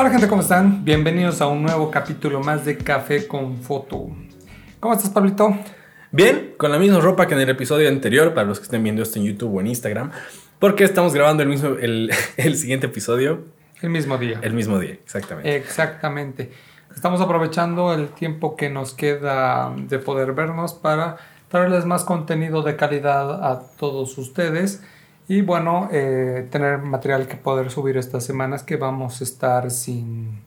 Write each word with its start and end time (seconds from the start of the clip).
Hola 0.00 0.10
gente, 0.10 0.28
¿cómo 0.28 0.42
están? 0.42 0.84
Bienvenidos 0.84 1.40
a 1.40 1.48
un 1.48 1.60
nuevo 1.60 1.90
capítulo 1.90 2.38
más 2.38 2.64
de 2.64 2.78
Café 2.78 3.26
con 3.26 3.56
Foto. 3.56 4.06
¿Cómo 4.78 4.94
estás, 4.94 5.10
Pablito? 5.10 5.58
Bien, 6.12 6.54
con 6.56 6.70
la 6.70 6.78
misma 6.78 7.00
ropa 7.00 7.26
que 7.26 7.34
en 7.34 7.40
el 7.40 7.48
episodio 7.48 7.88
anterior, 7.88 8.32
para 8.32 8.46
los 8.46 8.60
que 8.60 8.66
estén 8.66 8.84
viendo 8.84 9.02
esto 9.02 9.18
en 9.18 9.24
YouTube 9.24 9.56
o 9.56 9.60
en 9.60 9.66
Instagram, 9.66 10.12
porque 10.60 10.84
estamos 10.84 11.14
grabando 11.14 11.42
el 11.42 11.48
mismo, 11.48 11.70
el, 11.80 12.12
el 12.36 12.54
siguiente 12.54 12.86
episodio. 12.86 13.46
El 13.82 13.90
mismo 13.90 14.18
día. 14.18 14.38
El 14.40 14.54
mismo 14.54 14.78
día, 14.78 14.92
exactamente. 14.92 15.56
Exactamente. 15.56 16.52
Estamos 16.94 17.20
aprovechando 17.20 17.92
el 17.92 18.10
tiempo 18.10 18.54
que 18.54 18.70
nos 18.70 18.94
queda 18.94 19.74
de 19.76 19.98
poder 19.98 20.32
vernos 20.32 20.74
para 20.74 21.16
traerles 21.48 21.86
más 21.86 22.04
contenido 22.04 22.62
de 22.62 22.76
calidad 22.76 23.44
a 23.44 23.62
todos 23.76 24.16
ustedes 24.16 24.80
y 25.28 25.42
bueno, 25.42 25.88
eh, 25.92 26.48
tener 26.50 26.78
material 26.78 27.28
que 27.28 27.36
poder 27.36 27.70
subir 27.70 27.98
estas 27.98 28.24
semanas 28.24 28.62
que 28.62 28.76
vamos 28.76 29.20
a 29.20 29.24
estar 29.24 29.70
sin... 29.70 30.42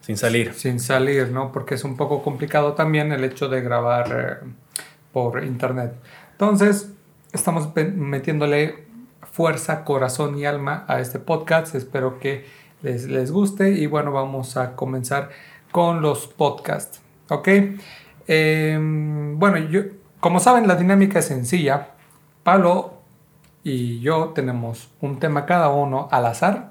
Sin 0.00 0.16
salir. 0.16 0.54
Sin 0.54 0.80
salir, 0.80 1.30
¿no? 1.30 1.52
Porque 1.52 1.76
es 1.76 1.84
un 1.84 1.96
poco 1.96 2.22
complicado 2.22 2.72
también 2.72 3.12
el 3.12 3.22
hecho 3.22 3.48
de 3.48 3.60
grabar 3.60 4.42
eh, 4.42 4.48
por 5.12 5.44
internet. 5.44 5.92
Entonces, 6.32 6.90
estamos 7.32 7.68
metiéndole 7.76 8.86
fuerza, 9.30 9.84
corazón 9.84 10.36
y 10.36 10.46
alma 10.46 10.84
a 10.88 11.00
este 11.00 11.20
podcast. 11.20 11.76
Espero 11.76 12.18
que 12.18 12.44
les, 12.82 13.06
les 13.06 13.30
guste 13.30 13.70
y 13.70 13.86
bueno, 13.86 14.10
vamos 14.10 14.56
a 14.56 14.74
comenzar 14.74 15.30
con 15.70 16.00
los 16.02 16.26
podcasts, 16.26 17.00
¿ok? 17.28 17.48
Em, 18.26 19.38
bueno, 19.38 19.58
yo, 19.58 19.82
como 20.20 20.40
saben, 20.40 20.66
la 20.66 20.74
dinámica 20.74 21.20
es 21.20 21.26
sencilla. 21.26 21.90
Pablo 22.42 22.97
y 23.68 24.00
yo 24.00 24.32
tenemos 24.34 24.88
un 25.02 25.18
tema 25.18 25.44
cada 25.44 25.68
uno 25.68 26.08
al 26.10 26.24
azar, 26.24 26.70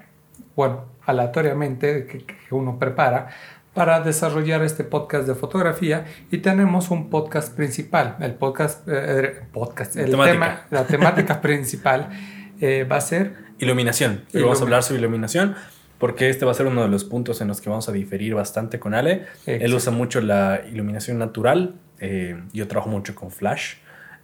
bueno, 0.55 0.85
aleatoriamente 1.05 2.08
que, 2.08 2.25
uno 2.49 2.80
prepara 2.80 3.27
para 3.75 4.02
desarrollar 4.02 4.63
este 4.63 4.83
podcast 4.83 5.27
de 5.27 5.35
fotografía 5.35 6.05
y 6.31 6.39
tenemos 6.39 6.89
un 6.89 7.11
podcast 7.11 7.55
principal. 7.55 8.16
El 8.19 8.33
podcast, 8.33 8.88
eh, 8.88 9.41
podcast 9.53 9.95
el 9.95 10.09
tema, 10.09 10.66
la 10.72 10.88
temática 10.88 11.39
principal 11.39 12.09
eh, 12.59 12.83
va 12.89 12.95
a 12.95 13.02
ser 13.02 13.35
iluminación. 13.59 14.23
Y 14.33 14.41
vamos 14.41 14.59
a 14.61 14.63
hablar 14.63 14.81
sobre 14.81 15.00
iluminación 15.00 15.55
porque 16.00 16.29
este 16.29 16.45
va 16.45 16.52
a 16.52 16.55
ser 16.55 16.66
uno 16.66 16.81
de 16.81 16.88
los 16.88 17.03
puntos 17.03 17.41
en 17.41 17.47
los 17.47 17.61
que 17.61 17.69
vamos 17.69 17.89
a 17.89 17.91
diferir 17.91 18.33
bastante 18.33 18.79
con 18.79 18.95
Ale. 18.95 19.27
Él 19.45 19.72
usa 19.72 19.91
mucho 19.91 20.19
la 20.19 20.61
iluminación 20.72 21.19
natural, 21.19 21.75
eh, 22.00 22.41
yo 22.53 22.67
trabajo 22.67 22.89
mucho 22.89 23.13
con 23.13 23.29
flash. 23.29 23.75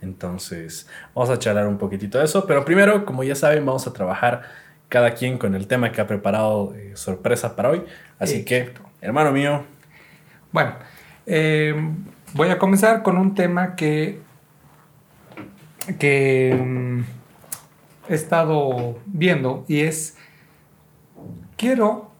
Entonces, 0.04 0.88
vamos 1.16 1.30
a 1.30 1.40
charlar 1.40 1.68
un 1.68 1.78
poquitito 1.78 2.20
de 2.20 2.26
eso. 2.26 2.46
Pero 2.46 2.66
primero, 2.66 3.06
como 3.06 3.24
ya 3.24 3.36
saben, 3.36 3.66
vamos 3.66 3.88
a 3.88 3.94
trabajar 3.94 4.44
cada 4.90 5.16
quien 5.16 5.38
con 5.38 5.56
el 5.56 5.66
tema 5.68 5.92
que 5.92 6.02
ha 6.02 6.08
preparado 6.08 6.76
eh, 6.76 6.92
sorpresa 6.96 7.56
para 7.56 7.72
hoy. 7.72 7.84
Así 8.20 8.46
que, 8.46 8.74
hermano 9.02 9.32
mío. 9.32 9.64
Bueno, 10.52 10.76
eh, 11.26 11.74
voy 12.34 12.50
a 12.50 12.60
comenzar 12.60 13.02
con 13.02 13.18
un 13.18 13.34
tema 13.34 13.76
que, 13.76 14.20
que 15.98 16.54
mm, 16.54 17.02
he 18.10 18.14
estado 18.14 19.00
viendo 19.06 19.66
y 19.68 19.80
es, 19.80 20.18
quiero, 21.58 22.12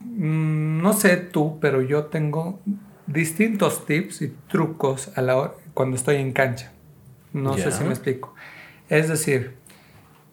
mm, 0.00 0.80
no 0.80 0.92
sé 0.92 1.16
tú, 1.16 1.58
pero 1.60 1.82
yo 1.82 2.04
tengo 2.04 2.60
distintos 3.06 3.84
tips 3.84 4.22
y 4.22 4.28
trucos 4.48 5.10
a 5.16 5.22
la 5.22 5.36
hora, 5.36 5.52
cuando 5.74 5.96
estoy 5.96 6.16
en 6.16 6.32
cancha. 6.32 6.72
No 7.36 7.56
sé 7.56 7.70
si 7.70 7.84
me 7.84 7.90
explico. 7.90 8.34
Es 8.88 9.08
decir, 9.08 9.56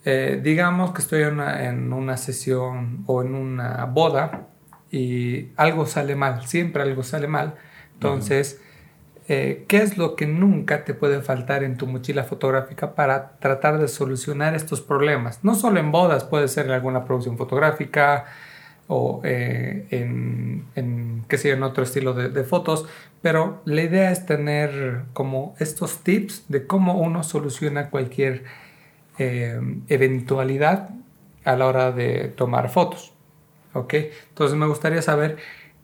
eh, 0.05 0.39
digamos 0.41 0.91
que 0.91 1.01
estoy 1.01 1.23
en 1.23 1.93
una, 1.93 2.17
sesión 2.17 3.03
o 3.07 3.21
en 3.21 3.35
una 3.35 3.85
boda 3.85 4.47
y 4.91 5.49
algo 5.55 5.85
sale 5.85 6.15
mal, 6.15 6.45
siempre 6.45 6.83
algo 6.83 7.03
sale 7.03 7.27
mal. 7.27 7.55
Entonces, 7.93 8.61
eh, 9.27 9.65
¿qué 9.67 9.77
es 9.77 9.97
lo 9.97 10.15
que 10.15 10.27
nunca 10.27 10.83
te 10.85 10.93
puede 10.93 11.21
faltar 11.21 11.63
en 11.63 11.77
tu 11.77 11.87
mochila 11.87 12.23
fotográfica 12.23 12.95
para 12.95 13.37
tratar 13.39 13.79
de 13.79 13.87
solucionar 13.87 14.55
estos 14.55 14.81
problemas? 14.81 15.43
No 15.43 15.55
solo 15.55 15.79
en 15.79 15.91
bodas, 15.91 16.23
puede 16.23 16.47
ser 16.47 16.65
en 16.65 16.71
alguna 16.71 17.05
producción 17.05 17.37
fotográfica 17.37 18.25
o 18.87 19.21
eh, 19.23 19.87
en, 19.91 20.65
en, 20.75 21.23
qué 21.27 21.37
sé 21.37 21.51
en 21.51 21.63
otro 21.63 21.83
estilo 21.83 22.13
de, 22.13 22.43
fotos, 22.43 22.85
pero 23.21 23.61
la 23.65 23.81
idea 23.81 24.11
es 24.11 24.25
tener 24.25 25.03
como 25.13 25.55
estos 25.59 25.99
tips 25.99 26.45
de 26.49 26.67
cómo 26.67 26.99
uno 26.99 27.23
soluciona 27.23 27.89
cualquier 27.89 28.43
eh, 29.17 29.59
eventualidad 29.87 30.89
a 31.45 31.55
la 31.55 31.67
hora 31.67 31.91
de 31.91 32.33
tomar 32.35 32.69
fotos. 32.69 33.13
¿Ok? 33.73 33.95
Entonces 34.29 34.57
me 34.57 34.67
gustaría 34.67 35.01
saber 35.01 35.37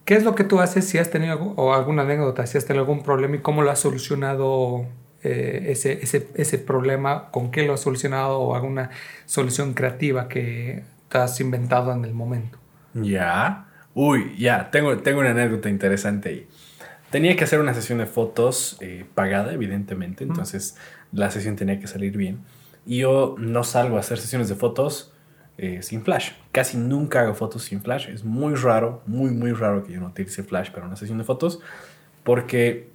qué 0.05 0.15
es 0.15 0.23
lo 0.23 0.35
que 0.35 0.43
tú 0.43 0.59
haces 0.59 0.85
si 0.85 0.99
has 0.99 1.09
tenido 1.09 1.39
o 1.55 1.73
alguna 1.73 2.03
anécdota, 2.03 2.45
si 2.45 2.57
has 2.57 2.65
tenido 2.65 2.83
algún 2.83 3.01
problema 3.01 3.38
y 3.38 3.39
cómo 3.39 3.63
lo 3.63 3.71
has 3.71 3.79
solucionado 3.79 4.85
eh, 5.23 5.67
ese, 5.69 5.99
ese, 6.03 6.27
ese, 6.35 6.59
problema, 6.59 7.31
con 7.31 7.51
qué 7.51 7.63
lo 7.63 7.73
has 7.73 7.81
solucionado 7.81 8.39
o 8.39 8.55
alguna 8.55 8.91
solución 9.25 9.73
creativa 9.73 10.27
que 10.27 10.83
has 11.11 11.41
inventado 11.41 11.91
en 11.91 12.05
el 12.05 12.13
momento. 12.13 12.58
Ya. 12.94 13.66
Uy, 13.94 14.35
ya, 14.38 14.72
tengo, 14.72 14.97
tengo 14.97 15.19
una 15.19 15.31
anécdota 15.31 15.69
interesante 15.69 16.29
ahí. 16.29 16.47
Tenía 17.09 17.35
que 17.35 17.44
hacer 17.44 17.59
una 17.59 17.73
sesión 17.73 17.97
de 17.97 18.05
fotos 18.05 18.77
eh, 18.81 19.05
pagada, 19.16 19.51
evidentemente, 19.53 20.23
entonces 20.23 20.77
la 21.11 21.31
sesión 21.31 21.55
tenía 21.55 21.79
que 21.79 21.88
salir 21.88 22.16
bien. 22.16 22.44
Y 22.85 23.00
yo 23.00 23.35
no 23.39 23.63
salgo 23.63 23.97
a 23.97 24.01
hacer 24.01 24.19
sesiones 24.19 24.47
de 24.47 24.55
fotos 24.55 25.13
eh, 25.57 25.81
sin 25.81 26.03
flash. 26.03 26.31
Casi 26.51 26.77
nunca 26.77 27.22
hago 27.22 27.33
fotos 27.33 27.63
sin 27.63 27.81
flash. 27.81 28.07
Es 28.09 28.23
muy 28.23 28.55
raro, 28.55 29.01
muy, 29.07 29.31
muy 29.31 29.51
raro 29.53 29.83
que 29.83 29.94
yo 29.94 30.00
no 30.00 30.07
utilice 30.07 30.44
flash 30.44 30.71
para 30.71 30.85
una 30.85 30.95
sesión 30.95 31.17
de 31.17 31.23
fotos, 31.23 31.59
porque 32.23 32.89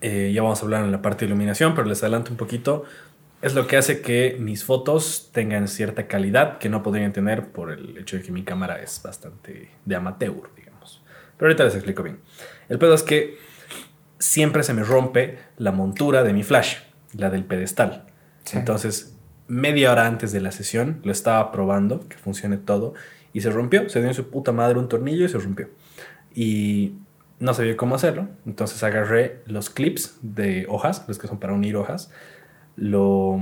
eh, 0.00 0.30
ya 0.34 0.42
vamos 0.42 0.60
a 0.60 0.64
hablar 0.64 0.84
en 0.84 0.92
la 0.92 1.02
parte 1.02 1.24
de 1.24 1.30
iluminación, 1.30 1.74
pero 1.74 1.88
les 1.88 2.02
adelanto 2.02 2.30
un 2.30 2.36
poquito. 2.36 2.84
Es 3.42 3.54
lo 3.54 3.66
que 3.66 3.78
hace 3.78 4.02
que 4.02 4.36
mis 4.38 4.64
fotos 4.64 5.30
tengan 5.32 5.66
cierta 5.66 6.06
calidad 6.06 6.58
que 6.58 6.68
no 6.68 6.82
podrían 6.82 7.12
tener 7.12 7.52
por 7.52 7.72
el 7.72 7.96
hecho 7.96 8.16
de 8.16 8.22
que 8.22 8.32
mi 8.32 8.44
cámara 8.44 8.82
es 8.82 9.00
bastante 9.02 9.70
de 9.84 9.96
amateur, 9.96 10.50
digamos. 10.54 11.02
Pero 11.38 11.48
ahorita 11.48 11.64
les 11.64 11.74
explico 11.74 12.02
bien. 12.02 12.20
El 12.68 12.78
pedo 12.78 12.92
es 12.92 13.02
que 13.02 13.38
siempre 14.18 14.62
se 14.62 14.74
me 14.74 14.84
rompe 14.84 15.38
la 15.56 15.72
montura 15.72 16.22
de 16.22 16.34
mi 16.34 16.42
flash, 16.42 16.76
la 17.14 17.30
del 17.30 17.44
pedestal. 17.44 18.04
Entonces, 18.52 19.16
media 19.48 19.92
hora 19.92 20.06
antes 20.06 20.32
de 20.32 20.40
la 20.40 20.52
sesión, 20.52 21.00
lo 21.02 21.10
estaba 21.10 21.50
probando, 21.50 22.06
que 22.08 22.18
funcione 22.18 22.58
todo, 22.58 22.92
y 23.32 23.40
se 23.40 23.50
rompió. 23.50 23.88
Se 23.88 24.00
dio 24.00 24.08
en 24.08 24.14
su 24.14 24.28
puta 24.28 24.52
madre 24.52 24.78
un 24.78 24.88
tornillo 24.88 25.24
y 25.24 25.28
se 25.28 25.38
rompió. 25.38 25.70
Y 26.34 26.94
no 27.38 27.54
sabía 27.54 27.76
cómo 27.76 27.94
hacerlo. 27.94 28.28
Entonces 28.44 28.82
agarré 28.82 29.40
los 29.46 29.70
clips 29.70 30.18
de 30.20 30.66
hojas, 30.68 31.04
los 31.08 31.18
que 31.18 31.26
son 31.26 31.40
para 31.40 31.54
unir 31.54 31.76
hojas. 31.76 32.10
Lo. 32.80 33.40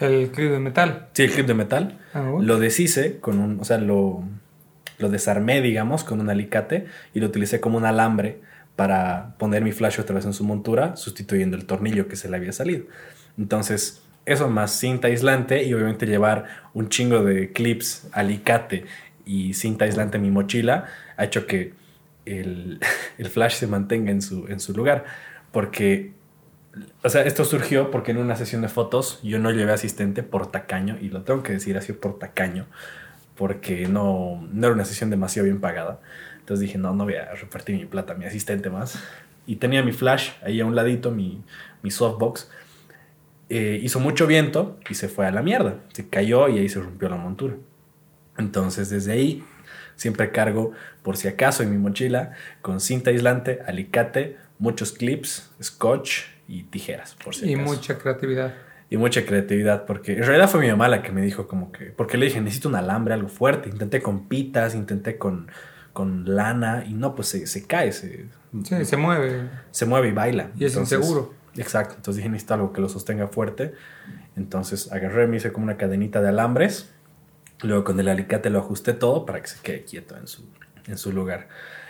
El 0.00 0.30
clip 0.30 0.50
de 0.50 0.58
metal. 0.58 1.08
Sí, 1.12 1.22
el 1.22 1.30
clip 1.30 1.46
de 1.46 1.54
metal. 1.54 1.98
Ah, 2.12 2.32
lo 2.40 2.58
deshice 2.58 3.20
con 3.20 3.38
un. 3.38 3.60
O 3.60 3.64
sea, 3.64 3.78
lo 3.78 4.24
lo 4.98 5.08
desarmé, 5.08 5.60
digamos, 5.60 6.04
con 6.04 6.20
un 6.20 6.30
alicate 6.30 6.86
y 7.14 7.20
lo 7.20 7.26
utilicé 7.26 7.60
como 7.60 7.78
un 7.78 7.84
alambre 7.84 8.40
para 8.76 9.34
poner 9.38 9.62
mi 9.62 9.72
flash 9.72 10.00
otra 10.00 10.16
vez 10.16 10.24
en 10.26 10.32
su 10.32 10.44
montura, 10.44 10.96
sustituyendo 10.96 11.56
el 11.56 11.66
tornillo 11.66 12.08
que 12.08 12.16
se 12.16 12.28
le 12.28 12.36
había 12.36 12.52
salido. 12.52 12.84
Entonces, 13.38 14.02
eso 14.26 14.48
más 14.48 14.72
cinta 14.72 15.08
aislante 15.08 15.62
y 15.64 15.72
obviamente 15.72 16.06
llevar 16.06 16.46
un 16.74 16.88
chingo 16.88 17.22
de 17.22 17.52
clips, 17.52 18.08
alicate 18.12 18.84
y 19.24 19.54
cinta 19.54 19.84
aislante 19.84 20.16
en 20.16 20.22
mi 20.22 20.30
mochila 20.30 20.86
ha 21.16 21.24
hecho 21.24 21.46
que 21.46 21.72
el, 22.24 22.80
flash 23.30 23.54
se 23.54 23.66
mantenga 23.66 24.10
en 24.10 24.22
su, 24.22 24.46
en 24.48 24.60
su 24.60 24.72
lugar. 24.72 25.04
Porque, 25.52 26.12
o 27.02 27.08
sea, 27.08 27.22
esto 27.22 27.44
surgió 27.44 27.90
porque 27.90 28.10
en 28.10 28.18
una 28.18 28.36
sesión 28.36 28.62
de 28.62 28.68
fotos 28.68 29.20
yo 29.22 29.38
no 29.38 29.50
llevé 29.50 29.72
asistente 29.72 30.22
por 30.22 30.50
tacaño, 30.50 30.98
y 31.00 31.08
lo 31.08 31.22
tengo 31.22 31.42
que 31.42 31.52
decir 31.52 31.76
así 31.76 31.92
por 31.92 32.18
tacaño, 32.18 32.66
porque 33.36 33.86
no, 33.86 34.46
no 34.52 34.66
era 34.66 34.74
una 34.74 34.84
sesión 34.84 35.10
demasiado 35.10 35.44
bien 35.44 35.60
pagada. 35.60 36.00
Entonces 36.38 36.60
dije, 36.60 36.78
no, 36.78 36.94
no 36.94 37.04
voy 37.04 37.14
a 37.14 37.34
repartir 37.34 37.76
mi 37.76 37.86
plata 37.86 38.14
mi 38.14 38.24
asistente 38.24 38.70
más. 38.70 39.02
Y 39.46 39.56
tenía 39.56 39.82
mi 39.82 39.92
flash 39.92 40.30
ahí 40.42 40.60
a 40.60 40.66
un 40.66 40.74
ladito, 40.74 41.10
mi, 41.10 41.42
mi 41.82 41.90
softbox. 41.90 42.50
Eh, 43.48 43.80
hizo 43.82 44.00
mucho 44.00 44.26
viento 44.26 44.78
y 44.88 44.94
se 44.94 45.08
fue 45.08 45.26
a 45.26 45.30
la 45.30 45.42
mierda. 45.42 45.78
Se 45.92 46.08
cayó 46.08 46.48
y 46.48 46.58
ahí 46.58 46.68
se 46.68 46.80
rompió 46.80 47.08
la 47.08 47.16
montura. 47.16 47.56
Entonces 48.38 48.90
desde 48.90 49.12
ahí 49.12 49.44
siempre 49.96 50.30
cargo, 50.30 50.72
por 51.02 51.16
si 51.16 51.28
acaso, 51.28 51.62
en 51.62 51.70
mi 51.70 51.78
mochila 51.78 52.32
con 52.62 52.80
cinta 52.80 53.10
aislante, 53.10 53.60
alicate, 53.66 54.36
muchos 54.58 54.92
clips, 54.92 55.50
scotch 55.62 56.35
y 56.48 56.64
tijeras. 56.64 57.16
Por 57.22 57.34
si 57.34 57.50
y 57.50 57.56
mucha 57.56 57.98
creatividad 57.98 58.54
y 58.88 58.96
mucha 58.96 59.26
creatividad, 59.26 59.84
porque 59.84 60.12
en 60.12 60.22
realidad 60.22 60.48
fue 60.48 60.60
mi 60.60 60.68
mamá 60.68 60.88
la 60.88 61.02
que 61.02 61.10
me 61.10 61.20
dijo 61.20 61.48
como 61.48 61.72
que, 61.72 61.86
porque 61.86 62.16
le 62.16 62.26
dije, 62.26 62.40
necesito 62.40 62.68
un 62.68 62.76
alambre, 62.76 63.14
algo 63.14 63.28
fuerte, 63.28 63.68
intenté 63.68 64.00
con 64.00 64.28
pitas, 64.28 64.76
intenté 64.76 65.18
con, 65.18 65.50
con 65.92 66.36
lana 66.36 66.84
y 66.86 66.94
no, 66.94 67.16
pues 67.16 67.28
se, 67.28 67.48
se 67.48 67.66
cae, 67.66 67.90
se, 67.90 68.26
sí, 68.62 68.84
se 68.84 68.96
mueve. 68.96 69.50
Se 69.72 69.86
mueve 69.86 70.08
y 70.08 70.12
baila. 70.12 70.50
Y 70.56 70.66
es 70.66 70.76
inseguro. 70.76 71.34
Exacto, 71.56 71.94
entonces 71.96 72.18
dije, 72.18 72.28
necesito 72.28 72.54
algo 72.54 72.72
que 72.72 72.80
lo 72.80 72.88
sostenga 72.88 73.26
fuerte. 73.26 73.74
Entonces 74.36 74.92
agarré, 74.92 75.26
me 75.26 75.38
hice 75.38 75.50
como 75.50 75.64
una 75.64 75.76
cadenita 75.76 76.22
de 76.22 76.28
alambres 76.28 76.92
Luego 77.62 77.84
con 77.84 77.98
el 77.98 78.08
alicate 78.08 78.50
lo 78.50 78.58
ajusté 78.58 78.92
todo 78.92 79.24
para 79.24 79.40
que 79.40 79.48
se 79.48 79.60
quede 79.60 79.84
quieto 79.84 80.16
en 80.16 80.26
su, 80.26 80.44
en 80.86 80.98
su 80.98 81.12
lugar. 81.12 81.48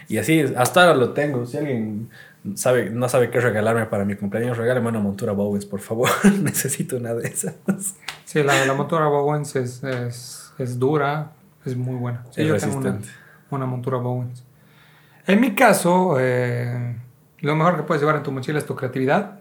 Y 0.08 0.18
así, 0.18 0.44
hasta 0.56 0.82
ahora 0.82 0.94
lo 0.94 1.12
tengo. 1.12 1.44
Si 1.46 1.56
alguien 1.56 2.08
sabe, 2.54 2.90
no 2.90 3.08
sabe 3.08 3.30
qué 3.30 3.40
regalarme 3.40 3.86
para 3.86 4.04
mi 4.04 4.14
cumpleaños, 4.14 4.56
regálame 4.56 4.88
una 4.88 5.00
montura 5.00 5.32
Bowens, 5.32 5.66
por 5.66 5.80
favor. 5.80 6.08
Necesito 6.42 6.96
una 6.96 7.14
de 7.14 7.28
esas. 7.28 7.54
Sí, 8.24 8.42
la, 8.42 8.64
la 8.64 8.74
montura 8.74 9.06
Bowens 9.06 9.56
es, 9.56 9.82
es, 9.82 10.52
es, 10.58 10.78
dura, 10.78 11.32
es 11.64 11.76
muy 11.76 11.96
buena. 11.96 12.24
Sí, 12.30 12.44
yo 12.44 12.56
tengo 12.56 12.76
una, 12.76 12.98
una, 13.50 13.66
montura 13.66 13.98
Bowens. 13.98 14.44
En 15.26 15.40
mi 15.40 15.54
caso, 15.54 16.16
eh, 16.18 16.96
lo 17.40 17.56
mejor 17.56 17.76
que 17.76 17.82
puedes 17.82 18.00
llevar 18.00 18.16
en 18.16 18.22
tu 18.22 18.32
mochila 18.32 18.58
es 18.58 18.66
tu 18.66 18.76
creatividad 18.76 19.40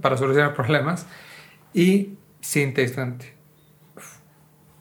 para 0.00 0.16
solucionar 0.16 0.54
problemas 0.54 1.06
y 1.74 2.16
cinta 2.40 2.80
aislante. 2.80 3.34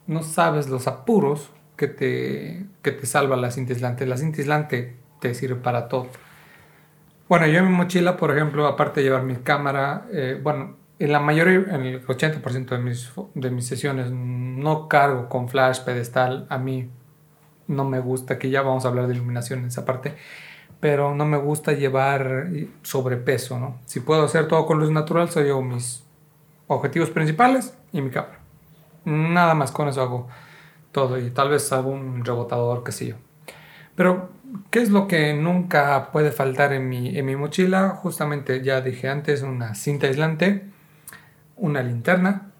No 0.07 0.23
sabes 0.23 0.67
los 0.69 0.87
apuros 0.87 1.51
que 1.75 1.87
te, 1.87 2.65
que 2.81 2.91
te 2.91 3.05
salva 3.05 3.35
la 3.35 3.51
cinta 3.51 3.73
aislante. 3.73 4.05
La 4.05 4.17
cinta 4.17 4.39
aislante 4.39 4.95
te 5.19 5.33
sirve 5.33 5.55
para 5.55 5.87
todo. 5.87 6.07
Bueno, 7.31 7.47
yo 7.47 7.59
en 7.59 7.67
mi 7.67 7.71
mochila, 7.71 8.17
por 8.17 8.35
ejemplo, 8.35 8.67
aparte 8.67 8.99
de 8.99 9.05
llevar 9.05 9.23
mi 9.23 9.37
cámara, 9.37 10.05
eh, 10.11 10.37
bueno, 10.43 10.75
en 10.99 11.13
la 11.13 11.21
mayoría, 11.21 11.59
en 11.73 11.85
el 11.85 12.05
80% 12.05 12.75
de 12.75 12.77
mis, 12.77 13.09
de 13.35 13.49
mis 13.49 13.65
sesiones 13.65 14.11
no 14.11 14.89
cargo 14.89 15.29
con 15.29 15.47
flash, 15.47 15.79
pedestal. 15.79 16.45
A 16.49 16.57
mí 16.57 16.89
no 17.67 17.85
me 17.85 18.01
gusta, 18.01 18.37
que 18.37 18.49
ya 18.49 18.63
vamos 18.63 18.83
a 18.83 18.89
hablar 18.89 19.07
de 19.07 19.13
iluminación 19.13 19.59
en 19.59 19.67
esa 19.67 19.85
parte, 19.85 20.13
pero 20.81 21.15
no 21.15 21.25
me 21.25 21.37
gusta 21.37 21.71
llevar 21.71 22.49
sobrepeso, 22.83 23.57
¿no? 23.57 23.77
Si 23.85 24.01
puedo 24.01 24.25
hacer 24.25 24.49
todo 24.49 24.65
con 24.65 24.79
luz 24.79 24.91
natural, 24.91 25.29
soy 25.29 25.47
yo 25.47 25.61
mis 25.61 26.03
objetivos 26.67 27.11
principales 27.11 27.77
y 27.93 28.01
mi 28.01 28.09
cámara. 28.09 28.39
Nada 29.05 29.53
más 29.53 29.71
con 29.71 29.87
eso 29.87 30.01
hago 30.01 30.27
todo 30.91 31.17
y 31.17 31.29
tal 31.29 31.47
vez 31.47 31.71
un 31.71 32.25
rebotador, 32.25 32.83
qué 32.83 32.91
sé 32.91 33.07
yo. 33.07 33.15
Pero, 33.95 34.31
¿qué 34.69 34.81
es 34.81 34.89
lo 34.89 35.07
que 35.07 35.33
nunca 35.33 36.11
puede 36.11 36.31
faltar 36.31 36.73
en 36.73 36.89
mi, 36.89 37.17
en 37.17 37.25
mi 37.25 37.35
mochila? 37.35 37.89
Justamente 37.89 38.63
ya 38.63 38.81
dije 38.81 39.09
antes, 39.09 39.41
una 39.41 39.75
cinta 39.75 40.07
aislante, 40.07 40.65
una 41.55 41.83
linterna. 41.83 42.51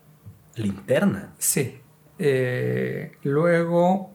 ¿Linterna? 0.56 1.34
Sí. 1.38 1.82
Eh, 2.20 3.14
luego, 3.24 4.12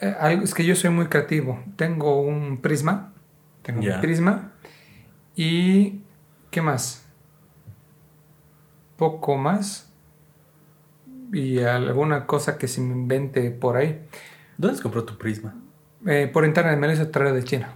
eh, 0.00 0.40
es 0.42 0.54
que 0.54 0.64
yo 0.64 0.74
soy 0.74 0.90
muy 0.90 1.06
creativo. 1.06 1.62
Tengo 1.76 2.22
un 2.22 2.60
prisma. 2.60 3.12
Tengo 3.62 3.80
un 3.80 4.00
prisma. 4.00 4.52
Y, 5.36 6.02
¿qué 6.50 6.62
más? 6.62 7.06
Poco 8.96 9.36
más 9.36 9.92
y 11.32 11.60
alguna 11.60 12.26
cosa 12.26 12.58
que 12.58 12.68
se 12.68 12.80
me 12.80 12.92
invente 12.92 13.50
por 13.50 13.76
ahí. 13.76 14.06
¿Dónde 14.58 14.76
se 14.76 14.82
compró 14.82 15.04
tu 15.04 15.16
prisma? 15.16 15.54
Eh, 16.06 16.28
por 16.32 16.44
internet, 16.44 16.78
me 16.78 16.86
lo 16.86 16.92
hizo 16.92 17.08
traer 17.08 17.34
de 17.34 17.44
China. 17.44 17.74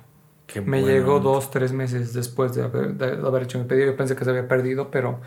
me 0.65 0.83
llegó 0.83 1.21
dos, 1.21 1.51
tres 1.51 1.73
meses 1.73 2.13
después 2.13 2.55
de 2.55 2.65
haber, 2.65 3.43
hecho 3.43 3.59
mi 3.59 3.65
pedido. 3.65 3.87
Yo 3.87 3.97
pensé 3.97 4.17
que 4.17 4.25
se 4.25 4.31
había 4.31 4.49
perdido, 4.49 4.91
pero 4.91 5.21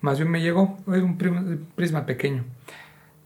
más 0.00 0.18
bien 0.18 0.30
me 0.30 0.40
llegó. 0.40 0.78
Es 0.88 1.02
un 1.02 1.16
prisma 1.74 2.06
pequeño. 2.06 2.44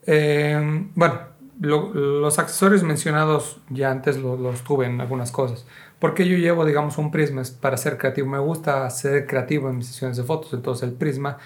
Eh, 0.07 0.89
bueno, 0.95 1.21
los 1.61 2.39
accesorios 2.39 2.83
mencionados 2.83 3.59
ya 3.71 3.91
antes 3.91 4.19
los, 4.19 4.63
tuve 4.63 4.87
en 4.87 5.01
algunas 5.01 5.33
cosas. 5.33 5.67
Porque 5.99 6.29
yo 6.29 6.37
llevo, 6.37 6.65
digamos, 6.65 6.99
un 6.99 7.11
prisma 7.11 7.43
para 7.61 7.77
ser 7.77 7.97
creativo. 7.99 8.29
Me 8.29 8.39
gusta 8.39 8.89
ser 8.91 9.27
creativo 9.27 9.71
en 9.71 9.79
mis 9.79 9.87
sesiones 9.87 10.17
de 10.17 10.25
fotos. 10.25 10.53
Entonces 10.53 10.89
el 10.89 10.95
prisma 10.95 11.39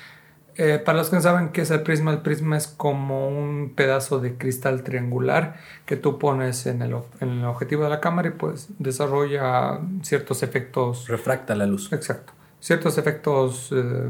eh, 0.56 0.81
para 0.85 0.99
los 0.99 1.11
que 1.11 1.17
no 1.17 1.23
saben 1.23 1.50
qué 1.50 1.62
es 1.62 1.70
el 1.70 1.82
prisma, 1.82 2.11
el 2.11 2.19
prisma 2.19 2.56
es 2.56 2.67
como 2.67 3.29
un 3.29 3.73
pedazo 3.75 4.20
de 4.20 4.37
cristal 4.37 4.82
triangular 4.82 5.56
que 5.87 5.97
tú 5.97 6.19
pones 6.19 6.67
en 6.67 6.82
el, 6.82 6.97
en 7.20 7.41
el 7.41 7.44
objetivo 7.44 7.85
de 7.85 7.91
la 7.91 8.00
cámara 8.00 8.29
y 8.29 8.32
pues 8.32 8.69
desarrolla 8.79 9.81
ciertos 10.02 10.43
efectos. 10.43 11.08
Refracta 11.08 11.55
la 11.55 11.67
luz. 11.67 11.93
Exacto. 11.93 12.32
Ciertos 12.61 12.99
efectos 12.99 13.70
eh, 13.73 14.08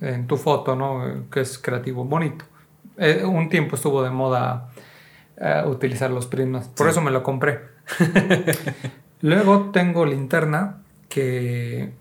en 0.00 0.26
tu 0.26 0.36
foto, 0.36 0.76
¿no? 0.76 1.28
Que 1.30 1.40
es 1.40 1.58
creativo, 1.58 2.04
bonito. 2.04 2.44
Eh, 2.96 3.24
un 3.24 3.48
tiempo 3.48 3.76
estuvo 3.76 4.02
de 4.02 4.10
moda 4.10 4.70
utilizar 5.66 6.10
los 6.10 6.26
prismas, 6.26 6.68
por 6.68 6.88
eso 6.88 7.02
me 7.02 7.10
lo 7.10 7.22
compré. 7.22 7.60
Luego 9.20 9.70
tengo 9.70 10.06
linterna 10.06 10.78
que 11.10 11.92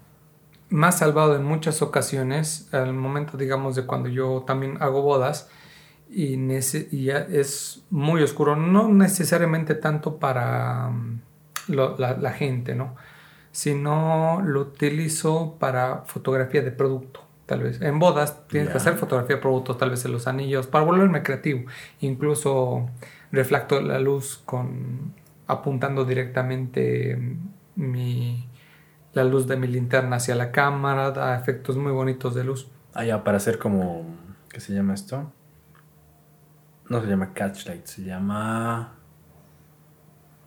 más 0.69 1.00
salvado 1.00 1.35
en 1.35 1.44
muchas 1.44 1.81
ocasiones 1.81 2.73
al 2.73 2.94
momento, 2.94 3.38
digamos, 3.38 3.75
de 3.75 3.85
cuando 3.85 4.09
yo 4.09 4.44
también 4.45 4.77
hago 4.79 5.01
bodas 5.01 5.50
y, 6.09 6.38
es 7.09 7.83
muy 7.89 8.21
oscuro, 8.21 8.56
no 8.56 8.88
necesariamente 8.88 9.75
tanto 9.75 10.17
para 10.17 10.89
mm, 10.89 11.21
la, 11.67 12.31
gente, 12.31 12.75
¿no? 12.75 12.95
Sino 13.51 14.41
lo 14.44 14.62
utilizo 14.62 15.56
para 15.59 16.03
fotografía 16.06 16.62
de 16.62 16.71
producto, 16.71 17.21
tal 17.45 17.63
vez. 17.63 17.81
En 17.81 18.00
bodas 18.00 18.47
tienes 18.47 18.69
que 18.69 18.77
hacer 18.77 18.95
fotografía 18.95 19.38
de 19.38 19.41
producto, 19.41 19.75
tal 19.75 19.91
vez 19.91 20.06
en 20.06 20.11
los 20.11 20.27
anillos, 20.27 20.68
para 20.68 20.83
volverme 20.83 21.23
creativo. 21.23 21.65
Incluso 22.01 22.89
reflecto 23.31 23.81
la 23.81 24.00
luz 24.00 24.41
con 24.45 25.13
apuntando 25.47 26.06
directamente 26.06 27.18
mi 27.75 28.47
la 29.15 29.23
luz 29.23 29.47
de 29.47 29.56
mi 29.56 29.67
linterna 29.67 30.17
hacia 30.17 30.35
la 30.35 30.51
cámara, 30.51 31.12
da 31.12 31.35
efectos 31.39 31.77
muy 31.77 31.91
bonitos 31.91 32.35
de 32.35 32.44
luz. 32.44 32.67
Ah, 32.94 33.06
ya, 33.06 33.23
para 33.23 33.38
hacer 33.38 33.57
como, 33.57 34.06
¿qué 34.50 34.59
se 34.59 34.73
llama 34.73 34.94
esto? 34.94 35.31
No 36.89 37.01
se 37.01 37.07
llama 37.07 37.33
catchlight, 37.33 37.85
se 37.85 38.03
llama... 38.03 38.91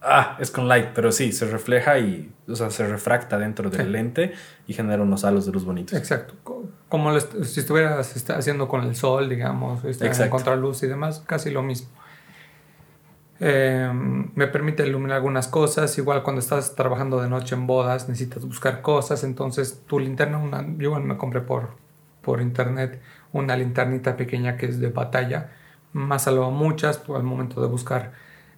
Ah, 0.00 0.36
es 0.38 0.50
con 0.50 0.68
light, 0.68 0.90
pero 0.94 1.10
sí, 1.10 1.32
se 1.32 1.46
refleja 1.46 1.98
y, 1.98 2.32
o 2.46 2.54
sea, 2.54 2.70
se 2.70 2.86
refracta 2.86 3.36
dentro 3.36 3.68
del 3.68 3.90
lente 3.90 4.34
y 4.66 4.74
genera 4.74 5.02
unos 5.02 5.24
halos 5.24 5.46
de 5.46 5.52
luz 5.52 5.64
bonitos. 5.64 5.98
Exacto. 5.98 6.34
Como 6.88 7.18
si 7.18 7.60
estuvieras 7.60 8.30
haciendo 8.30 8.68
con 8.68 8.84
el 8.84 8.94
sol, 8.94 9.28
digamos, 9.28 9.82
en 9.82 10.30
contraluz 10.30 10.82
y 10.84 10.86
demás, 10.86 11.24
casi 11.26 11.50
lo 11.50 11.62
mismo. 11.62 11.88
Em, 13.40 14.30
me 14.34 14.48
permite 14.48 14.86
iluminar 14.86 15.16
algunas 15.16 15.48
cosas. 15.48 15.96
Igual 15.98 16.22
cuando 16.22 16.40
estás 16.40 16.74
trabajando 16.74 17.20
de 17.20 17.28
noche 17.28 17.54
en 17.54 17.66
bodas 17.66 18.08
necesitas 18.08 18.44
buscar 18.44 18.82
cosas. 18.82 19.24
Entonces 19.24 19.82
tu 19.86 19.98
linterna, 20.00 20.38
una, 20.38 20.66
yo 20.78 20.98
me 21.00 21.16
compré 21.16 21.40
por, 21.40 21.70
por 22.22 22.40
internet 22.40 23.00
una 23.32 23.56
linternita 23.56 24.16
pequeña 24.16 24.56
que 24.56 24.66
es 24.66 24.80
de 24.80 24.88
batalla. 24.90 25.52
Más 25.92 26.22
salvo 26.24 26.50
muchas 26.50 27.02
al 27.08 27.22
momento 27.22 27.60
de 27.62 27.68
buscar 27.68 28.12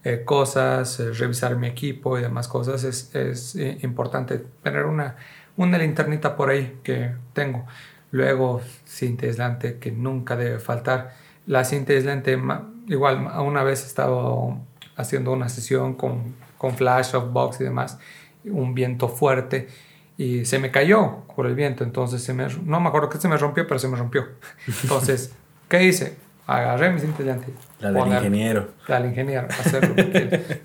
eh, 0.04 0.25
cosas, 0.25 0.99
eh, 1.00 1.12
revisar 1.12 1.56
mi 1.56 1.66
equipo 1.68 2.18
y 2.18 2.22
demás 2.22 2.49
cosas. 2.49 2.84
Es, 2.84 3.14
es 3.14 3.56
eh, 3.56 3.78
importante 3.82 4.38
tener 4.62 4.87
una, 4.87 5.16
una 5.56 5.78
linternita 5.78 6.37
por 6.37 6.50
ahí 6.50 6.80
que 6.82 7.12
tengo. 7.34 7.66
Luego 8.12 8.60
cinta 8.84 9.26
aislante 9.26 9.78
que 9.78 9.92
nunca 9.92 10.37
debe 10.37 10.58
faltar. 10.58 11.14
La 11.46 11.64
cinta 11.64 11.92
aislante, 11.92 12.38
igual 12.88 13.26
una 13.40 13.62
vez 13.62 13.87
estaba 13.87 14.56
haciendo 15.00 15.33
una 15.33 15.49
sesión 15.49 15.95
con, 15.95 16.35
con 16.59 16.75
flash, 16.76 17.12
box 17.14 17.61
y 17.61 17.64
demás, 17.64 17.99
un 18.45 18.75
viento 18.75 19.09
fuerte 19.09 19.69
y 20.16 20.45
se 20.45 20.59
me 20.59 20.71
cayó 20.71 21.25
por 21.35 21.47
el 21.47 21.54
viento, 21.54 21.83
entonces 21.83 22.23
se 22.23 22.35
me, 22.35 22.47
no 22.64 22.78
me 22.78 22.88
acuerdo 22.88 23.09
que 23.09 23.16
se 23.16 23.26
me 23.26 23.38
rompió, 23.38 23.66
pero 23.66 23.80
se 23.80 23.88
me 23.88 23.97
rompió. 23.97 24.26
Entonces, 24.83 25.33
¿qué 25.66 25.83
hice? 25.85 26.14
Agarré 26.47 26.90
mi 26.90 27.00
cinta 27.00 27.23
La 27.78 27.90
del 27.90 28.07
ingeniero. 28.07 28.69
La 28.87 29.00
del 29.00 29.11
ingeniero, 29.11 29.49
hacerlo. 29.49 29.95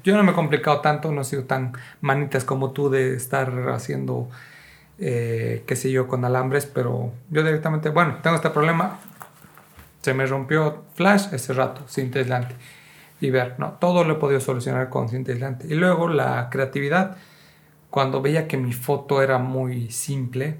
yo 0.03 0.17
no 0.17 0.23
me 0.23 0.31
he 0.31 0.35
complicado 0.35 0.81
tanto, 0.81 1.09
no 1.09 1.21
he 1.21 1.23
sido 1.23 1.43
tan 1.43 1.71
manitas 2.01 2.43
como 2.43 2.71
tú 2.71 2.89
de 2.89 3.15
estar 3.15 3.69
haciendo, 3.69 4.29
eh, 4.99 5.63
qué 5.65 5.77
sé 5.77 5.89
yo, 5.89 6.09
con 6.09 6.25
alambres, 6.25 6.65
pero 6.65 7.13
yo 7.29 7.41
directamente, 7.41 7.87
bueno, 7.87 8.17
tengo 8.21 8.35
este 8.35 8.49
problema, 8.49 8.99
se 10.01 10.13
me 10.13 10.25
rompió 10.25 10.83
flash 10.95 11.27
ese 11.31 11.53
rato, 11.53 11.83
cinta 11.87 12.19
aislante 12.19 12.55
y 13.21 13.29
ver, 13.29 13.59
¿no? 13.59 13.73
Todo 13.79 14.03
lo 14.03 14.13
he 14.13 14.17
podido 14.17 14.39
solucionar 14.39 14.89
con 14.89 15.09
cinta 15.09 15.31
aislante. 15.31 15.67
Y 15.67 15.75
luego 15.75 16.07
la 16.07 16.49
creatividad, 16.49 17.17
cuando 17.89 18.21
veía 18.21 18.47
que 18.47 18.57
mi 18.57 18.73
foto 18.73 19.21
era 19.21 19.37
muy 19.37 19.89
simple, 19.89 20.59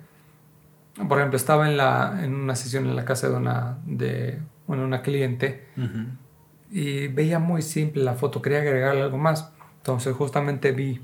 por 1.08 1.18
ejemplo, 1.18 1.36
estaba 1.36 1.70
en, 1.70 1.78
la, 1.78 2.20
en 2.24 2.34
una 2.34 2.56
sesión 2.56 2.86
en 2.86 2.96
la 2.96 3.04
casa 3.04 3.28
de 3.30 3.36
una, 3.36 3.80
de, 3.86 4.40
una 4.68 5.02
cliente 5.02 5.66
y 6.72 7.08
veía 7.08 7.40
muy 7.40 7.62
simple 7.62 8.04
la 8.04 8.16
foto, 8.16 8.42
quería 8.42 8.60
agregarle 8.60 9.02
algo 9.02 9.18
más. 9.18 9.52
Entonces 9.78 10.16
justamente 10.16 10.72
vi 10.72 11.02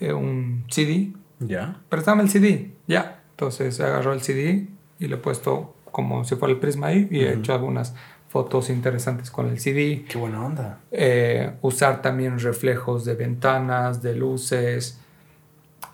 eh, 0.00 0.12
un 0.12 0.64
CD. 0.68 1.12
Ya. 1.38 1.80
Préstame 1.88 2.22
el 2.22 2.28
CD, 2.28 2.72
ya. 2.86 3.22
Entonces 3.30 3.80
agarró 3.80 4.12
el 4.12 4.20
CD 4.20 4.68
y 4.98 5.08
le 5.08 5.14
he 5.14 5.18
puesto 5.18 5.74
como 5.90 6.24
si 6.24 6.34
fuera 6.34 6.52
el 6.52 6.60
prisma 6.60 6.88
ahí 6.88 7.08
y 7.10 7.20
he 7.20 7.34
hecho 7.34 7.54
algunas 7.54 7.94
fotos 8.34 8.68
interesantes 8.68 9.30
con 9.30 9.46
el 9.46 9.60
CD. 9.60 10.04
Qué 10.08 10.18
buena 10.18 10.44
onda. 10.44 10.80
Eh, 10.90 11.52
usar 11.62 12.02
también 12.02 12.40
reflejos 12.40 13.04
de 13.04 13.14
ventanas, 13.14 14.02
de 14.02 14.16
luces. 14.16 14.98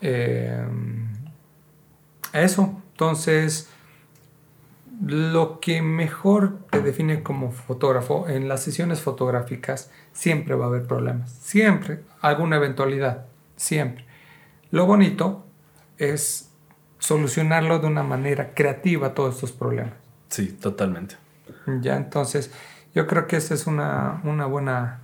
Eh, 0.01 0.65
eso. 2.33 2.81
Entonces, 2.93 3.69
lo 5.05 5.59
que 5.59 5.83
mejor 5.83 6.57
te 6.71 6.81
define 6.81 7.21
como 7.21 7.51
fotógrafo 7.51 8.27
en 8.27 8.47
las 8.47 8.63
sesiones 8.63 9.01
fotográficas 9.01 9.91
siempre 10.11 10.55
va 10.55 10.65
a 10.65 10.69
haber 10.69 10.87
problemas, 10.87 11.31
siempre, 11.31 11.99
alguna 12.21 12.55
eventualidad, 12.55 13.27
siempre. 13.55 14.03
Lo 14.71 14.87
bonito 14.87 15.45
es 15.99 16.49
solucionarlo 16.97 17.77
de 17.77 17.85
una 17.85 18.01
manera 18.01 18.55
creativa 18.55 19.13
todos 19.13 19.35
estos 19.35 19.51
problemas. 19.51 19.93
Sí, 20.29 20.47
totalmente. 20.47 21.17
Ya, 21.81 21.97
entonces, 21.97 22.51
yo 22.93 23.07
creo 23.07 23.27
que 23.27 23.37
esa 23.37 23.53
es 23.53 23.67
una, 23.67 24.21
una, 24.23 24.45
buena, 24.45 25.01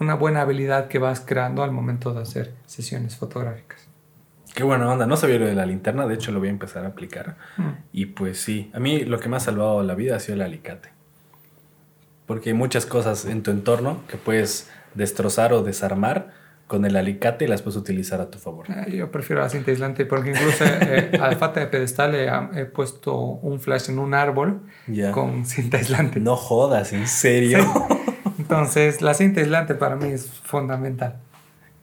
una 0.00 0.14
buena 0.14 0.42
habilidad 0.42 0.88
que 0.88 0.98
vas 0.98 1.20
creando 1.20 1.62
al 1.62 1.72
momento 1.72 2.14
de 2.14 2.22
hacer 2.22 2.54
sesiones 2.66 3.16
fotográficas. 3.16 3.88
Qué 4.54 4.62
buena 4.62 4.88
onda. 4.90 5.06
No 5.06 5.16
sabía 5.16 5.38
lo 5.38 5.46
de 5.46 5.54
la 5.54 5.66
linterna, 5.66 6.06
de 6.06 6.14
hecho 6.14 6.30
lo 6.30 6.38
voy 6.38 6.48
a 6.48 6.52
empezar 6.52 6.84
a 6.84 6.88
aplicar. 6.88 7.36
Mm. 7.56 7.70
Y 7.92 8.06
pues 8.06 8.40
sí, 8.40 8.70
a 8.72 8.78
mí 8.78 9.04
lo 9.04 9.18
que 9.18 9.28
me 9.28 9.36
ha 9.36 9.40
salvado 9.40 9.82
la 9.82 9.94
vida 9.94 10.16
ha 10.16 10.20
sido 10.20 10.34
el 10.36 10.42
alicate. 10.42 10.90
Porque 12.26 12.50
hay 12.50 12.54
muchas 12.54 12.86
cosas 12.86 13.24
en 13.26 13.42
tu 13.42 13.50
entorno 13.50 14.02
que 14.06 14.16
puedes 14.16 14.70
destrozar 14.94 15.52
o 15.52 15.62
desarmar 15.62 16.43
con 16.66 16.84
el 16.84 16.96
alicate 16.96 17.44
y 17.44 17.48
las 17.48 17.62
puedes 17.62 17.76
utilizar 17.76 18.20
a 18.20 18.30
tu 18.30 18.38
favor. 18.38 18.66
Eh, 18.70 18.96
yo 18.96 19.10
prefiero 19.10 19.42
la 19.42 19.48
cinta 19.48 19.70
aislante 19.70 20.06
porque 20.06 20.30
incluso 20.30 20.64
eh, 20.64 21.12
a 21.20 21.28
la 21.28 21.36
falta 21.36 21.60
de 21.60 21.66
pedestal 21.66 22.14
he, 22.14 22.64
puesto 22.64 23.16
un 23.16 23.60
flash 23.60 23.90
en 23.90 23.98
un 23.98 24.14
árbol 24.14 24.60
con 25.12 25.44
cinta 25.44 25.76
aislante. 25.78 26.20
No 26.20 26.36
jodas, 26.36 26.92
¿en 26.92 27.06
serio? 27.06 27.58
Entonces, 28.38 29.02
la 29.02 29.14
cinta 29.14 29.40
aislante 29.40 29.74
para 29.74 29.96
mí 29.96 30.08
es 30.08 30.26
fundamental. 30.26 31.16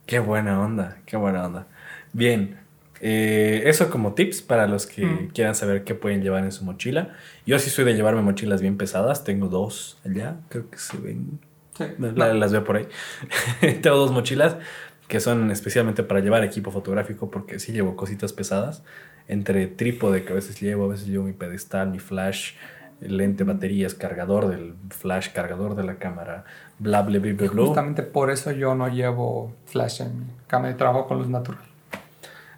Qué 0.05 0.19
buena 0.19 0.59
onda, 0.61 0.97
qué 1.05 1.15
buena 1.15 1.45
onda. 1.45 1.67
Bien, 2.11 2.59
eh, 2.99 3.63
eso 3.65 3.89
como 3.89 4.13
tips 4.13 4.41
para 4.41 4.67
los 4.67 4.85
que 4.85 5.05
mm. 5.05 5.27
quieran 5.29 5.55
saber 5.55 5.83
qué 5.83 5.95
pueden 5.95 6.21
llevar 6.21 6.43
en 6.43 6.51
su 6.51 6.63
mochila. 6.63 7.15
Yo 7.45 7.57
sí 7.59 7.69
soy 7.69 7.85
de 7.85 7.93
llevarme 7.93 8.21
mochilas 8.21 8.61
bien 8.61 8.77
pesadas. 8.77 9.23
Tengo 9.23 9.47
dos 9.47 9.99
allá, 10.05 10.35
creo 10.49 10.69
que 10.69 10.77
se 10.77 10.97
ven. 10.97 11.39
Las 11.97 12.51
veo 12.51 12.63
por 12.63 12.77
ahí. 12.77 12.87
Tengo 13.81 13.97
dos 13.97 14.11
mochilas 14.11 14.57
que 15.07 15.19
son 15.19 15.51
especialmente 15.51 16.03
para 16.03 16.21
llevar 16.21 16.43
equipo 16.43 16.71
fotográfico 16.71 17.29
porque 17.29 17.59
sí 17.59 17.73
llevo 17.73 17.95
cositas 17.95 18.33
pesadas. 18.33 18.83
Entre 19.27 19.67
trípode 19.67 20.23
que 20.23 20.31
a 20.31 20.35
veces 20.35 20.59
llevo, 20.59 20.85
a 20.85 20.87
veces 20.87 21.07
llevo 21.07 21.25
mi 21.25 21.33
pedestal, 21.33 21.89
mi 21.89 21.99
flash, 21.99 22.53
lente, 23.01 23.43
baterías, 23.43 23.93
cargador 23.93 24.47
del 24.47 24.75
flash, 24.89 25.29
cargador 25.33 25.75
de 25.75 25.83
la 25.83 25.95
cámara, 25.95 26.45
bla, 26.79 27.01
bla, 27.01 27.19
bla, 27.19 27.33
bla. 27.33 27.47
Justamente 27.49 28.03
por 28.03 28.31
eso 28.31 28.51
yo 28.51 28.75
no 28.75 28.87
llevo 28.87 29.53
flash 29.65 30.01
en 30.01 30.19
mi 30.19 30.25
cámara 30.47 30.71
de 30.71 30.77
trabajo 30.77 31.07
con 31.07 31.17
luz 31.17 31.27
natural. 31.27 31.61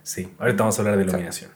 Sí, 0.03 0.31
ahorita 0.37 0.63
vamos 0.63 0.77
a 0.77 0.81
hablar 0.81 0.97
de 0.97 1.03
iluminación. 1.03 1.51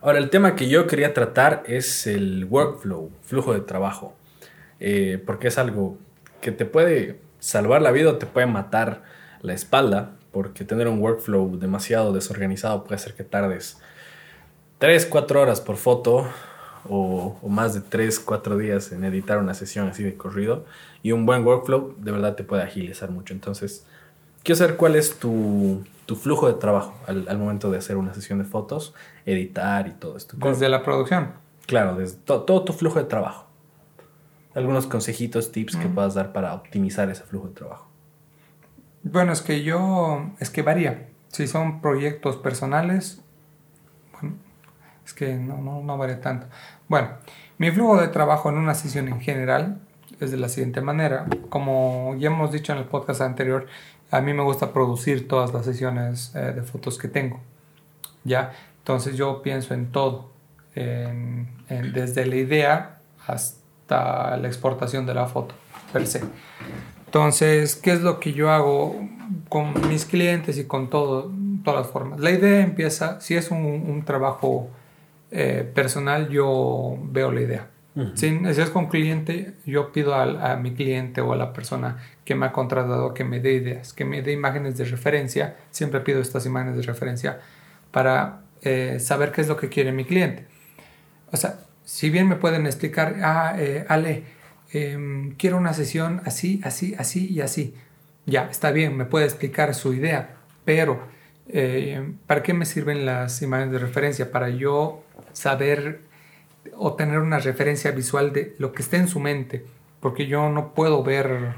Ahora, 0.00 0.18
el 0.18 0.30
tema 0.30 0.54
que 0.54 0.68
yo 0.68 0.86
quería 0.86 1.14
tratar 1.14 1.62
es 1.66 2.06
el 2.06 2.44
workflow, 2.44 3.10
flujo 3.22 3.54
de 3.54 3.60
trabajo, 3.60 4.14
eh, 4.80 5.22
porque 5.24 5.48
es 5.48 5.58
algo 5.58 5.96
que 6.44 6.52
te 6.52 6.66
puede 6.66 7.18
salvar 7.40 7.80
la 7.80 7.90
vida 7.90 8.10
o 8.10 8.18
te 8.18 8.26
puede 8.26 8.46
matar 8.46 9.02
la 9.40 9.54
espalda, 9.54 10.12
porque 10.30 10.64
tener 10.64 10.88
un 10.88 11.00
workflow 11.00 11.58
demasiado 11.58 12.12
desorganizado 12.12 12.84
puede 12.84 12.96
hacer 12.96 13.14
que 13.14 13.24
tardes 13.24 13.78
3, 14.78 15.06
4 15.06 15.40
horas 15.40 15.62
por 15.62 15.76
foto 15.76 16.26
o, 16.86 17.38
o, 17.40 17.48
más 17.48 17.72
de 17.72 17.80
3, 17.80 18.20
4 18.20 18.58
días 18.58 18.92
en 18.92 19.04
editar 19.04 19.38
una 19.38 19.54
sesión 19.54 19.88
así 19.88 20.02
de 20.02 20.16
corrido. 20.16 20.66
Y 21.02 21.12
un 21.12 21.24
buen 21.24 21.46
workflow 21.46 21.94
de 21.96 22.12
verdad 22.12 22.34
te 22.36 22.44
puede 22.44 22.62
agilizar 22.62 23.10
mucho. 23.10 23.32
Entonces, 23.32 23.86
quiero 24.42 24.58
saber 24.58 24.76
cuál 24.76 24.96
es 24.96 25.18
tu, 25.18 25.82
tu 26.04 26.16
flujo 26.16 26.46
de 26.46 26.54
trabajo 26.54 26.94
al, 27.06 27.38
momento 27.38 27.70
de 27.70 27.78
hacer 27.78 27.96
una 27.96 28.12
sesión 28.12 28.38
de 28.38 28.44
fotos, 28.44 28.94
editar 29.24 29.86
y 29.88 29.92
todo 29.92 30.16
esto. 30.18 30.36
Desde 30.38 30.68
la 30.68 30.82
producción. 30.82 31.32
Claro, 31.66 31.96
desde 31.96 32.18
todo 32.18 32.64
tu 32.64 32.74
flujo 32.74 32.98
de 32.98 33.06
trabajo. 33.06 33.46
Algunos 34.54 34.86
consejitos, 34.86 35.52
tips 35.52 35.76
que 35.76 35.88
puedas 35.88 36.14
dar 36.14 36.32
para 36.32 36.54
optimizar 36.54 37.10
ese 37.10 37.24
flujo 37.24 37.48
de 37.48 37.54
trabajo. 37.54 37.88
Bueno, 39.02 39.32
es 39.32 39.42
que 39.42 39.62
yo, 39.62 40.30
es 40.38 40.50
que 40.50 40.62
varía. 40.62 41.08
Si 41.28 41.46
son 41.46 41.80
proyectos 41.80 42.36
personales, 42.36 43.20
bueno, 44.12 44.36
es 45.04 45.12
que 45.12 45.34
no, 45.34 45.58
no, 45.58 45.82
no 45.82 45.98
varía 45.98 46.20
tanto. 46.20 46.46
Bueno, 46.88 47.08
mi 47.58 47.70
flujo 47.70 48.00
de 48.00 48.08
trabajo 48.08 48.48
en 48.48 48.58
una 48.58 48.74
sesión 48.74 49.08
en 49.08 49.20
general 49.20 49.80
es 50.20 50.30
de 50.30 50.36
la 50.36 50.48
siguiente 50.48 50.80
manera. 50.80 51.26
Como 51.48 52.14
ya 52.18 52.28
hemos 52.28 52.52
dicho 52.52 52.72
en 52.72 52.78
el 52.78 52.84
podcast 52.84 53.20
anterior, 53.20 53.66
a 54.10 54.20
mí 54.20 54.32
me 54.32 54.42
gusta 54.42 54.72
producir 54.72 55.26
todas 55.26 55.52
las 55.52 55.64
sesiones 55.64 56.32
eh, 56.36 56.52
de 56.54 56.62
fotos 56.62 56.96
que 56.96 57.08
tengo. 57.08 57.40
¿ya? 58.24 58.52
Entonces 58.78 59.16
yo 59.16 59.42
pienso 59.42 59.74
en 59.74 59.92
todo, 59.92 60.30
desde 60.74 62.26
la 62.26 62.36
idea 62.36 62.98
hasta 63.26 63.63
la 63.88 64.46
exportación 64.46 65.06
de 65.06 65.14
la 65.14 65.26
foto 65.26 65.54
per 65.92 66.06
se. 66.06 66.22
Entonces, 67.14 67.76
¿qué 67.76 67.92
es 67.92 68.00
lo 68.00 68.18
que 68.18 68.32
yo 68.32 68.50
hago 68.50 68.96
con 69.48 69.88
mis 69.88 70.04
clientes 70.04 70.58
y 70.58 70.64
con 70.64 70.90
todo, 70.90 71.30
todas 71.62 71.82
las 71.82 71.92
formas? 71.92 72.18
La 72.18 72.32
idea 72.32 72.60
empieza, 72.60 73.20
si 73.20 73.36
es 73.36 73.52
un, 73.52 74.02
trabajo 74.04 74.68
eh, 75.30 75.70
personal, 75.74 76.28
yo 76.28 76.98
veo 77.04 77.30
la 77.30 77.40
idea. 77.40 77.70
Si 78.14 78.26
es 78.26 78.70
con 78.70 78.88
cliente, 78.88 79.54
yo 79.64 79.92
pido 79.92 80.16
a, 80.16 80.56
mi 80.56 80.74
cliente 80.74 81.20
o 81.20 81.32
a 81.32 81.36
la 81.36 81.52
persona 81.52 81.98
que 82.24 82.34
me 82.34 82.46
ha 82.46 82.52
contratado 82.52 83.14
que 83.14 83.22
me 83.22 83.38
dé 83.38 83.52
ideas, 83.52 83.92
que 83.92 84.04
me 84.04 84.20
dé 84.20 84.32
imágenes 84.32 84.76
de 84.76 84.84
referencia. 84.84 85.56
Siempre 85.70 86.00
pido 86.00 86.20
estas 86.20 86.44
imágenes 86.44 86.76
de 86.76 86.82
referencia 86.82 87.38
para 87.92 88.40
eh, 88.62 88.98
saber 88.98 89.30
qué 89.30 89.42
es 89.42 89.48
lo 89.48 89.56
que 89.56 89.68
quiere 89.68 89.92
mi 89.92 90.04
cliente. 90.04 90.48
O 91.30 91.36
sea, 91.36 91.60
si 91.84 92.10
bien 92.10 92.28
me 92.28 92.36
pueden 92.36 92.66
explicar, 92.66 93.16
ah, 93.22 93.54
eh, 93.58 93.84
Ale, 93.88 94.24
em, 94.72 95.34
quiero 95.36 95.56
una 95.56 95.74
sesión 95.74 96.22
así, 96.24 96.60
así, 96.64 96.94
así 96.98 97.28
y 97.30 97.40
así. 97.40 97.74
Ya, 98.26 98.48
está 98.50 98.70
bien, 98.70 98.96
me 98.96 99.04
puede 99.04 99.26
explicar 99.26 99.74
su 99.74 99.92
idea, 99.92 100.36
pero 100.64 101.00
eh, 101.48 102.14
¿para 102.26 102.42
qué 102.42 102.54
me 102.54 102.64
sirven 102.64 103.04
las 103.04 103.42
imágenes 103.42 103.72
de 103.72 103.78
referencia? 103.78 104.30
Para 104.30 104.48
yo 104.48 105.04
saber 105.32 106.00
o 106.76 106.94
tener 106.94 107.18
una 107.18 107.38
referencia 107.38 107.90
visual 107.90 108.32
de 108.32 108.54
lo 108.58 108.72
que 108.72 108.82
esté 108.82 108.96
en 108.96 109.08
su 109.08 109.20
mente, 109.20 109.64
porque 110.00 110.26
yo 110.26 110.48
no 110.48 110.72
puedo 110.74 111.02
ver 111.02 111.54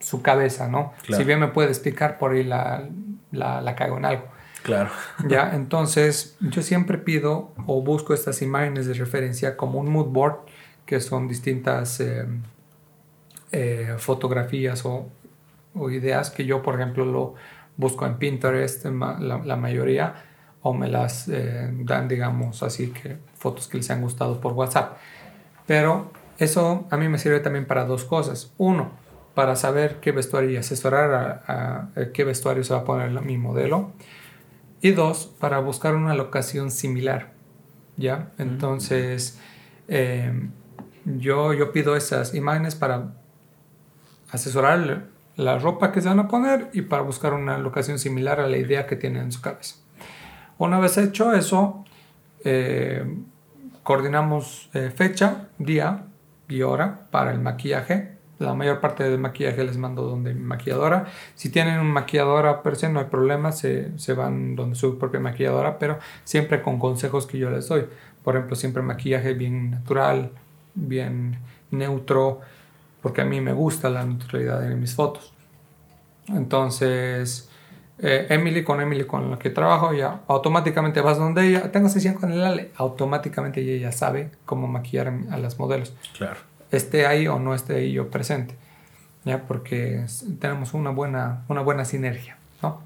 su 0.00 0.22
cabeza, 0.22 0.68
¿no? 0.68 0.92
Si 1.08 1.22
bien 1.24 1.38
me 1.38 1.48
puede 1.48 1.68
explicar, 1.68 2.18
por 2.18 2.32
ahí 2.32 2.42
la, 2.42 2.88
la, 3.30 3.74
cago 3.76 3.98
en 3.98 4.04
algo. 4.04 4.24
Claro. 4.62 4.90
Ya, 5.28 5.54
entonces 5.54 6.36
yo 6.40 6.62
siempre 6.62 6.98
pido 6.98 7.52
o 7.66 7.82
busco 7.82 8.14
estas 8.14 8.42
imágenes 8.42 8.86
de 8.86 8.94
referencia 8.94 9.56
como 9.56 9.78
un 9.78 9.90
mood 9.90 10.06
board, 10.06 10.36
que 10.86 11.00
son 11.00 11.28
distintas 11.28 12.00
eh, 12.00 12.26
eh, 13.52 13.94
fotografías 13.98 14.84
o, 14.84 15.08
o, 15.74 15.90
ideas 15.90 16.30
que 16.30 16.44
yo, 16.44 16.62
por 16.62 16.74
ejemplo, 16.74 17.04
lo 17.04 17.34
busco 17.76 18.06
en 18.06 18.16
Pinterest, 18.16 18.84
la, 18.84 19.56
mayoría, 19.56 20.14
o 20.62 20.74
me 20.74 20.88
las 20.88 21.28
eh, 21.28 21.70
dan, 21.72 22.08
digamos, 22.08 22.62
así 22.62 22.88
que 22.88 23.16
fotos 23.36 23.68
que 23.68 23.78
les 23.78 23.90
han 23.90 24.00
gustado 24.00 24.40
por 24.40 24.52
WhatsApp. 24.52 24.96
Pero 25.66 26.10
eso 26.38 26.86
a 26.90 26.96
mí 26.96 27.08
me 27.08 27.18
sirve 27.18 27.40
también 27.40 27.66
para 27.66 27.84
dos 27.84 28.04
cosas. 28.04 28.52
Uno, 28.58 28.90
para 29.34 29.56
saber 29.56 29.96
qué 30.00 30.12
vestuario 30.12 30.50
y 30.50 30.56
asesorar 30.56 31.42
a, 31.46 31.88
qué 32.12 32.24
vestuario 32.24 32.64
se 32.64 32.74
va 32.74 32.80
a 32.80 32.84
poner 32.84 33.10
mi 33.22 33.38
modelo. 33.38 33.92
Y 34.82 34.90
dos, 34.90 35.32
para 35.38 35.60
buscar 35.60 35.94
una 35.94 36.14
locación 36.14 36.70
similar. 36.70 37.32
¿Ya? 37.96 38.32
Entonces, 38.36 39.38
em, 39.88 40.50
yo, 41.04 41.54
yo 41.54 41.72
pido 41.72 41.96
esas 41.96 42.34
imágenes 42.34 42.74
para 42.74 43.14
asesorar 44.30 45.06
la 45.36 45.58
ropa 45.58 45.92
que 45.92 46.00
se 46.00 46.08
van 46.08 46.18
a 46.18 46.28
poner 46.28 46.68
y 46.72 46.82
para 46.82 47.02
buscar 47.02 47.32
una 47.32 47.58
locación 47.58 47.98
similar 47.98 48.40
a 48.40 48.46
la 48.48 48.56
idea 48.56 48.86
que 48.86 48.96
tienen 48.96 49.24
en 49.24 49.32
su 49.32 49.40
cabeza. 49.40 49.76
Una 50.58 50.78
vez 50.78 50.98
hecho 50.98 51.32
eso, 51.32 51.84
eh, 52.44 53.04
coordinamos 53.82 54.70
eh, 54.74 54.92
fecha, 54.94 55.48
día 55.58 56.04
y 56.48 56.62
hora 56.62 57.06
para 57.10 57.32
el 57.32 57.40
maquillaje. 57.40 58.11
La 58.42 58.54
mayor 58.54 58.80
parte 58.80 59.04
del 59.04 59.18
maquillaje 59.18 59.64
les 59.64 59.76
mando 59.76 60.02
donde 60.02 60.34
mi 60.34 60.42
maquilladora. 60.42 61.06
Si 61.34 61.50
tienen 61.50 61.78
una 61.78 61.92
maquilladora 61.92 62.62
per 62.62 62.76
se, 62.76 62.88
no 62.88 63.00
hay 63.00 63.06
problema, 63.06 63.52
se, 63.52 63.92
van 64.16 64.56
donde 64.56 64.76
su 64.76 64.98
propia 64.98 65.20
maquilladora, 65.20 65.78
pero 65.78 65.98
siempre 66.24 66.62
con 66.62 66.78
consejos 66.78 67.26
que 67.26 67.38
yo 67.38 67.50
les 67.50 67.68
doy. 67.68 67.86
Por 68.22 68.36
ejemplo, 68.36 68.56
siempre 68.56 68.82
maquillaje 68.82 69.34
bien 69.34 69.70
natural, 69.70 70.30
bien 70.74 71.38
neutro, 71.70 72.40
porque 73.00 73.22
a 73.22 73.24
mí 73.24 73.40
me 73.40 73.52
gusta 73.52 73.88
la 73.90 74.04
neutralidad 74.04 74.64
en 74.70 74.78
mis 74.80 74.94
fotos. 74.94 75.32
Entonces, 76.28 77.50
eh, 77.98 78.26
Emily, 78.30 78.64
con 78.64 78.80
Emily 78.80 79.04
con 79.04 79.30
la 79.30 79.38
que 79.38 79.50
trabajo, 79.50 79.92
ya 79.92 80.22
automáticamente 80.26 81.00
vas 81.00 81.18
donde 81.18 81.48
ella, 81.48 81.70
tengo 81.70 81.88
sesión 81.88 82.14
con 82.14 82.32
el 82.32 82.42
Ale, 82.42 82.70
automáticamente 82.76 83.60
ella 83.60 83.88
ya 83.88 83.92
sabe 83.92 84.30
cómo 84.44 84.66
maquillar 84.66 85.12
a 85.30 85.38
las 85.38 85.58
modelos. 85.58 85.94
Claro. 86.16 86.40
Esté 86.72 87.06
ahí 87.06 87.28
o 87.28 87.38
no 87.38 87.54
esté 87.54 87.76
ahí 87.76 87.92
yo 87.92 88.10
presente, 88.10 88.56
ya 89.24 89.42
porque 89.42 90.04
tenemos 90.40 90.74
una 90.74 90.90
buena, 90.90 91.44
una 91.48 91.60
buena 91.60 91.84
sinergia, 91.84 92.36
¿no? 92.62 92.80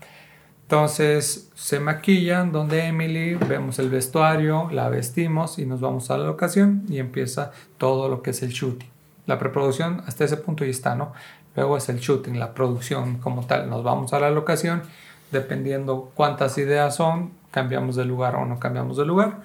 Entonces 0.67 1.49
se 1.55 1.79
maquillan 1.79 2.51
donde 2.51 2.87
Emily, 2.87 3.35
vemos 3.35 3.79
el 3.79 3.89
vestuario, 3.89 4.69
la 4.73 4.89
vestimos 4.89 5.61
y 5.61 5.65
nos 5.65 5.81
vamos 5.81 6.11
a 6.11 6.19
la 6.19 6.27
locación 6.27 6.83
y 6.89 6.99
empieza 6.99 7.53
todo 7.79 8.09
lo 8.09 8.21
que 8.21 8.31
es 8.31 8.43
el 8.43 8.51
shooting. 8.51 8.89
La 9.27 9.39
preproducción 9.39 10.03
hasta 10.07 10.25
ese 10.25 10.37
punto 10.37 10.65
ya 10.65 10.73
está, 10.73 10.97
¿no? 10.97 11.13
Luego 11.55 11.77
es 11.77 11.89
el 11.89 12.01
shooting, 12.01 12.41
la 12.41 12.53
producción 12.53 13.19
como 13.19 13.47
tal. 13.47 13.71
Nos 13.71 13.85
vamos 13.85 14.13
a 14.13 14.19
la 14.19 14.31
locación, 14.31 14.83
dependiendo 15.31 16.11
cuántas 16.15 16.59
ideas 16.59 16.97
son, 16.97 17.31
cambiamos 17.53 17.95
de 17.95 18.05
lugar 18.05 18.35
o 18.35 18.45
no 18.45 18.59
cambiamos 18.59 18.97
de 18.97 19.07
lugar. 19.07 19.43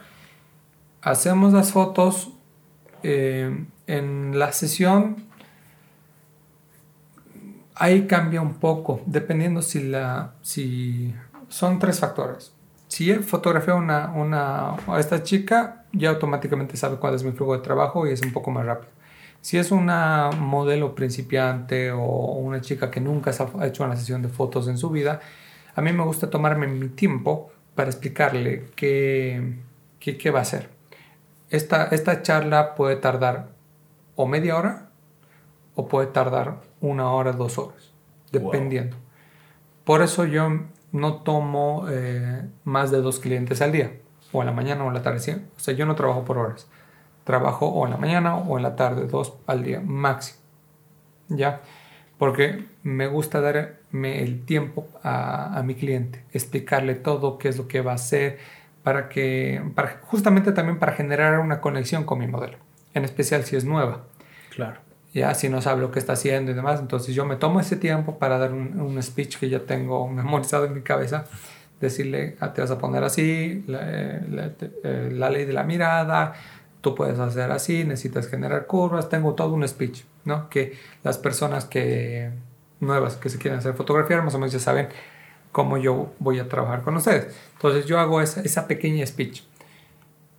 Hacemos 1.03 1.53
las 1.53 1.71
fotos. 1.71 2.31
Eh, 3.03 3.65
en 3.87 4.39
la 4.39 4.51
sesión 4.51 5.31
ahí 7.75 8.05
cambia 8.05 8.41
un 8.41 8.55
poco, 8.55 9.01
dependiendo 9.07 9.61
si 9.61 9.81
la, 9.81 10.33
si 10.43 11.15
son 11.49 11.79
tres 11.79 11.99
factores. 11.99 12.53
Si 12.87 13.11
fotografía 13.15 13.73
una, 13.73 14.11
una, 14.11 14.75
a 14.87 14.99
esta 14.99 15.23
chica, 15.23 15.85
ya 15.91 16.09
automáticamente 16.09 16.77
sabe 16.77 16.97
cuál 16.97 17.15
es 17.15 17.23
mi 17.23 17.31
flujo 17.31 17.53
de 17.53 17.63
trabajo 17.63 18.05
y 18.05 18.11
es 18.11 18.21
un 18.21 18.33
poco 18.33 18.51
más 18.51 18.65
rápido. 18.65 18.91
Si 19.41 19.57
es 19.57 19.71
una 19.71 20.29
modelo 20.37 20.93
principiante 20.93 21.91
o 21.91 22.03
una 22.03 22.61
chica 22.61 22.91
que 22.91 23.01
nunca 23.01 23.31
ha 23.59 23.65
hecho 23.65 23.83
una 23.83 23.95
sesión 23.95 24.21
de 24.21 24.29
fotos 24.29 24.67
en 24.67 24.77
su 24.77 24.91
vida, 24.91 25.19
a 25.75 25.81
mí 25.81 25.91
me 25.91 26.03
gusta 26.03 26.29
tomarme 26.29 26.67
mi 26.67 26.89
tiempo 26.89 27.51
para 27.73 27.89
explicarle 27.89 28.67
qué, 28.75 29.55
qué, 29.99 30.17
qué 30.17 30.29
va 30.29 30.39
a 30.39 30.41
hacer. 30.43 30.69
Esta, 31.51 31.85
esta 31.85 32.21
charla 32.21 32.75
puede 32.75 32.95
tardar 32.95 33.49
o 34.15 34.25
media 34.25 34.57
hora 34.57 34.89
o 35.75 35.87
puede 35.87 36.07
tardar 36.07 36.61
una 36.79 37.11
hora, 37.11 37.33
dos 37.33 37.57
horas, 37.57 37.91
dependiendo. 38.31 38.95
Por 39.83 40.01
eso 40.01 40.25
yo 40.25 40.49
no 40.93 41.15
tomo 41.23 41.85
eh, 41.89 42.47
más 42.63 42.89
de 42.89 43.01
dos 43.01 43.19
clientes 43.19 43.61
al 43.61 43.73
día, 43.73 43.97
o 44.31 44.41
en 44.41 44.45
la 44.45 44.53
mañana 44.53 44.85
o 44.85 44.87
en 44.87 44.93
la 44.93 45.01
tarde. 45.01 45.41
O 45.57 45.59
sea, 45.59 45.73
yo 45.73 45.85
no 45.85 45.95
trabajo 45.95 46.23
por 46.23 46.37
horas. 46.37 46.67
Trabajo 47.25 47.67
o 47.67 47.85
en 47.85 47.91
la 47.91 47.97
mañana 47.97 48.37
o 48.37 48.57
en 48.57 48.63
la 48.63 48.75
tarde, 48.77 49.07
dos 49.07 49.33
al 49.45 49.63
día 49.63 49.81
máximo. 49.83 50.39
¿Ya? 51.27 51.61
Porque 52.17 52.65
me 52.83 53.07
gusta 53.07 53.41
darme 53.41 54.21
el 54.21 54.45
tiempo 54.45 54.87
a, 55.03 55.57
a 55.57 55.63
mi 55.63 55.75
cliente, 55.75 56.23
explicarle 56.31 56.95
todo, 56.95 57.37
qué 57.37 57.49
es 57.49 57.57
lo 57.57 57.67
que 57.67 57.81
va 57.81 57.93
a 57.93 57.95
hacer, 57.95 58.37
para 58.83 59.09
que, 59.09 59.61
para, 59.75 59.99
justamente 60.01 60.51
también 60.51 60.79
para 60.79 60.93
generar 60.93 61.39
una 61.39 61.61
conexión 61.61 62.03
con 62.03 62.19
mi 62.19 62.27
modelo, 62.27 62.57
en 62.93 63.05
especial 63.05 63.43
si 63.43 63.55
es 63.55 63.65
nueva. 63.65 64.03
Claro 64.49 64.91
ya 65.13 65.33
si 65.33 65.49
no 65.49 65.61
sabe 65.61 65.81
lo 65.81 65.91
que 65.91 65.99
está 65.99 66.13
haciendo 66.13 66.51
y 66.51 66.53
demás. 66.53 66.79
Entonces 66.79 67.15
yo 67.15 67.25
me 67.25 67.35
tomo 67.35 67.59
ese 67.59 67.75
tiempo 67.75 68.17
para 68.17 68.37
dar 68.37 68.53
un, 68.53 69.01
speech 69.01 69.37
que 69.37 69.49
ya 69.49 69.59
tengo 69.59 70.07
memorizado 70.09 70.65
en 70.65 70.73
mi 70.73 70.81
cabeza, 70.81 71.25
decirle, 71.79 72.37
ah, 72.39 72.53
te 72.53 72.61
vas 72.61 72.71
a 72.71 72.77
poner 72.77 73.03
así, 73.03 73.65
eh, 73.67 75.09
la, 75.11 75.29
ley 75.29 75.45
de 75.45 75.53
la 75.53 75.63
mirada, 75.63 76.33
tú 76.81 76.95
puedes 76.95 77.19
hacer 77.19 77.51
así, 77.51 77.83
necesitas 77.83 78.27
generar 78.27 78.67
curvas, 78.67 79.09
tengo 79.09 79.33
todo 79.33 79.53
un 79.53 79.67
speech, 79.67 80.03
¿no? 80.25 80.49
Que 80.49 80.77
las 81.03 81.17
personas 81.17 81.65
que 81.65 82.29
nuevas 82.79 83.17
que 83.17 83.29
se 83.29 83.37
quieren 83.37 83.59
hacer 83.59 83.73
fotografiar 83.73 84.23
más 84.23 84.33
o 84.33 84.39
menos 84.39 84.51
ya 84.51 84.59
saben 84.59 84.87
cómo 85.51 85.77
yo 85.77 86.13
voy 86.19 86.39
a 86.39 86.47
trabajar 86.49 86.81
con 86.81 86.95
ustedes. 86.95 87.35
Entonces 87.53 87.85
yo 87.85 87.99
hago 87.99 88.21
esa, 88.21 88.41
esa 88.41 88.67
pequeña 88.67 89.05
speech. 89.05 89.43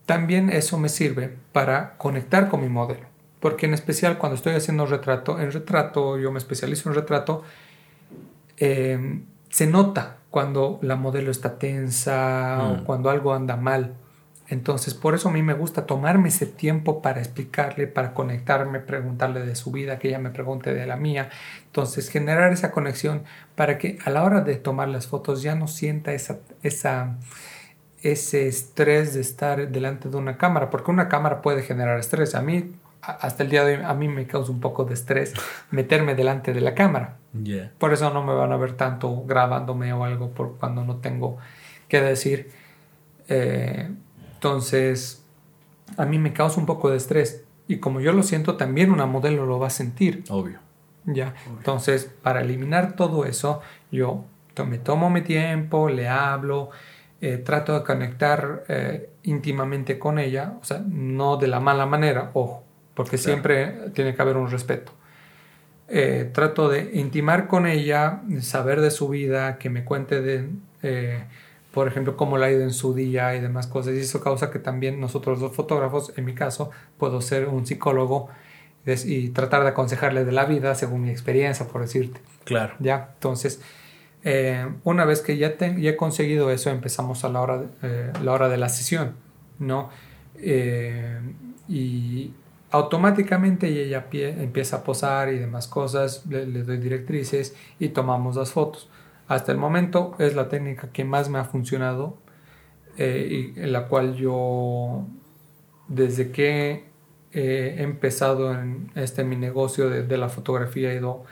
También 0.06 0.50
eso 0.50 0.78
me 0.78 0.88
sirve 0.88 1.36
para 1.52 1.96
conectar 1.96 2.48
con 2.48 2.60
mi 2.60 2.68
modelo 2.68 3.12
porque 3.42 3.66
en 3.66 3.74
especial 3.74 4.18
cuando 4.18 4.36
estoy 4.36 4.54
haciendo 4.54 4.86
retrato, 4.86 5.40
en 5.40 5.50
retrato, 5.50 6.16
yo 6.16 6.30
me 6.30 6.38
especializo 6.38 6.88
en 6.88 6.94
retrato, 6.94 7.42
eh, 8.56 9.20
se 9.50 9.66
nota 9.66 10.18
cuando 10.30 10.78
la 10.80 10.94
modelo 10.94 11.32
está 11.32 11.58
tensa 11.58 12.60
o 12.62 12.76
mm. 12.76 12.84
cuando 12.84 13.10
algo 13.10 13.34
anda 13.34 13.56
mal. 13.56 13.94
Entonces, 14.52 14.92
por 14.92 15.14
eso 15.14 15.30
a 15.30 15.32
mí 15.32 15.42
me 15.42 15.54
gusta 15.54 15.86
tomarme 15.86 16.28
ese 16.28 16.44
tiempo 16.44 17.00
para 17.00 17.20
explicarle, 17.20 17.86
para 17.86 18.12
conectarme, 18.12 18.80
preguntarle 18.80 19.46
de 19.46 19.54
su 19.54 19.70
vida, 19.70 19.98
que 19.98 20.08
ella 20.08 20.18
me 20.18 20.28
pregunte 20.28 20.74
de 20.74 20.84
la 20.84 20.96
mía. 20.96 21.30
Entonces, 21.64 22.10
generar 22.10 22.52
esa 22.52 22.70
conexión 22.70 23.22
para 23.54 23.78
que 23.78 23.98
a 24.04 24.10
la 24.10 24.22
hora 24.24 24.42
de 24.42 24.56
tomar 24.56 24.88
las 24.88 25.06
fotos 25.06 25.40
ya 25.40 25.54
no 25.54 25.68
sienta 25.68 26.12
esa, 26.12 26.40
esa, 26.62 27.16
ese 28.02 28.46
estrés 28.46 29.14
de 29.14 29.22
estar 29.22 29.70
delante 29.70 30.10
de 30.10 30.18
una 30.18 30.36
cámara, 30.36 30.68
porque 30.68 30.90
una 30.90 31.08
cámara 31.08 31.40
puede 31.40 31.62
generar 31.62 31.98
estrés. 31.98 32.34
A 32.34 32.42
mí 32.42 32.74
hasta 33.00 33.44
el 33.44 33.48
día 33.48 33.64
de 33.64 33.78
hoy 33.78 33.82
a 33.82 33.94
mí 33.94 34.08
me 34.08 34.26
causa 34.26 34.52
un 34.52 34.60
poco 34.60 34.84
de 34.84 34.92
estrés 34.92 35.32
meterme 35.70 36.14
delante 36.14 36.52
de 36.52 36.60
la 36.60 36.74
cámara. 36.74 37.16
Por 37.78 37.94
eso 37.94 38.10
no 38.10 38.22
me 38.22 38.34
van 38.34 38.52
a 38.52 38.58
ver 38.58 38.74
tanto 38.74 39.24
grabándome 39.24 39.94
o 39.94 40.04
algo 40.04 40.28
por 40.32 40.58
cuando 40.58 40.84
no 40.84 40.96
tengo 40.96 41.38
que 41.88 42.02
decir. 42.02 42.50
Eh, 43.30 43.88
entonces, 44.42 45.24
a 45.96 46.04
mí 46.04 46.18
me 46.18 46.32
causa 46.32 46.58
un 46.58 46.66
poco 46.66 46.90
de 46.90 46.96
estrés. 46.96 47.44
Y 47.68 47.76
como 47.76 48.00
yo 48.00 48.12
lo 48.12 48.24
siento, 48.24 48.56
también 48.56 48.90
una 48.90 49.06
modelo 49.06 49.46
lo 49.46 49.60
va 49.60 49.68
a 49.68 49.70
sentir. 49.70 50.24
Obvio. 50.30 50.58
Ya. 51.04 51.34
Entonces, 51.46 52.10
para 52.22 52.40
eliminar 52.40 52.96
todo 52.96 53.24
eso, 53.24 53.60
yo 53.92 54.24
me 54.66 54.78
tomo 54.78 55.10
mi 55.10 55.20
tiempo, 55.20 55.88
le 55.88 56.08
hablo, 56.08 56.70
eh, 57.20 57.36
trato 57.36 57.78
de 57.78 57.84
conectar 57.84 58.64
eh, 58.66 59.10
íntimamente 59.22 59.96
con 60.00 60.18
ella, 60.18 60.54
o 60.60 60.64
sea, 60.64 60.82
no 60.84 61.36
de 61.36 61.46
la 61.46 61.60
mala 61.60 61.86
manera, 61.86 62.32
ojo, 62.34 62.64
porque 62.94 63.18
siempre 63.18 63.90
tiene 63.94 64.12
que 64.12 64.22
haber 64.22 64.36
un 64.36 64.50
respeto. 64.50 64.90
Eh, 65.86 66.30
trato 66.34 66.68
de 66.68 66.90
intimar 66.94 67.46
con 67.46 67.68
ella, 67.68 68.22
saber 68.40 68.80
de 68.80 68.90
su 68.90 69.08
vida, 69.08 69.56
que 69.58 69.70
me 69.70 69.84
cuente 69.84 70.20
de, 70.20 70.48
eh, 70.82 71.26
por 71.72 71.88
ejemplo, 71.88 72.16
cómo 72.16 72.38
la 72.38 72.46
ha 72.46 72.50
ido 72.50 72.62
en 72.62 72.72
su 72.72 72.94
día 72.94 73.34
y 73.34 73.40
demás 73.40 73.66
cosas. 73.66 73.94
Y 73.94 74.00
eso 74.00 74.20
causa 74.20 74.50
que 74.50 74.58
también 74.58 75.00
nosotros 75.00 75.40
los 75.40 75.54
fotógrafos, 75.54 76.12
en 76.16 76.24
mi 76.24 76.34
caso, 76.34 76.70
puedo 76.98 77.20
ser 77.20 77.48
un 77.48 77.66
psicólogo 77.66 78.28
y 78.86 79.28
tratar 79.30 79.62
de 79.62 79.68
aconsejarle 79.68 80.24
de 80.24 80.32
la 80.32 80.44
vida 80.44 80.74
según 80.74 81.02
mi 81.02 81.10
experiencia, 81.10 81.66
por 81.68 81.82
decirte. 81.82 82.20
Claro. 82.44 82.74
Ya, 82.78 83.10
entonces, 83.14 83.60
eh, 84.24 84.66
una 84.84 85.04
vez 85.04 85.20
que 85.20 85.36
ya, 85.36 85.56
ya, 85.56 85.90
he 85.90 85.96
conseguido 85.96 86.50
eso, 86.50 86.70
empezamos 86.70 87.24
a 87.24 87.28
la 87.28 87.40
hora, 87.40 87.62
la 88.22 88.32
hora 88.32 88.48
de 88.48 88.56
la 88.56 88.68
sesión, 88.68 89.14
¿no? 89.58 89.90
y 91.68 92.32
automáticamente 92.72 93.68
ella 93.68 94.06
empieza 94.10 94.76
a 94.76 94.82
posar 94.82 95.28
y 95.32 95.38
demás 95.38 95.68
cosas, 95.68 96.24
le, 96.26 96.46
doy 96.46 96.78
directrices 96.78 97.54
y 97.78 97.90
tomamos 97.90 98.36
las 98.36 98.50
fotos. 98.50 98.88
Hasta 99.28 99.52
el 99.52 99.58
momento 99.58 100.14
es 100.18 100.34
la 100.34 100.48
técnica 100.48 100.88
que 100.92 101.04
más 101.04 101.28
me 101.28 101.38
ha 101.38 101.44
funcionado 101.44 102.16
eh, 102.98 103.52
y 103.56 103.60
en 103.60 103.72
la 103.72 103.88
cual 103.88 104.14
yo 104.14 105.06
desde 105.88 106.30
que 106.30 106.84
he 107.32 107.82
empezado 107.82 108.52
en 108.52 108.90
este 108.94 109.24
mi 109.24 109.36
negocio 109.36 109.88
de, 109.88 110.16
la 110.18 110.28
fotografía 110.28 110.92
he 110.92 110.96
ido 110.96 111.24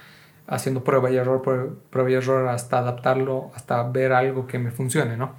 haciendo 0.46 0.82
prueba 0.82 1.10
y 1.10 1.16
error, 1.16 1.42
prueba 1.90 2.10
y 2.10 2.14
error 2.14 2.48
hasta 2.48 2.78
adaptarlo, 2.78 3.50
hasta 3.54 3.82
ver 3.84 4.12
algo 4.12 4.46
que 4.46 4.58
me 4.58 4.70
funcione, 4.70 5.16
¿no? 5.16 5.34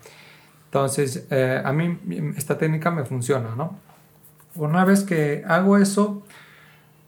Entonces, 0.66 1.28
eh, 1.32 1.62
a 1.64 1.74
mí 1.74 2.00
esta 2.38 2.58
técnica 2.58 2.92
me 2.92 3.04
funciona, 3.04 3.56
¿no? 3.56 3.78
Una 4.56 4.86
vez 4.86 5.04
que 5.04 5.44
hago 5.48 5.78
eso, 5.78 6.24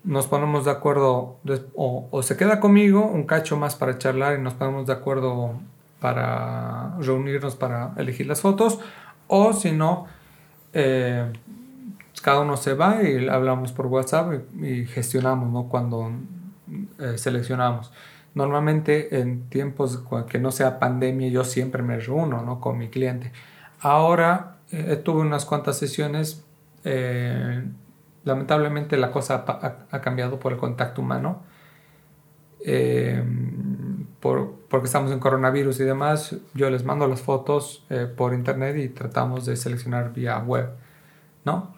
nos 0.03 0.27
ponemos 0.27 0.65
de 0.65 0.71
acuerdo 0.71 1.37
o, 1.75 2.23
se 2.23 2.35
queda 2.35 2.59
conmigo 2.59 3.05
un 3.05 3.23
cacho 3.23 3.57
más 3.57 3.75
para 3.75 3.97
charlar 3.97 4.37
y 4.37 4.41
nos 4.41 4.53
ponemos 4.53 4.85
de 4.85 4.93
acuerdo 4.93 5.53
para 5.99 6.95
reunirnos 6.99 7.55
para 7.55 7.93
elegir 7.97 8.27
las 8.27 8.41
fotos 8.41 8.79
o 9.27 9.53
si 9.53 9.71
no 9.71 10.07
eh, 10.73 11.31
cada 12.21 12.41
uno 12.41 12.57
se 12.57 12.73
va 12.73 13.01
y 13.03 13.27
hablamos 13.27 13.71
por 13.71 13.87
WhatsApp 13.87 14.33
y, 14.61 14.85
gestionamos 14.85 15.51
¿no? 15.51 15.69
cuando 15.69 16.11
eh, 16.99 17.17
seleccionamos 17.17 17.91
normalmente 18.35 19.19
en 19.19 19.49
tiempos 19.49 20.03
que 20.27 20.39
no 20.39 20.51
sea 20.51 20.79
pandemia 20.79 21.29
yo 21.29 21.45
siempre 21.45 21.81
me 21.81 21.97
reúno 21.99 22.41
¿no? 22.41 22.59
con 22.59 22.77
mi 22.77 22.89
cliente 22.89 23.31
ahora 23.79 24.57
eh, 24.71 24.99
tuve 25.01 25.21
unas 25.21 25.45
cuantas 25.45 25.77
sesiones 25.77 26.43
eh, 26.83 27.63
lamentablemente 28.23 28.97
la 28.97 29.11
cosa 29.11 29.45
ha, 29.91 30.01
cambiado 30.01 30.39
por 30.39 30.53
el 30.53 30.57
contacto 30.57 31.01
humano, 31.01 31.43
eh, 32.65 33.23
por, 34.19 34.55
porque 34.69 34.85
estamos 34.85 35.11
en 35.11 35.19
coronavirus 35.19 35.79
y 35.81 35.83
demás. 35.83 36.35
Yo 36.53 36.69
les 36.69 36.83
mando 36.83 37.07
las 37.07 37.21
fotos 37.21 37.85
eh, 37.89 38.07
por 38.15 38.33
internet 38.33 38.77
y 38.77 38.89
tratamos 38.89 39.45
de 39.45 39.55
seleccionar 39.55 40.13
vía 40.13 40.37
web, 40.39 40.69
¿no? 41.43 41.73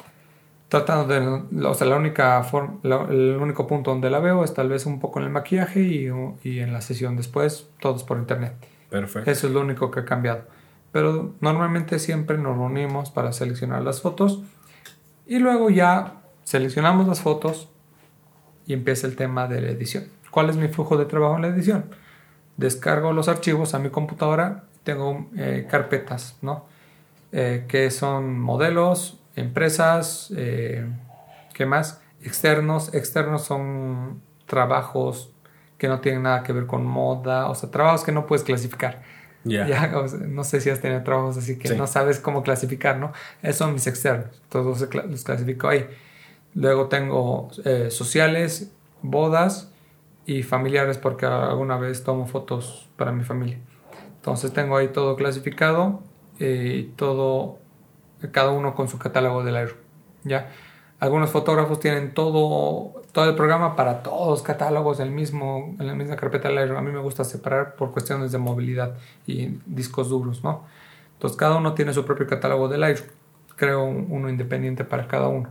Tratando 0.69 1.13
de, 1.13 1.65
o 1.67 1.73
sea, 1.73 1.87
la 1.87 1.95
única 1.95 2.43
forma, 2.43 2.79
el 3.09 3.37
único 3.39 3.67
punto 3.67 3.91
donde 3.91 4.09
la 4.09 4.19
veo 4.19 4.43
es 4.43 4.53
tal 4.53 4.69
vez 4.69 4.85
un 4.85 4.99
poco 4.99 5.19
en 5.19 5.25
el 5.25 5.31
maquillaje 5.31 5.81
y, 5.81 6.09
y 6.43 6.59
en 6.59 6.73
la 6.73 6.81
sesión 6.81 7.15
después, 7.15 7.69
todos 7.79 8.03
por 8.03 8.17
internet. 8.17 8.53
Perfecto. 8.89 9.29
Eso 9.29 9.47
es 9.47 9.53
lo 9.53 9.61
único 9.61 9.91
que 9.91 10.01
ha 10.01 10.05
cambiado. 10.05 10.43
Pero 10.91 11.33
normalmente 11.41 11.99
siempre 11.99 12.37
nos 12.37 12.57
reunimos 12.57 13.11
para 13.11 13.31
seleccionar 13.31 13.83
las 13.83 14.01
fotos 14.01 14.41
y 15.27 15.39
luego 15.39 15.69
ya 15.69 16.24
seleccionamos 16.45 17.07
las 17.09 17.19
fotos 17.19 17.67
y 18.65 18.71
empieza 18.71 19.07
el 19.07 19.17
tema 19.17 19.49
de 19.49 19.59
la 19.59 19.71
edición. 19.71 20.05
¿Cuál 20.31 20.49
es 20.49 20.55
mi 20.55 20.69
flujo 20.69 20.95
de 20.95 21.03
trabajo 21.03 21.35
en 21.35 21.41
la 21.41 21.47
edición? 21.49 21.93
Descargo 22.55 23.11
los 23.11 23.27
archivos 23.27 23.73
a 23.73 23.79
mi 23.79 23.89
computadora 23.89 24.63
tengo 24.85 25.27
eh, 25.35 25.67
carpetas, 25.69 26.37
¿no? 26.41 26.65
Eh, 27.33 27.65
que 27.67 27.91
son 27.91 28.39
modelos, 28.39 29.19
empresas, 29.35 30.31
eh, 30.37 30.87
¿qué 31.53 31.65
más? 31.65 32.01
Externos. 32.21 32.93
Externos 32.93 33.43
son 33.43 34.21
trabajos 34.45 35.33
que 35.77 35.89
no 35.89 35.99
tienen 35.99 36.23
nada 36.23 36.43
que 36.43 36.53
ver 36.53 36.67
con 36.67 36.85
moda, 36.85 37.49
o 37.49 37.55
sea, 37.55 37.69
trabajos 37.69 38.05
que 38.05 38.13
no 38.13 38.25
puedes 38.25 38.45
clasificar. 38.45 39.01
Ya, 39.43 39.87
no 40.27 40.43
sé 40.43 40.61
si 40.61 40.69
has 40.69 40.79
tenido 40.79 41.03
trabajos 41.03 41.37
así 41.37 41.59
que 41.59 41.75
no 41.75 41.87
sabes 41.87 42.19
cómo 42.19 42.41
clasificar, 42.41 42.97
¿no? 42.97 43.11
Esos 43.41 43.57
son 43.57 43.73
mis 43.73 43.85
externos, 43.87 44.41
todos 44.49 44.79
los 44.79 45.23
clasifico 45.23 45.67
ahí. 45.67 45.85
Luego 46.55 46.87
tengo 46.87 47.49
eh, 47.65 47.91
sociales, 47.91 48.71
bodas 49.01 49.71
y 50.25 50.41
familiares 50.41 50.97
porque 50.97 51.25
alguna 51.25 51.77
vez 51.77 52.03
tomo 52.03 52.25
fotos 52.25 52.87
para 52.95 53.11
mi 53.11 53.23
familia. 53.23 53.59
Entonces 54.15 54.53
tengo 54.53 54.77
ahí 54.77 54.87
todo 54.87 55.17
clasificado 55.17 55.99
eh, 56.39 56.77
y 56.79 56.83
todo, 56.95 57.59
cada 58.31 58.51
uno 58.51 58.73
con 58.73 58.87
su 58.87 58.97
catálogo 58.97 59.43
de 59.43 59.51
Lightroom. 59.51 59.81
¿ya? 60.23 60.49
Algunos 60.99 61.29
fotógrafos 61.29 61.81
tienen 61.81 62.13
todo, 62.13 63.03
todo 63.11 63.29
el 63.29 63.35
programa 63.35 63.75
para 63.75 64.01
todos 64.01 64.29
los 64.29 64.41
catálogos 64.41 65.01
en, 65.01 65.07
el 65.07 65.13
mismo, 65.13 65.75
en 65.77 65.87
la 65.87 65.93
misma 65.93 66.15
carpeta 66.15 66.47
de 66.47 66.55
Lightroom. 66.55 66.79
A 66.79 66.81
mí 66.81 66.91
me 66.91 67.01
gusta 67.01 67.25
separar 67.25 67.75
por 67.75 67.91
cuestiones 67.91 68.31
de 68.31 68.37
movilidad 68.37 68.95
y 69.27 69.59
discos 69.65 70.09
duros, 70.09 70.41
¿no? 70.41 70.63
Entonces 71.13 71.37
cada 71.37 71.57
uno 71.57 71.73
tiene 71.73 71.93
su 71.93 72.05
propio 72.05 72.25
catálogo 72.27 72.69
de 72.69 72.77
Lightroom. 72.77 73.09
Creo 73.57 73.83
uno 73.83 74.29
independiente 74.29 74.85
para 74.85 75.07
cada 75.07 75.27
uno. 75.27 75.49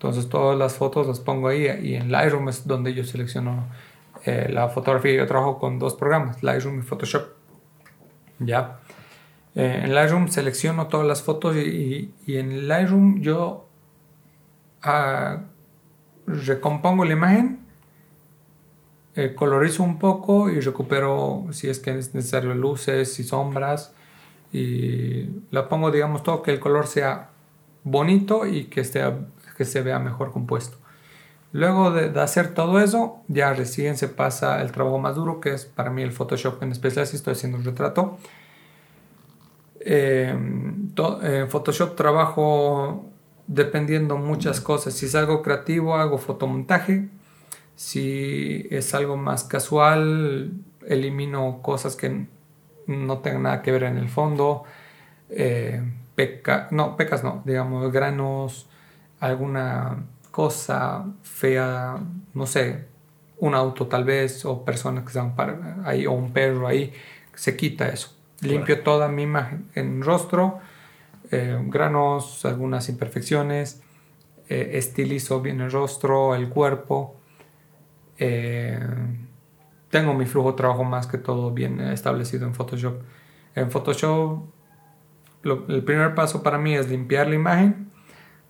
Entonces 0.00 0.30
todas 0.30 0.58
las 0.58 0.76
fotos 0.76 1.06
las 1.06 1.20
pongo 1.20 1.48
ahí 1.48 1.66
y 1.82 1.94
en 1.94 2.10
Lightroom 2.10 2.48
es 2.48 2.66
donde 2.66 2.94
yo 2.94 3.04
selecciono 3.04 3.66
eh, 4.24 4.48
la 4.50 4.70
fotografía. 4.70 5.14
Yo 5.14 5.26
trabajo 5.26 5.58
con 5.58 5.78
dos 5.78 5.92
programas, 5.92 6.42
Lightroom 6.42 6.78
y 6.78 6.82
Photoshop. 6.82 7.28
¿Ya? 8.38 8.80
Eh, 9.54 9.82
en 9.84 9.94
Lightroom 9.94 10.28
selecciono 10.28 10.86
todas 10.86 11.06
las 11.06 11.22
fotos 11.22 11.54
y, 11.54 12.14
y 12.26 12.36
en 12.38 12.66
Lightroom 12.66 13.20
yo 13.20 13.68
recompongo 16.26 17.04
la 17.04 17.12
imagen, 17.12 17.60
eh, 19.16 19.34
colorizo 19.34 19.82
un 19.82 19.98
poco 19.98 20.48
y 20.48 20.60
recupero 20.60 21.44
si 21.50 21.68
es 21.68 21.78
que 21.78 21.98
es 21.98 22.14
necesario 22.14 22.54
luces 22.54 23.20
y 23.20 23.24
sombras 23.24 23.92
y 24.50 25.28
la 25.50 25.68
pongo 25.68 25.90
digamos 25.90 26.22
todo 26.22 26.42
que 26.42 26.52
el 26.52 26.58
color 26.58 26.86
sea 26.86 27.28
bonito 27.84 28.46
y 28.46 28.64
que, 28.64 28.80
esté, 28.80 29.02
que 29.60 29.66
se 29.66 29.82
vea 29.82 29.98
mejor 29.98 30.32
compuesto. 30.32 30.78
Luego 31.52 31.90
de, 31.90 32.18
hacer 32.18 32.54
todo 32.54 32.80
eso, 32.80 33.18
ya 33.28 33.52
recién 33.52 33.98
se 33.98 34.08
pasa 34.08 34.62
el 34.62 34.72
trabajo 34.72 34.98
más 34.98 35.16
duro, 35.16 35.38
que 35.38 35.52
es 35.52 35.66
para 35.66 35.90
mí 35.90 36.00
el 36.00 36.12
Photoshop 36.12 36.62
en 36.62 36.72
especial 36.72 37.06
si 37.06 37.16
estoy 37.16 37.34
haciendo 37.34 37.58
un 37.58 37.64
retrato. 37.64 38.16
Eh, 39.80 40.30
en 40.30 41.48
Photoshop 41.50 41.94
trabajo 41.94 43.04
dependiendo 43.46 44.16
muchas 44.16 44.62
cosas. 44.62 44.94
Si 44.94 45.04
es 45.04 45.14
algo 45.14 45.42
creativo, 45.42 45.94
hago 45.94 46.16
fotomontaje. 46.16 47.10
Si 47.76 48.66
es 48.70 48.94
algo 48.94 49.18
más 49.18 49.44
casual, 49.44 50.52
elimino 50.86 51.60
cosas 51.60 51.96
que 51.96 52.24
no 52.86 53.18
tengan 53.18 53.42
nada 53.42 53.60
que 53.60 53.72
ver 53.72 53.82
en 53.82 53.98
el 53.98 54.08
fondo. 54.08 54.64
Eh, 55.28 55.82
peca, 56.14 56.68
no, 56.70 56.96
pecas 56.96 57.22
no, 57.22 57.42
digamos, 57.44 57.92
granos, 57.92 58.69
alguna 59.20 60.04
cosa 60.30 61.04
fea, 61.22 61.98
no 62.34 62.46
sé, 62.46 62.86
un 63.38 63.54
auto 63.54 63.86
tal 63.86 64.04
vez, 64.04 64.44
o 64.44 64.64
personas 64.64 65.04
que 65.04 65.08
están 65.08 65.34
ahí, 65.84 66.06
o 66.06 66.12
un 66.12 66.32
perro 66.32 66.66
ahí, 66.66 66.92
se 67.34 67.56
quita 67.56 67.88
eso. 67.88 68.16
Limpio 68.40 68.82
toda 68.82 69.08
mi 69.08 69.22
imagen 69.22 69.68
en 69.74 70.02
rostro 70.02 70.60
eh, 71.30 71.58
granos, 71.66 72.44
algunas 72.44 72.88
imperfecciones, 72.88 73.82
eh, 74.48 74.72
estilizo 74.74 75.40
bien 75.40 75.60
el 75.60 75.70
rostro, 75.70 76.34
el 76.34 76.48
cuerpo. 76.48 77.16
Eh, 78.18 78.80
tengo 79.90 80.14
mi 80.14 80.26
flujo 80.26 80.52
de 80.52 80.56
trabajo 80.56 80.82
más 80.82 81.06
que 81.06 81.18
todo 81.18 81.52
bien 81.52 81.80
establecido 81.80 82.46
en 82.46 82.54
Photoshop. 82.54 83.02
En 83.54 83.70
Photoshop 83.70 84.42
el 85.44 85.84
primer 85.84 86.14
paso 86.14 86.42
para 86.42 86.58
mí 86.58 86.74
es 86.74 86.90
limpiar 86.90 87.28
la 87.28 87.34
imagen, 87.34 87.89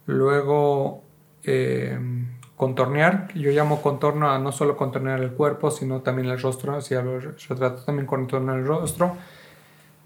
luego 0.06 1.02
contornear, 2.56 3.32
yo 3.34 3.50
llamo 3.50 3.80
contorno 3.80 4.30
a 4.30 4.38
no 4.38 4.52
solo 4.52 4.76
contornear 4.76 5.20
el 5.20 5.32
cuerpo, 5.32 5.70
sino 5.70 6.00
también 6.00 6.28
el 6.28 6.40
rostro, 6.40 6.80
si 6.80 6.94
hablo 6.94 7.18
retrato 7.18 7.82
también 7.84 8.06
contornear 8.06 8.58
el 8.58 8.66
rostro 8.66 9.16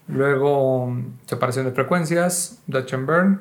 Luego, 0.07 0.95
separación 1.27 1.65
de 1.67 1.73
frecuencias, 1.73 2.61
Dutch 2.67 2.93
and 2.93 3.07
Burn, 3.07 3.41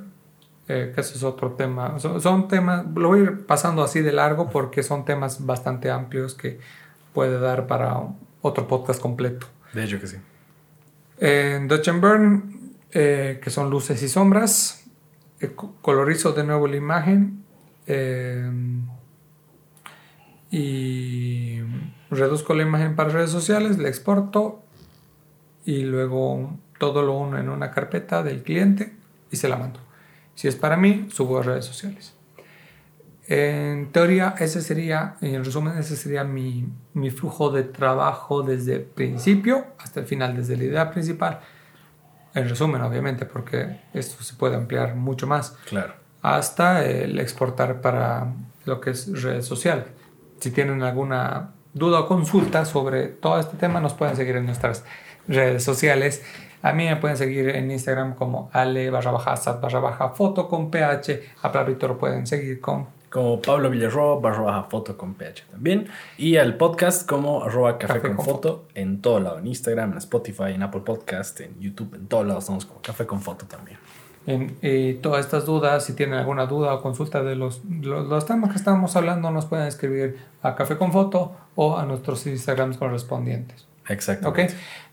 eh, 0.70 0.94
que 0.96 1.02
ese 1.02 1.16
es 1.16 1.24
otro 1.24 1.52
tema. 1.52 2.00
Son, 2.00 2.48
temas, 2.48 2.86
lo 2.96 3.10
voy 3.10 3.20
a 3.20 3.24
ir 3.24 3.46
pasando 3.46 3.84
así 3.84 4.02
de 4.02 4.14
largo 4.14 4.50
porque 4.50 4.82
son 4.82 5.04
temas 5.04 5.46
bastante 5.46 5.92
amplios 5.92 6.36
que 6.36 6.60
puede 7.14 7.38
dar 7.40 7.68
para 7.68 8.02
otro 8.42 8.68
podcast 8.68 9.02
completo. 9.02 9.48
De 9.74 9.84
hecho 9.84 10.00
que 10.00 10.08
sí. 10.08 10.18
En 11.20 11.68
Dutch 11.68 11.90
and 11.90 12.02
Burn, 12.02 12.74
eh, 12.92 13.42
que 13.44 13.50
son 13.50 13.70
luces 13.70 14.02
y 14.02 14.08
sombras, 14.08 14.83
eh, 14.83 14.83
colorizo 15.52 16.34
de 16.34 16.44
nuevo 16.44 16.68
la 16.68 16.76
imagen 16.76 17.44
y 20.52 21.60
reduzco 22.12 22.54
la 22.54 22.64
imagen 22.64 22.96
para 22.96 23.10
redes 23.10 23.32
sociales, 23.32 23.78
la 23.78 23.90
exporto 23.90 24.62
y 25.66 25.82
luego 25.82 26.58
todo 26.78 27.02
lo 27.02 27.18
uno 27.18 27.38
en 27.38 27.50
una 27.50 27.72
carpeta 27.72 28.24
del 28.24 28.44
cliente 28.44 28.94
y 29.32 29.38
se 29.38 29.48
la 29.50 29.58
mando. 29.58 29.80
Si 30.36 30.48
es 30.48 30.56
para 30.56 30.78
mí, 30.78 31.08
subo 31.10 31.40
a 31.40 31.44
redes 31.44 31.66
sociales. 31.66 32.14
En 33.28 33.92
teoría, 33.92 34.36
ese 34.38 34.62
sería, 34.62 35.16
en 35.22 35.46
resumen, 35.46 35.78
ese 35.78 35.96
sería 35.96 36.24
mi, 36.24 36.68
mi 36.94 37.10
flujo 37.10 37.50
de 37.52 37.64
trabajo 37.64 38.44
desde 38.44 38.76
el 38.76 38.82
principio 38.82 39.66
hasta 39.80 40.02
el 40.02 40.06
final, 40.06 40.36
desde 40.36 40.58
la 40.58 40.64
idea 40.66 40.92
principal. 40.92 41.40
En 42.36 42.50
resumen, 42.50 42.82
obviamente, 42.82 43.26
porque 43.26 43.82
esto 43.94 44.24
se 44.24 44.36
puede 44.36 44.56
ampliar 44.56 44.96
mucho 44.96 45.28
más. 45.28 45.56
Claro. 45.68 45.94
Hasta 46.22 46.86
el 46.86 47.20
exportar 47.20 47.82
para 47.82 48.34
lo 48.66 48.82
que 48.82 48.92
es 48.92 49.22
redes 49.22 49.46
sociales. 49.46 49.86
Si 50.40 50.52
tienen 50.52 50.82
alguna 50.84 51.52
duda 51.74 52.02
o 52.02 52.08
consulta 52.08 52.66
sobre 52.66 53.08
todo 53.08 53.40
este 53.40 53.58
tema, 53.58 53.80
nos 53.80 53.94
pueden 53.94 54.16
seguir 54.16 54.36
en 54.38 54.46
nuestras 54.46 54.84
redes 55.28 55.64
sociales. 55.64 56.24
A 56.62 56.72
mí 56.72 56.86
me 56.86 56.96
pueden 56.96 57.18
seguir 57.18 57.50
en 57.50 57.70
Instagram 57.70 58.16
como 58.16 58.50
ale 58.54 58.90
barra 58.90 59.12
baja 59.12 59.36
sat 59.36 59.60
barra 59.60 59.80
baja 59.80 60.10
foto 60.10 60.48
con 60.48 60.72
ph. 60.72 61.22
A 61.42 61.52
Pablo 61.52 61.76
lo 61.80 61.98
pueden 61.98 62.26
seguir 62.26 62.62
con 62.62 62.88
como 63.14 63.40
Pablo 63.40 63.70
Villarroa 63.70 64.20
barra 64.20 64.42
baja 64.42 64.64
foto 64.64 64.98
con 64.98 65.14
ph 65.14 65.44
también. 65.52 65.88
Y 66.18 66.38
al 66.38 66.58
podcast 66.58 67.08
como 67.08 67.44
arroba 67.44 67.78
café, 67.78 68.02
con, 68.02 68.18
foto, 68.18 68.66
en 68.74 69.04
todo 69.04 69.20
lado. 69.20 69.38
En 69.38 69.46
Instagram, 69.46 69.92
en 69.92 69.98
Spotify, 70.00 70.56
en 70.56 70.64
Apple 70.64 70.82
Podcast, 70.82 71.40
en 71.42 71.60
YouTube, 71.60 71.94
en 71.94 72.08
todos 72.08 72.26
lados 72.26 72.46
estamos 72.46 72.66
como 72.66 72.82
café 72.82 73.06
con 73.06 73.22
foto 73.22 73.46
también. 73.46 73.78
En, 74.26 74.58
y 74.64 74.96
todas 74.96 75.24
estas 75.24 75.46
dudas, 75.46 75.86
si 75.86 75.94
tienen 75.94 76.18
alguna 76.18 76.48
duda 76.48 76.74
o 76.74 76.82
consulta 76.82 77.22
de 77.22 77.36
los, 77.36 77.62
los, 77.66 78.26
temas 78.26 78.50
que 78.50 78.56
estamos 78.56 78.96
hablando, 78.96 79.30
nos 79.30 79.46
pueden 79.46 79.68
escribir 79.68 80.18
a 80.42 80.56
Café 80.56 80.78
con 80.78 80.92
Foto 80.92 81.36
o 81.54 81.78
a 81.78 81.86
nuestros 81.86 82.26
Instagrams 82.26 82.78
correspondientes. 82.78 83.68
Exacto. 83.90 84.30
¿Ok? 84.30 84.40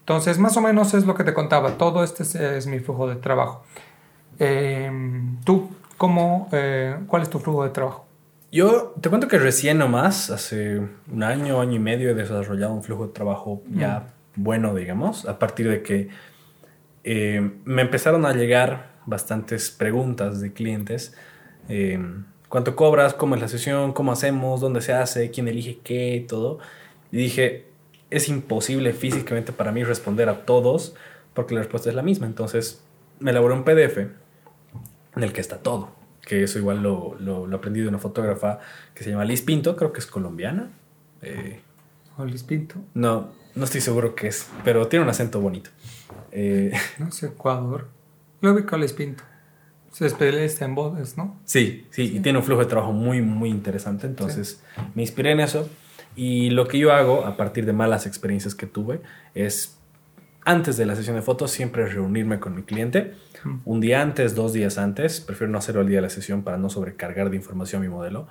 Entonces, 0.00 0.38
más 0.38 0.54
o 0.58 0.60
menos 0.60 0.92
es 0.92 1.06
lo 1.06 1.14
que 1.14 1.24
te 1.24 1.32
contaba. 1.32 1.78
Todo 1.78 2.04
este 2.04 2.24
es, 2.24 2.66
mi 2.66 2.80
flujo 2.80 3.06
de 3.08 3.16
trabajo. 3.16 3.62
Em, 4.38 5.38
¿Tú, 5.42 5.70
cómo, 5.96 6.50
eh, 6.52 6.98
cuál 7.06 7.22
es 7.22 7.30
tu 7.30 7.38
flujo 7.38 7.64
de 7.64 7.70
trabajo? 7.70 8.09
Yo 8.52 8.94
te 9.00 9.08
cuento 9.08 9.28
que 9.28 9.38
recién 9.38 9.78
nomás, 9.78 10.30
hace 10.30 10.80
un 11.10 11.22
año, 11.22 11.60
año 11.60 11.76
y 11.76 11.78
medio, 11.78 12.10
he 12.10 12.14
desarrollado 12.14 12.72
un 12.72 12.82
flujo 12.82 13.06
de 13.06 13.12
trabajo 13.12 13.62
ya 13.68 14.00
mm. 14.34 14.42
bueno, 14.42 14.74
digamos, 14.74 15.26
a 15.26 15.38
partir 15.38 15.68
de 15.68 15.82
que 15.82 16.08
eh, 17.04 17.50
me 17.64 17.82
empezaron 17.82 18.26
a 18.26 18.32
llegar 18.32 18.98
bastantes 19.06 19.70
preguntas 19.70 20.40
de 20.40 20.52
clientes. 20.52 21.14
Em, 21.68 22.24
¿Cuánto 22.48 22.74
cobras? 22.74 23.14
¿Cómo 23.14 23.36
es 23.36 23.40
la 23.40 23.46
sesión? 23.46 23.92
¿Cómo 23.92 24.10
hacemos? 24.10 24.60
¿Dónde 24.60 24.80
se 24.80 24.92
hace? 24.92 25.30
¿Quién 25.30 25.46
elige 25.46 25.78
qué? 25.84 26.24
Todo. 26.28 26.58
Y 27.12 27.18
dije, 27.18 27.66
es 28.10 28.28
imposible 28.28 28.92
físicamente 28.92 29.52
para 29.52 29.70
mí 29.70 29.84
responder 29.84 30.28
a 30.28 30.44
todos 30.44 30.94
porque 31.34 31.54
la 31.54 31.60
respuesta 31.60 31.88
es 31.88 31.94
la 31.94 32.02
misma. 32.02 32.26
Entonces 32.26 32.82
me 33.20 33.30
elaboré 33.30 33.54
un 33.54 33.62
PDF 33.62 33.98
en 33.98 35.22
el 35.22 35.32
que 35.32 35.40
está 35.40 35.58
todo. 35.58 35.99
Que 36.30 36.44
eso 36.44 36.60
igual 36.60 36.80
lo, 36.80 37.16
lo, 37.18 37.56
aprendí 37.56 37.80
de 37.80 37.88
una 37.88 37.98
fotógrafa 37.98 38.60
que 38.94 39.02
se 39.02 39.10
llama 39.10 39.24
Liz 39.24 39.42
Pinto, 39.42 39.74
creo 39.74 39.92
que 39.92 39.98
es 39.98 40.06
colombiana. 40.06 40.70
Eh, 41.22 41.58
¿O 42.16 42.24
Liz 42.24 42.44
Pinto? 42.44 42.76
No, 42.94 43.32
no 43.56 43.64
estoy 43.64 43.80
seguro 43.80 44.14
que 44.14 44.28
es, 44.28 44.46
pero 44.62 44.86
tiene 44.86 45.02
un 45.02 45.10
acento 45.10 45.40
bonito. 45.40 45.70
Eh, 46.30 46.70
no 46.98 47.10
sé, 47.10 47.26
Ecuador. 47.26 47.88
Lo 48.42 48.54
vi 48.54 48.62
con 48.62 48.80
Liz 48.80 48.92
Pinto. 48.92 49.24
Se 49.90 50.06
especializa 50.06 50.66
en 50.66 50.76
bodas, 50.76 51.16
¿no? 51.16 51.36
Sí, 51.46 51.88
sí, 51.90 52.12
y 52.14 52.20
tiene 52.20 52.38
un 52.38 52.44
flujo 52.44 52.60
de 52.60 52.68
trabajo 52.68 52.92
muy, 52.92 53.22
muy 53.22 53.50
interesante. 53.50 54.06
Entonces 54.06 54.62
me 54.94 55.02
inspiré 55.02 55.32
en 55.32 55.40
eso 55.40 55.68
y 56.14 56.50
lo 56.50 56.68
que 56.68 56.78
yo 56.78 56.92
hago 56.92 57.26
a 57.26 57.36
partir 57.36 57.66
de 57.66 57.72
malas 57.72 58.06
experiencias 58.06 58.54
que 58.54 58.66
tuve 58.66 59.00
es 59.34 59.79
antes 60.44 60.76
de 60.76 60.86
la 60.86 60.96
sesión 60.96 61.16
de 61.16 61.22
fotos 61.22 61.50
siempre 61.50 61.86
reunirme 61.86 62.40
con 62.40 62.54
mi 62.54 62.62
cliente. 62.62 63.14
Un 63.64 63.80
día 63.80 64.02
antes, 64.02 64.34
dos 64.34 64.52
días 64.52 64.78
antes. 64.78 65.20
Prefiero 65.20 65.52
no 65.52 65.58
hacerlo 65.58 65.80
al 65.80 65.88
día 65.88 65.98
de 65.98 66.02
la 66.02 66.10
sesión 66.10 66.42
para 66.42 66.56
no 66.56 66.70
sobrecargar 66.70 67.30
de 67.30 67.36
información 67.36 67.82
mi 67.82 67.88
modelo. 67.88 68.26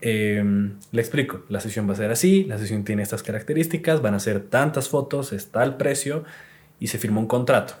Em, 0.00 0.74
le 0.90 1.00
explico, 1.00 1.42
la 1.48 1.60
sesión 1.60 1.88
va 1.88 1.92
a 1.92 1.96
ser 1.96 2.10
así, 2.10 2.44
la 2.44 2.58
sesión 2.58 2.82
tiene 2.82 3.02
estas 3.02 3.22
características, 3.22 4.02
van 4.02 4.14
a 4.14 4.18
ser 4.18 4.40
tantas 4.40 4.88
fotos, 4.88 5.32
está 5.32 5.62
el 5.62 5.74
precio 5.74 6.24
y 6.80 6.88
se 6.88 6.98
firma 6.98 7.20
un 7.20 7.28
contrato. 7.28 7.74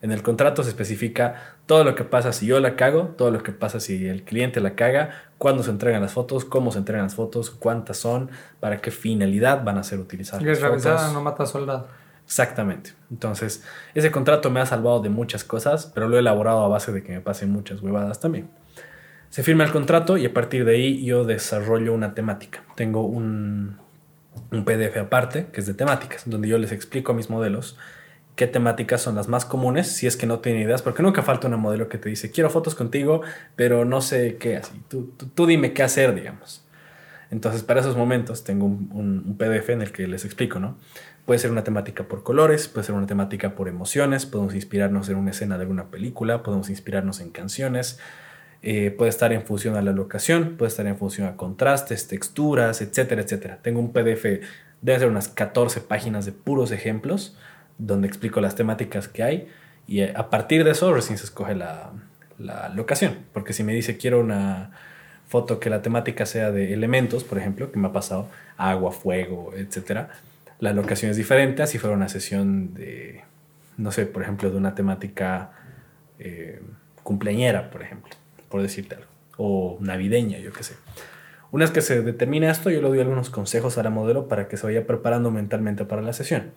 En 0.00 0.12
el 0.12 0.22
contrato 0.22 0.62
se 0.62 0.68
especifica 0.68 1.56
todo 1.66 1.82
lo 1.82 1.96
que 1.96 2.04
pasa 2.04 2.32
si 2.32 2.46
yo 2.46 2.60
la 2.60 2.76
cago, 2.76 3.14
todo 3.18 3.32
lo 3.32 3.42
que 3.42 3.50
pasa 3.50 3.80
si 3.80 4.06
el 4.06 4.22
cliente 4.22 4.60
la 4.60 4.76
caga, 4.76 5.10
cuándo 5.38 5.64
se 5.64 5.70
entregan 5.70 6.02
las 6.02 6.12
fotos, 6.12 6.44
cómo 6.44 6.70
se 6.70 6.78
entregan 6.78 7.06
las 7.06 7.16
fotos, 7.16 7.50
cuántas 7.50 7.96
son, 7.96 8.30
para 8.60 8.80
qué 8.80 8.92
finalidad 8.92 9.64
van 9.64 9.78
a 9.78 9.82
ser 9.82 9.98
utilizadas. 9.98 10.42
Y 10.42 10.46
no 11.12 11.22
mata 11.22 11.46
soldado. 11.46 11.88
Exactamente. 12.26 12.90
Entonces, 13.10 13.64
ese 13.94 14.10
contrato 14.10 14.50
me 14.50 14.60
ha 14.60 14.66
salvado 14.66 15.00
de 15.00 15.08
muchas 15.08 15.44
cosas, 15.44 15.90
pero 15.94 16.08
lo 16.08 16.16
he 16.16 16.20
elaborado 16.20 16.64
a 16.64 16.68
base 16.68 16.92
de 16.92 17.02
que 17.02 17.12
me 17.12 17.20
pasen 17.20 17.50
muchas 17.50 17.80
huevadas 17.80 18.20
también. 18.20 18.50
Se 19.30 19.42
firma 19.42 19.64
el 19.64 19.70
contrato 19.70 20.16
y 20.16 20.26
a 20.26 20.34
partir 20.34 20.64
de 20.64 20.72
ahí 20.72 21.04
yo 21.04 21.24
desarrollo 21.24 21.92
una 21.92 22.14
temática. 22.14 22.62
Tengo 22.74 23.02
un, 23.06 23.78
un 24.50 24.64
PDF 24.64 24.96
aparte 24.96 25.46
que 25.52 25.60
es 25.60 25.66
de 25.66 25.74
temáticas, 25.74 26.22
donde 26.26 26.48
yo 26.48 26.58
les 26.58 26.72
explico 26.72 27.12
a 27.12 27.14
mis 27.14 27.30
modelos 27.30 27.76
qué 28.36 28.46
temáticas 28.46 29.00
son 29.00 29.14
las 29.14 29.28
más 29.28 29.44
comunes, 29.44 29.88
si 29.88 30.06
es 30.06 30.16
que 30.16 30.26
no 30.26 30.40
tienen 30.40 30.62
ideas, 30.62 30.82
porque 30.82 31.02
nunca 31.02 31.22
falta 31.22 31.48
un 31.48 31.58
modelo 31.58 31.88
que 31.88 31.96
te 31.98 32.10
dice, 32.10 32.30
quiero 32.30 32.50
fotos 32.50 32.74
contigo, 32.74 33.22
pero 33.56 33.84
no 33.86 34.02
sé 34.02 34.36
qué, 34.36 34.58
así, 34.58 34.78
tú, 34.88 35.10
tú, 35.34 35.46
dime 35.46 35.72
qué 35.72 35.82
hacer, 35.82 36.14
digamos. 36.14 36.62
Entonces, 37.30 37.62
para 37.62 37.80
esos 37.80 37.96
momentos 37.96 38.44
tengo 38.44 38.66
un, 38.66 38.90
un, 38.92 39.36
PDF 39.36 39.70
en 39.70 39.82
el 39.82 39.90
que 39.90 40.06
les 40.06 40.24
explico, 40.24 40.60
¿no? 40.60 40.76
Puede 41.26 41.40
ser 41.40 41.50
una 41.50 41.64
temática 41.64 42.04
por 42.04 42.22
colores, 42.22 42.68
puede 42.68 42.86
ser 42.86 42.94
una 42.94 43.06
temática 43.06 43.56
por 43.56 43.68
emociones, 43.68 44.26
podemos 44.26 44.54
inspirarnos 44.54 45.08
en 45.08 45.16
una 45.16 45.32
escena 45.32 45.56
de 45.56 45.62
alguna 45.62 45.90
película, 45.90 46.44
podemos 46.44 46.70
inspirarnos 46.70 47.20
en 47.20 47.30
canciones, 47.30 47.98
eh, 48.62 48.92
puede 48.92 49.10
estar 49.10 49.32
en 49.32 49.42
función 49.42 49.76
a 49.76 49.82
la 49.82 49.92
locación, 49.92 50.56
puede 50.56 50.68
estar 50.68 50.86
en 50.86 50.96
función 50.96 51.26
a 51.26 51.36
contrastes, 51.36 52.06
texturas, 52.06 52.80
etcétera, 52.80 53.22
etcétera. 53.22 53.58
Tengo 53.60 53.80
un 53.80 53.92
PDF, 53.92 54.40
debe 54.82 54.98
ser 55.00 55.08
unas 55.08 55.28
14 55.28 55.80
páginas 55.80 56.26
de 56.26 56.32
puros 56.32 56.70
ejemplos, 56.70 57.36
donde 57.76 58.06
explico 58.06 58.40
las 58.40 58.54
temáticas 58.54 59.08
que 59.08 59.24
hay 59.24 59.48
y 59.88 60.02
a 60.02 60.30
partir 60.30 60.62
de 60.62 60.70
eso 60.70 60.94
recién 60.94 61.18
se 61.18 61.24
escoge 61.24 61.56
la, 61.56 61.90
la 62.38 62.68
locación, 62.68 63.18
porque 63.32 63.52
si 63.52 63.64
me 63.64 63.72
dice 63.74 63.96
quiero 63.96 64.20
una 64.20 64.70
foto 65.28 65.58
que 65.58 65.70
la 65.70 65.82
temática 65.82 66.24
sea 66.24 66.52
de 66.52 66.72
elementos, 66.72 67.24
por 67.24 67.38
ejemplo, 67.38 67.72
que 67.72 67.78
me 67.80 67.88
ha 67.88 67.92
pasado, 67.92 68.28
agua, 68.56 68.92
fuego, 68.92 69.52
etcétera, 69.56 70.10
la 70.58 70.72
locación 70.72 71.10
es 71.10 71.16
diferente, 71.16 71.62
así 71.62 71.78
fuera 71.78 71.96
una 71.96 72.08
sesión 72.08 72.74
de, 72.74 73.24
no 73.76 73.92
sé, 73.92 74.06
por 74.06 74.22
ejemplo, 74.22 74.50
de 74.50 74.56
una 74.56 74.74
temática 74.74 75.52
eh, 76.18 76.62
cumpleañera, 77.02 77.70
por 77.70 77.82
ejemplo, 77.82 78.10
por 78.48 78.62
decirte 78.62 78.96
algo, 78.96 79.08
o 79.36 79.78
navideña, 79.80 80.38
yo 80.38 80.52
qué 80.52 80.62
sé. 80.62 80.74
Una 81.52 81.64
vez 81.64 81.72
que 81.72 81.82
se 81.82 82.02
determina 82.02 82.50
esto, 82.50 82.70
yo 82.70 82.82
le 82.82 82.88
doy 82.88 83.00
algunos 83.00 83.30
consejos 83.30 83.78
a 83.78 83.82
la 83.82 83.90
modelo 83.90 84.28
para 84.28 84.48
que 84.48 84.56
se 84.56 84.66
vaya 84.66 84.86
preparando 84.86 85.30
mentalmente 85.30 85.84
para 85.84 86.02
la 86.02 86.12
sesión. 86.12 86.50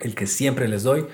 El 0.00 0.14
que 0.14 0.26
siempre 0.26 0.66
les 0.68 0.82
doy 0.82 1.06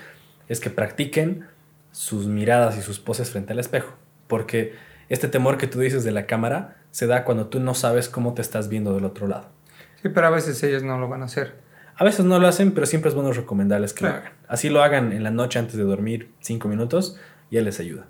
es 0.47 0.59
que 0.59 0.69
practiquen 0.69 1.45
sus 1.91 2.27
miradas 2.27 2.77
y 2.77 2.81
sus 2.81 2.99
poses 2.99 3.29
frente 3.29 3.53
al 3.53 3.59
espejo, 3.59 3.93
porque 4.27 4.73
este 5.09 5.27
temor 5.27 5.57
que 5.57 5.67
tú 5.67 5.79
dices 5.79 6.03
de 6.03 6.11
la 6.11 6.25
cámara 6.25 6.77
se 6.91 7.05
da 7.05 7.25
cuando 7.25 7.47
tú 7.47 7.59
no 7.59 7.73
sabes 7.73 8.09
cómo 8.09 8.33
te 8.33 8.41
estás 8.41 8.69
viendo 8.69 8.93
del 8.93 9.05
otro 9.05 9.27
lado. 9.27 9.49
Sí, 10.01 10.09
pero 10.09 10.27
a 10.27 10.29
veces 10.29 10.61
ellos 10.63 10.83
no 10.83 10.97
lo 10.97 11.09
van 11.09 11.21
a 11.21 11.25
hacer. 11.25 11.60
A 12.01 12.03
veces 12.03 12.25
no 12.25 12.39
lo 12.39 12.47
hacen, 12.47 12.71
pero 12.71 12.87
siempre 12.87 13.09
es 13.09 13.15
bueno 13.15 13.31
recomendarles 13.31 13.93
que 13.93 14.05
lo 14.05 14.09
hagan. 14.09 14.31
Así 14.47 14.69
lo 14.69 14.81
hagan 14.81 15.11
en 15.11 15.21
la 15.21 15.29
noche 15.29 15.59
antes 15.59 15.75
de 15.75 15.83
dormir 15.83 16.31
cinco 16.39 16.67
minutos, 16.67 17.15
ya 17.51 17.61
les 17.61 17.79
ayuda. 17.79 18.07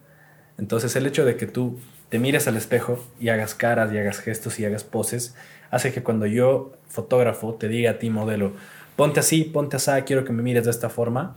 Entonces 0.58 0.96
el 0.96 1.06
hecho 1.06 1.26
de 1.26 1.36
que 1.36 1.46
tú 1.46 1.78
te 2.08 2.18
mires 2.18 2.48
al 2.48 2.56
espejo 2.56 3.06
y 3.20 3.28
hagas 3.28 3.54
caras 3.54 3.92
y 3.92 3.98
hagas 3.98 4.20
gestos 4.20 4.62
y 4.62 4.66
hagas 4.66 4.86
poses, 4.86 5.36
hace 5.72 5.92
que 5.92 6.04
cuando 6.04 6.26
yo, 6.26 6.72
fotógrafo, 6.88 7.56
te 7.56 7.68
diga 7.68 7.92
a 7.92 8.00
ti, 8.00 8.10
modelo, 8.10 8.54
ponte 8.96 9.20
así, 9.20 9.44
ponte 9.44 9.76
así, 9.76 9.92
quiero 10.06 10.24
que 10.24 10.32
me 10.32 10.42
mires 10.42 10.64
de 10.64 10.72
esta 10.72 10.88
forma, 10.88 11.36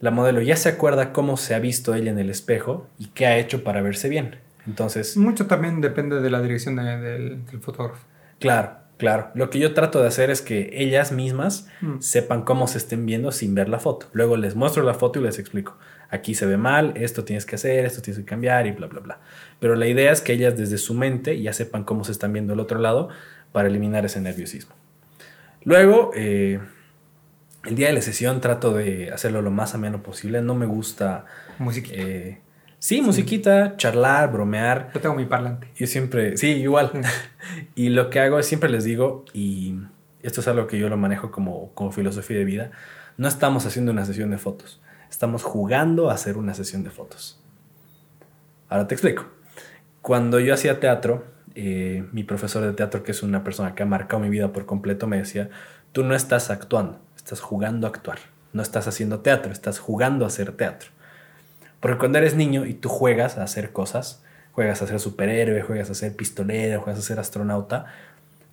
la 0.00 0.10
modelo 0.10 0.40
ya 0.40 0.56
se 0.56 0.70
acuerda 0.70 1.12
cómo 1.12 1.36
se 1.36 1.54
ha 1.54 1.58
visto 1.58 1.94
ella 1.94 2.10
en 2.10 2.18
el 2.18 2.30
espejo 2.30 2.88
y 2.98 3.08
qué 3.08 3.26
ha 3.26 3.36
hecho 3.36 3.62
para 3.62 3.82
verse 3.82 4.08
bien. 4.08 4.36
Entonces... 4.66 5.18
Mucho 5.18 5.46
también 5.46 5.82
depende 5.82 6.22
de 6.22 6.30
la 6.30 6.40
dirección 6.40 6.76
del 6.76 7.42
fotógrafo. 7.60 8.06
Claro, 8.38 8.79
Claro, 9.00 9.30
lo 9.32 9.48
que 9.48 9.58
yo 9.58 9.72
trato 9.72 10.02
de 10.02 10.08
hacer 10.08 10.28
es 10.28 10.42
que 10.42 10.68
ellas 10.74 11.10
mismas 11.10 11.66
mm. 11.80 12.00
sepan 12.00 12.42
cómo 12.42 12.66
se 12.66 12.76
estén 12.76 13.06
viendo 13.06 13.32
sin 13.32 13.54
ver 13.54 13.70
la 13.70 13.78
foto. 13.78 14.08
Luego 14.12 14.36
les 14.36 14.56
muestro 14.56 14.82
la 14.82 14.92
foto 14.92 15.18
y 15.18 15.22
les 15.22 15.38
explico. 15.38 15.78
Aquí 16.10 16.34
se 16.34 16.44
ve 16.44 16.58
mal, 16.58 16.92
esto 16.96 17.24
tienes 17.24 17.46
que 17.46 17.54
hacer, 17.54 17.86
esto 17.86 18.02
tienes 18.02 18.18
que 18.18 18.26
cambiar 18.26 18.66
y 18.66 18.72
bla, 18.72 18.88
bla, 18.88 19.00
bla. 19.00 19.18
Pero 19.58 19.74
la 19.74 19.86
idea 19.86 20.12
es 20.12 20.20
que 20.20 20.34
ellas 20.34 20.54
desde 20.54 20.76
su 20.76 20.92
mente 20.92 21.40
ya 21.40 21.54
sepan 21.54 21.84
cómo 21.84 22.04
se 22.04 22.12
están 22.12 22.34
viendo 22.34 22.52
el 22.52 22.60
otro 22.60 22.78
lado 22.78 23.08
para 23.52 23.68
eliminar 23.68 24.04
ese 24.04 24.20
nerviosismo. 24.20 24.74
Luego, 25.64 26.10
eh, 26.14 26.60
el 27.64 27.76
día 27.76 27.86
de 27.86 27.94
la 27.94 28.02
sesión 28.02 28.42
trato 28.42 28.74
de 28.74 29.10
hacerlo 29.12 29.40
lo 29.40 29.50
más 29.50 29.74
ameno 29.74 30.02
posible. 30.02 30.42
No 30.42 30.54
me 30.54 30.66
gusta... 30.66 31.24
Música. 31.58 31.88
Eh, 31.94 32.40
Sí, 32.80 33.02
musiquita, 33.02 33.76
charlar, 33.76 34.32
bromear. 34.32 34.90
Yo 34.94 35.00
tengo 35.02 35.14
mi 35.14 35.26
parlante. 35.26 35.68
Yo 35.76 35.86
siempre, 35.86 36.38
sí, 36.38 36.48
igual. 36.52 36.90
y 37.74 37.90
lo 37.90 38.08
que 38.08 38.20
hago 38.20 38.38
es 38.38 38.46
siempre 38.46 38.70
les 38.70 38.84
digo, 38.84 39.26
y 39.34 39.76
esto 40.22 40.40
es 40.40 40.48
algo 40.48 40.66
que 40.66 40.78
yo 40.78 40.88
lo 40.88 40.96
manejo 40.96 41.30
como, 41.30 41.74
como 41.74 41.92
filosofía 41.92 42.38
de 42.38 42.46
vida, 42.46 42.70
no 43.18 43.28
estamos 43.28 43.66
haciendo 43.66 43.92
una 43.92 44.06
sesión 44.06 44.30
de 44.30 44.38
fotos, 44.38 44.80
estamos 45.10 45.42
jugando 45.42 46.10
a 46.10 46.14
hacer 46.14 46.38
una 46.38 46.54
sesión 46.54 46.82
de 46.82 46.88
fotos. 46.88 47.38
Ahora 48.70 48.88
te 48.88 48.94
explico. 48.94 49.26
Cuando 50.00 50.40
yo 50.40 50.54
hacía 50.54 50.80
teatro, 50.80 51.26
eh, 51.54 52.06
mi 52.12 52.24
profesor 52.24 52.64
de 52.64 52.72
teatro, 52.72 53.02
que 53.02 53.10
es 53.10 53.22
una 53.22 53.44
persona 53.44 53.74
que 53.74 53.82
ha 53.82 53.86
marcado 53.86 54.22
mi 54.22 54.30
vida 54.30 54.54
por 54.54 54.64
completo, 54.64 55.06
me 55.06 55.18
decía, 55.18 55.50
tú 55.92 56.02
no 56.02 56.14
estás 56.14 56.48
actuando, 56.48 56.98
estás 57.14 57.42
jugando 57.42 57.86
a 57.86 57.90
actuar. 57.90 58.20
No 58.54 58.62
estás 58.62 58.88
haciendo 58.88 59.20
teatro, 59.20 59.52
estás 59.52 59.78
jugando 59.78 60.24
a 60.24 60.28
hacer 60.28 60.52
teatro. 60.52 60.92
Porque 61.80 61.98
cuando 61.98 62.18
eres 62.18 62.34
niño 62.34 62.66
y 62.66 62.74
tú 62.74 62.88
juegas 62.88 63.38
a 63.38 63.42
hacer 63.42 63.72
cosas, 63.72 64.22
juegas 64.52 64.82
a 64.82 64.86
ser 64.86 65.00
superhéroe, 65.00 65.62
juegas 65.62 65.90
a 65.90 65.94
ser 65.94 66.14
pistolero, 66.14 66.80
juegas 66.80 66.98
a 67.00 67.06
ser 67.06 67.18
astronauta, 67.18 67.86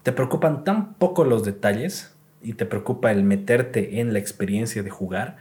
te 0.03 0.13
preocupan 0.13 0.63
tan 0.63 0.93
poco 0.93 1.25
los 1.25 1.43
detalles 1.43 2.13
y 2.41 2.53
te 2.53 2.65
preocupa 2.65 3.11
el 3.11 3.23
meterte 3.23 3.99
en 3.99 4.13
la 4.13 4.19
experiencia 4.19 4.83
de 4.83 4.89
jugar, 4.89 5.35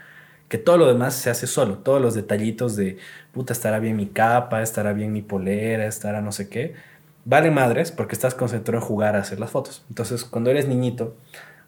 que 0.48 0.58
todo 0.58 0.78
lo 0.78 0.88
demás 0.88 1.14
se 1.14 1.30
hace 1.30 1.46
solo, 1.46 1.78
todos 1.78 2.00
los 2.00 2.14
detallitos 2.14 2.74
de, 2.74 2.98
puta, 3.32 3.52
estará 3.52 3.78
bien 3.78 3.96
mi 3.96 4.06
capa, 4.06 4.62
estará 4.62 4.92
bien 4.92 5.12
mi 5.12 5.22
polera, 5.22 5.86
estará 5.86 6.20
no 6.20 6.32
sé 6.32 6.48
qué, 6.48 6.74
vale 7.24 7.50
madres 7.50 7.92
porque 7.92 8.14
estás 8.14 8.34
concentrado 8.34 8.82
en 8.82 8.88
jugar 8.88 9.14
a 9.14 9.20
hacer 9.20 9.38
las 9.38 9.50
fotos. 9.50 9.84
Entonces, 9.88 10.24
cuando 10.24 10.50
eres 10.50 10.66
niñito, 10.66 11.16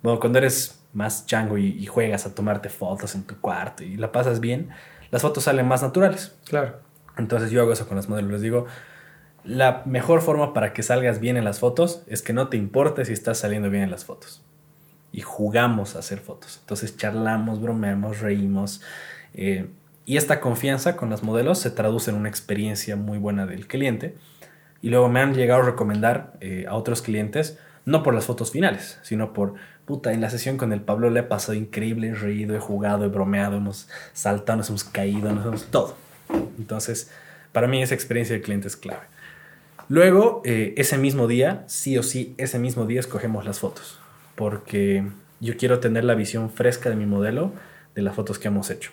bueno, 0.02 0.18
cuando 0.18 0.38
eres 0.38 0.80
más 0.92 1.26
chango 1.26 1.58
y, 1.58 1.68
y 1.68 1.86
juegas 1.86 2.26
a 2.26 2.34
tomarte 2.34 2.68
fotos 2.68 3.14
en 3.14 3.24
tu 3.24 3.40
cuarto 3.40 3.84
y 3.84 3.96
la 3.96 4.10
pasas 4.10 4.40
bien, 4.40 4.70
las 5.10 5.22
fotos 5.22 5.44
salen 5.44 5.66
más 5.66 5.82
naturales. 5.82 6.36
Claro. 6.48 6.76
Entonces 7.16 7.50
yo 7.50 7.60
hago 7.60 7.72
eso 7.72 7.86
con 7.86 7.96
las 7.96 8.08
modelos. 8.08 8.30
Les 8.32 8.42
digo, 8.42 8.66
la 9.44 9.82
mejor 9.86 10.20
forma 10.20 10.52
para 10.52 10.72
que 10.72 10.82
salgas 10.82 11.20
bien 11.20 11.36
en 11.36 11.44
las 11.44 11.58
fotos 11.58 12.02
es 12.06 12.22
que 12.22 12.32
no 12.32 12.48
te 12.48 12.56
importe 12.56 13.04
si 13.04 13.12
estás 13.12 13.38
saliendo 13.38 13.70
bien 13.70 13.84
en 13.84 13.90
las 13.90 14.04
fotos. 14.04 14.42
Y 15.10 15.22
jugamos 15.22 15.96
a 15.96 16.00
hacer 16.00 16.18
fotos. 16.18 16.58
Entonces 16.60 16.96
charlamos, 16.96 17.60
bromeamos, 17.60 18.20
reímos. 18.20 18.82
Eh, 19.34 19.68
y 20.04 20.16
esta 20.16 20.40
confianza 20.40 20.96
con 20.96 21.10
las 21.10 21.22
modelos 21.22 21.58
se 21.58 21.70
traduce 21.70 22.10
en 22.10 22.16
una 22.16 22.28
experiencia 22.28 22.96
muy 22.96 23.18
buena 23.18 23.46
del 23.46 23.66
cliente. 23.66 24.16
Y 24.80 24.90
luego 24.90 25.08
me 25.08 25.20
han 25.20 25.34
llegado 25.34 25.62
a 25.62 25.66
recomendar 25.66 26.34
eh, 26.40 26.66
a 26.68 26.74
otros 26.74 27.02
clientes, 27.02 27.58
no 27.84 28.02
por 28.02 28.14
las 28.14 28.26
fotos 28.26 28.52
finales, 28.52 28.98
sino 29.02 29.32
por 29.32 29.54
puta, 29.88 30.12
en 30.12 30.20
la 30.20 30.28
sesión 30.28 30.58
con 30.58 30.74
el 30.74 30.82
Pablo 30.82 31.08
le 31.08 31.20
ha 31.20 31.28
pasado 31.30 31.54
increíble, 31.54 32.08
he 32.08 32.14
reído, 32.14 32.54
he 32.54 32.60
jugado, 32.60 33.06
he 33.06 33.08
bromeado, 33.08 33.56
hemos 33.56 33.88
saltado, 34.12 34.58
nos 34.58 34.68
hemos 34.68 34.84
caído, 34.84 35.32
nos 35.32 35.46
hemos 35.46 35.64
todo. 35.70 35.96
Entonces, 36.58 37.10
para 37.52 37.68
mí 37.68 37.82
esa 37.82 37.94
experiencia 37.94 38.36
de 38.36 38.42
cliente 38.42 38.68
es 38.68 38.76
clave. 38.76 39.06
Luego, 39.88 40.42
eh, 40.44 40.74
ese 40.76 40.98
mismo 40.98 41.26
día, 41.26 41.64
sí 41.68 41.96
o 41.96 42.02
sí, 42.02 42.34
ese 42.36 42.58
mismo 42.58 42.84
día 42.84 43.00
escogemos 43.00 43.46
las 43.46 43.60
fotos, 43.60 43.98
porque 44.34 45.04
yo 45.40 45.56
quiero 45.56 45.80
tener 45.80 46.04
la 46.04 46.14
visión 46.14 46.50
fresca 46.50 46.90
de 46.90 46.96
mi 46.96 47.06
modelo 47.06 47.52
de 47.94 48.02
las 48.02 48.14
fotos 48.14 48.38
que 48.38 48.48
hemos 48.48 48.68
hecho. 48.68 48.90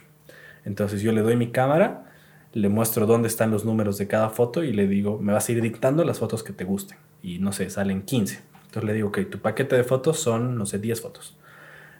Entonces 0.63 1.01
yo 1.01 1.11
le 1.11 1.19
doy 1.19 1.35
mi 1.35 1.51
cámara, 1.51 2.05
le 2.53 2.69
muestro 2.69 3.05
dónde 3.05 3.27
están 3.27 3.51
los 3.51 3.65
números 3.65 3.97
de 3.97 4.07
cada 4.07 4.29
foto 4.29 4.63
y 4.63 4.71
le 4.71 4.87
digo, 4.87 5.19
me 5.19 5.33
vas 5.33 5.49
a 5.49 5.51
ir 5.51 5.61
dictando 5.61 6.05
las 6.05 6.19
fotos 6.19 6.41
que 6.41 6.53
te 6.53 6.63
gusten. 6.63 6.97
Y 7.21 7.39
no 7.39 7.51
sé, 7.51 7.69
salen 7.69 8.03
15. 8.03 8.54
Entonces 8.75 8.89
le 8.89 8.93
digo, 8.93 9.07
ok, 9.07 9.19
tu 9.29 9.39
paquete 9.39 9.77
de 9.77 9.85
fotos 9.85 10.19
son, 10.19 10.57
no 10.57 10.65
sé, 10.65 10.79
10 10.79 10.99
fotos. 10.99 11.37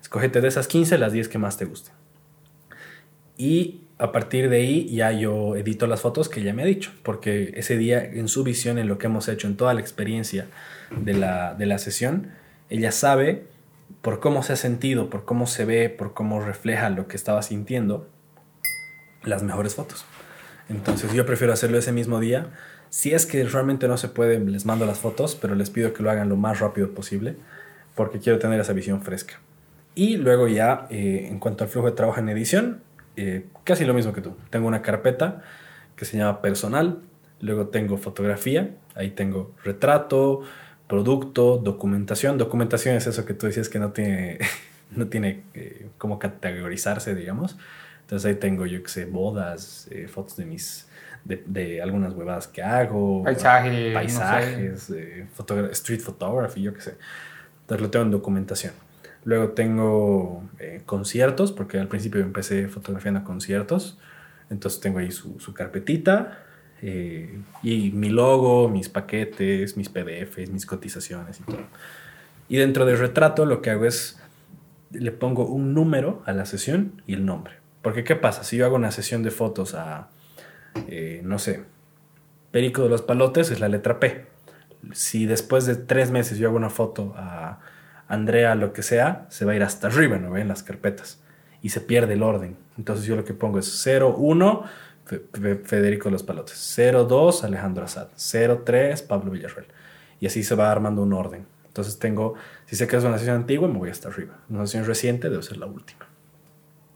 Escógete 0.02 0.42
de 0.42 0.50
esas 0.50 0.68
15 0.68 0.98
las 0.98 1.14
10 1.14 1.30
que 1.30 1.38
más 1.38 1.56
te 1.56 1.64
gusten. 1.64 1.94
Y 3.38 3.86
a 3.98 4.12
partir 4.12 4.50
de 4.50 4.58
ahí 4.58 4.94
ya 4.94 5.14
yo 5.14 5.56
edito 5.56 5.88
las 5.88 6.02
fotos 6.02 6.28
que 6.28 6.44
ya 6.44 6.54
me 6.54 6.64
ha 6.64 6.66
dicho, 6.66 6.92
porque 7.02 7.54
ese 7.56 7.78
día 7.78 8.04
en 8.04 8.28
su 8.28 8.44
visión, 8.44 8.78
en 8.78 8.90
lo 8.90 8.98
que 8.98 9.08
hemos 9.08 9.30
hecho, 9.30 9.48
en 9.48 9.56
toda 9.56 9.74
la 9.74 9.80
experiencia 9.80 10.48
de 10.92 11.14
la, 11.14 11.54
de 11.54 11.66
la 11.66 11.78
sesión, 11.78 12.32
ella 12.70 12.92
sabe 12.92 13.46
por 14.02 14.20
cómo 14.20 14.44
se 14.44 14.52
ha 14.52 14.58
sentido, 14.58 15.10
por 15.10 15.24
cómo 15.24 15.48
se 15.48 15.64
ve, 15.64 15.90
por 15.90 16.14
cómo 16.14 16.42
refleja 16.42 16.90
lo 16.90 17.08
que 17.08 17.16
estaba 17.16 17.42
sintiendo, 17.42 18.10
las 19.24 19.44
mejores 19.44 19.76
fotos. 19.76 20.04
Entonces 20.68 21.14
yo 21.14 21.26
prefiero 21.26 21.54
hacerlo 21.54 21.78
ese 21.78 21.94
mismo 21.94 22.20
día. 22.20 22.50
Si 22.96 23.14
es 23.14 23.26
que 23.26 23.44
realmente 23.44 23.90
no 23.90 23.98
se 23.98 24.08
puede, 24.08 24.40
les 24.40 24.66
mando 24.66 24.86
las 24.86 25.00
fotos, 25.00 25.36
pero 25.36 25.54
les 25.54 25.70
pido 25.70 25.92
que 25.92 26.02
lo 26.02 26.10
hagan 26.10 26.30
lo 26.30 26.38
más 26.38 26.62
rápido 26.62 26.92
posible, 26.92 27.36
porque 27.94 28.20
quiero 28.20 28.40
tener 28.40 28.58
esa 28.58 28.72
visión 28.72 29.02
fresca. 29.02 29.42
Y 29.96 30.16
luego 30.16 30.48
ya, 30.48 30.88
eh, 30.90 31.28
en 31.30 31.40
cuanto 31.40 31.66
al 31.66 31.70
flujo 31.70 31.88
de 31.88 31.94
trabajo 31.94 32.22
en 32.22 32.30
edición, 32.30 32.84
eh, 33.18 33.48
casi 33.66 33.84
lo 33.84 33.94
mismo 33.94 34.14
que 34.14 34.22
tú. 34.22 34.38
Tengo 34.50 34.70
una 34.70 34.82
carpeta 34.82 35.44
que 35.98 36.06
se 36.06 36.18
llama 36.18 36.42
personal, 36.42 37.02
luego 37.42 37.68
tengo 37.68 37.98
fotografía, 37.98 38.74
ahí 38.96 39.10
tengo 39.12 39.54
retrato, 39.66 40.44
producto, 40.88 41.58
documentación. 41.58 42.38
Documentación 42.38 42.96
es 42.96 43.08
eso 43.08 43.26
que 43.26 43.34
tú 43.34 43.48
decías 43.48 43.68
que 43.68 43.78
no 43.78 43.92
tiene, 43.92 44.40
no 44.96 45.08
tiene 45.08 45.44
eh, 45.54 45.90
cómo 45.98 46.18
categorizarse, 46.18 47.14
digamos. 47.14 47.58
Entonces 48.06 48.26
ahí 48.26 48.36
tengo, 48.36 48.66
yo 48.66 48.82
que 48.82 48.88
sé, 48.88 49.04
bodas, 49.04 49.90
eh, 49.92 50.08
fotos 50.08 50.38
de 50.38 50.46
mis, 50.46 50.88
de, 51.26 51.82
algunas 51.82 52.14
huevadas 52.14 52.48
que 52.48 52.62
hago. 52.62 53.24
Paisaje, 53.24 53.94
paisajes, 53.94 54.90
street 55.72 56.02
photography, 56.02 56.62
yo 56.62 56.74
que 56.74 56.82
sé. 56.82 56.98
Entonces 57.62 57.82
lo 57.82 57.90
tengo 57.90 58.06
en 58.06 58.12
documentación. 58.12 58.74
Luego 59.24 59.50
tengo 59.50 60.44
eh, 60.60 60.82
conciertos, 60.86 61.52
porque 61.52 61.80
al 61.80 61.88
principio 61.88 62.22
empecé 62.22 62.68
fotografiando 62.68 63.24
conciertos. 63.24 63.98
Entonces 64.52 64.80
tengo 64.80 65.00
ahí 65.00 65.12
su, 65.12 65.40
su 65.40 65.54
carpetita 65.54 66.46
eh, 66.82 67.40
y 67.64 67.92
mi 67.92 68.10
logo, 68.10 68.70
mis 68.70 68.90
paquetes, 68.90 69.76
mis 69.76 69.90
PDFs, 69.90 70.52
mis 70.52 70.68
cotizaciones 70.68 71.40
y 71.40 71.44
todo. 71.44 71.64
Y 72.48 72.58
dentro 72.58 72.86
del 72.86 73.00
retrato 73.00 73.46
lo 73.48 73.64
que 73.64 73.72
hago 73.72 73.86
es 73.86 74.22
le 74.92 75.12
pongo 75.12 75.48
un 75.48 75.74
número 75.74 76.22
a 76.26 76.32
la 76.32 76.46
sesión 76.46 77.02
y 77.08 77.16
el 77.16 77.26
nombre. 77.26 77.56
Porque 77.82 78.04
¿qué 78.04 78.16
pasa? 78.16 78.44
Si 78.44 78.58
yo 78.58 78.66
hago 78.66 78.76
una 78.76 78.92
sesión 78.92 79.24
de 79.24 79.32
fotos 79.32 79.74
a, 79.74 80.10
eh, 80.88 81.22
no 81.24 81.40
sé, 81.40 81.64
Perico 82.52 82.84
de 82.84 82.90
los 82.90 83.02
Palotes 83.02 83.52
es 83.52 83.60
la 83.60 83.68
letra 83.68 84.00
P. 84.00 84.28
Si 84.94 85.26
después 85.26 85.66
de 85.66 85.76
tres 85.76 86.12
meses 86.12 86.38
yo 86.38 86.48
hago 86.48 86.58
una 86.58 86.70
foto 86.70 87.14
a 87.18 87.60
Andrea, 88.08 88.56
lo 88.56 88.72
que 88.72 88.84
sea, 88.84 89.26
se 89.30 89.46
va 89.46 89.54
a 89.54 89.56
ir 89.56 89.64
hasta 89.64 89.88
arriba, 89.88 90.18
¿no 90.18 90.32
ven? 90.32 90.48
Las 90.48 90.64
carpetas. 90.64 91.22
Y 91.62 91.70
se 91.70 91.82
pierde 91.82 92.14
el 92.14 92.24
orden. 92.24 92.56
Entonces 92.78 93.06
yo 93.06 93.16
lo 93.16 93.26
que 93.26 93.34
pongo 93.34 93.60
es 93.60 93.82
0, 93.82 94.16
1, 94.18 94.64
Federico 95.64 96.10
Los 96.10 96.24
Palotes. 96.24 96.78
02, 96.78 97.44
Alejandro 97.44 97.84
Azad. 97.84 98.10
03, 98.16 99.02
Pablo 99.02 99.32
Villarreal. 99.32 99.68
Y 100.20 100.28
así 100.28 100.44
se 100.44 100.56
va 100.56 100.72
armando 100.72 101.02
un 101.02 101.14
orden. 101.14 101.46
Entonces 101.68 102.00
tengo, 102.00 102.36
si 102.68 102.76
sé 102.76 102.88
que 102.88 102.96
es 102.96 103.04
una 103.04 103.18
sesión 103.18 103.36
antigua, 103.36 103.68
me 103.68 103.78
voy 103.78 103.90
hasta 103.90 104.08
arriba. 104.08 104.40
Una 104.50 104.66
sesión 104.66 104.86
reciente 104.86 105.30
debe 105.30 105.44
ser 105.44 105.58
la 105.58 105.66
última. 105.66 106.08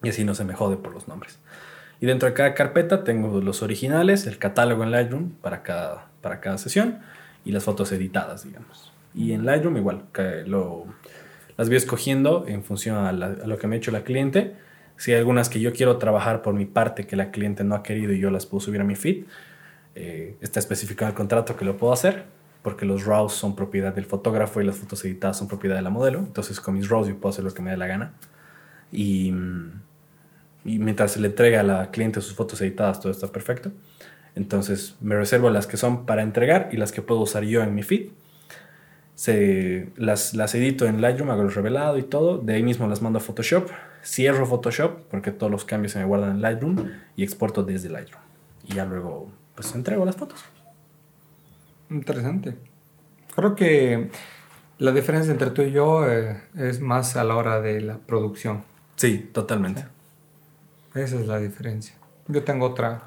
Y 0.03 0.09
así 0.09 0.23
no 0.23 0.35
se 0.35 0.45
me 0.45 0.53
jode 0.53 0.77
por 0.77 0.93
los 0.93 1.07
nombres. 1.07 1.39
Y 2.01 2.05
dentro 2.05 2.29
de 2.29 2.33
cada 2.33 2.53
carpeta 2.53 3.03
tengo 3.03 3.41
los 3.41 3.61
originales, 3.61 4.25
el 4.25 4.37
catálogo 4.37 4.83
en 4.83 4.91
Lightroom 4.91 5.31
para 5.41 5.63
cada, 5.63 6.07
para 6.21 6.39
cada 6.39 6.57
sesión 6.57 6.99
y 7.43 7.51
las 7.51 7.63
fotos 7.63 7.91
editadas, 7.91 8.45
digamos. 8.45 8.93
Y 9.13 9.33
en 9.33 9.45
Lightroom 9.45 9.77
igual, 9.77 10.05
lo, 10.45 10.85
las 11.57 11.67
voy 11.67 11.77
escogiendo 11.77 12.45
en 12.47 12.63
función 12.63 12.95
a, 12.97 13.09
a 13.09 13.11
lo 13.11 13.57
que 13.57 13.67
me 13.67 13.75
ha 13.75 13.77
hecho 13.77 13.91
la 13.91 14.03
cliente 14.03 14.55
si 14.99 15.13
hay 15.13 15.17
algunas 15.19 15.47
que 15.47 15.61
yo 15.61 15.71
quiero 15.71 15.97
trabajar 15.97 16.41
por 16.41 16.53
mi 16.53 16.65
parte 16.65 17.07
que 17.07 17.15
la 17.15 17.31
cliente 17.31 17.63
no 17.63 17.73
ha 17.73 17.83
querido 17.83 18.11
y 18.11 18.19
yo 18.19 18.29
las 18.31 18.45
puedo 18.45 18.59
subir 18.59 18.81
a 18.81 18.83
mi 18.83 18.95
feed, 18.95 19.23
eh, 19.95 20.35
está 20.41 20.59
especificado 20.59 21.07
en 21.07 21.13
el 21.13 21.15
contrato 21.15 21.55
que 21.55 21.63
lo 21.63 21.77
puedo 21.77 21.93
hacer, 21.93 22.25
porque 22.61 22.85
los 22.85 23.05
RAWs 23.05 23.31
son 23.31 23.55
propiedad 23.55 23.95
del 23.95 24.03
fotógrafo 24.03 24.59
y 24.59 24.65
las 24.65 24.75
fotos 24.75 25.03
editadas 25.05 25.37
son 25.37 25.47
propiedad 25.47 25.77
de 25.77 25.83
la 25.83 25.89
modelo. 25.89 26.19
Entonces 26.19 26.59
con 26.59 26.75
mis 26.75 26.89
RAWs 26.89 27.07
yo 27.07 27.15
puedo 27.15 27.31
hacer 27.31 27.45
lo 27.45 27.53
que 27.53 27.61
me 27.61 27.71
dé 27.71 27.77
la 27.77 27.87
gana. 27.87 28.13
Y, 28.91 29.33
y 30.65 30.79
mientras 30.79 31.11
se 31.11 31.19
le 31.19 31.27
entrega 31.27 31.61
a 31.61 31.63
la 31.63 31.91
cliente 31.91 32.21
sus 32.21 32.35
fotos 32.35 32.61
editadas, 32.61 32.99
todo 32.99 33.11
está 33.11 33.27
perfecto. 33.27 33.71
Entonces 34.35 34.95
me 35.01 35.15
reservo 35.15 35.49
las 35.49 35.67
que 35.67 35.77
son 35.77 36.05
para 36.05 36.21
entregar 36.21 36.69
y 36.71 36.77
las 36.77 36.91
que 36.91 37.01
puedo 37.01 37.21
usar 37.21 37.43
yo 37.43 37.61
en 37.63 37.75
mi 37.75 37.83
feed. 37.83 38.09
Se, 39.15 39.89
las, 39.97 40.33
las 40.33 40.55
edito 40.55 40.85
en 40.85 41.01
Lightroom, 41.01 41.29
hago 41.29 41.41
el 41.41 41.51
revelado 41.51 41.97
y 41.97 42.03
todo. 42.03 42.37
De 42.37 42.53
ahí 42.53 42.63
mismo 42.63 42.87
las 42.87 43.01
mando 43.01 43.19
a 43.19 43.21
Photoshop 43.21 43.69
cierro 44.03 44.45
Photoshop 44.45 45.01
porque 45.09 45.31
todos 45.31 45.51
los 45.51 45.65
cambios 45.65 45.93
se 45.93 45.99
me 45.99 46.05
guardan 46.05 46.31
en 46.31 46.41
Lightroom 46.41 46.89
y 47.15 47.23
exporto 47.23 47.63
desde 47.63 47.89
Lightroom. 47.89 48.21
Y 48.65 48.75
ya 48.75 48.85
luego, 48.85 49.29
pues 49.55 49.73
entrego 49.75 50.05
las 50.05 50.15
fotos. 50.15 50.43
Interesante. 51.89 52.55
Creo 53.35 53.55
que 53.55 54.09
la 54.77 54.91
diferencia 54.91 55.31
entre 55.31 55.51
tú 55.51 55.61
y 55.61 55.71
yo 55.71 56.09
eh, 56.09 56.41
es 56.55 56.79
más 56.79 57.15
a 57.15 57.23
la 57.23 57.35
hora 57.35 57.61
de 57.61 57.81
la 57.81 57.97
producción. 57.97 58.63
Sí, 58.95 59.29
totalmente. 59.33 59.85
Esa 61.03 61.17
es 61.17 61.27
la 61.27 61.39
diferencia. 61.39 61.95
Yo 62.27 62.43
tengo 62.43 62.65
otra. 62.65 63.03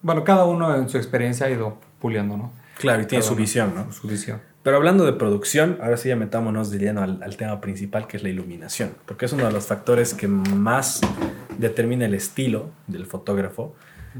Bueno, 0.00 0.24
cada 0.24 0.44
uno 0.44 0.74
en 0.74 0.88
su 0.88 0.96
experiencia 0.96 1.46
ha 1.46 1.50
ido 1.50 1.78
puliendo, 2.00 2.36
¿no? 2.36 2.52
Claro, 2.78 3.02
y 3.02 3.06
tiene 3.06 3.22
su 3.22 3.34
visión, 3.34 3.74
¿no? 3.74 3.92
Su 3.92 4.08
visión. 4.08 4.40
Pero 4.62 4.76
hablando 4.76 5.04
de 5.04 5.12
producción, 5.12 5.78
ahora 5.82 5.98
sí 5.98 6.08
ya 6.08 6.16
metámonos 6.16 6.70
de 6.70 6.78
lleno 6.78 7.02
al, 7.02 7.36
tema 7.36 7.60
principal, 7.60 8.06
que 8.06 8.16
es 8.16 8.22
la 8.22 8.30
iluminación, 8.30 8.94
porque 9.06 9.26
es 9.26 9.32
uno 9.32 9.44
de 9.44 9.52
los 9.52 9.66
factores 9.66 10.14
que 10.14 10.28
más 10.28 11.00
determina 11.58 12.06
el 12.06 12.14
estilo 12.14 12.70
del 12.86 13.06
fotógrafo. 13.06 13.74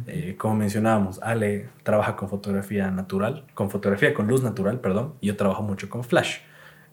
Eh, 0.06 0.36
como 0.38 0.54
mencionábamos, 0.56 1.20
Ale 1.22 1.68
trabaja 1.82 2.16
con 2.16 2.28
fotografía 2.28 2.90
natural, 2.90 3.44
con 3.54 3.70
fotografía 3.70 4.12
con 4.14 4.28
luz 4.28 4.42
natural, 4.42 4.80
perdón, 4.80 5.14
y 5.20 5.28
yo 5.28 5.36
trabajo 5.36 5.62
mucho 5.62 5.88
con 5.88 6.04
flash. 6.04 6.38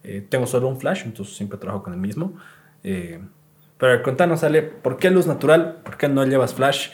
Eh, 0.03 0.25
tengo 0.27 0.47
solo 0.47 0.67
un 0.67 0.79
flash, 0.79 1.03
entonces 1.05 1.35
siempre 1.35 1.57
trabajo 1.57 1.83
con 1.83 1.93
el 1.93 1.99
mismo. 1.99 2.33
Eh, 2.83 3.19
pero 3.77 4.01
contanos, 4.03 4.43
Ale, 4.43 4.61
¿por 4.61 4.97
qué 4.97 5.11
luz 5.11 5.27
natural? 5.27 5.81
¿Por 5.83 5.97
qué 5.97 6.07
no 6.07 6.25
llevas 6.25 6.53
flash? 6.53 6.89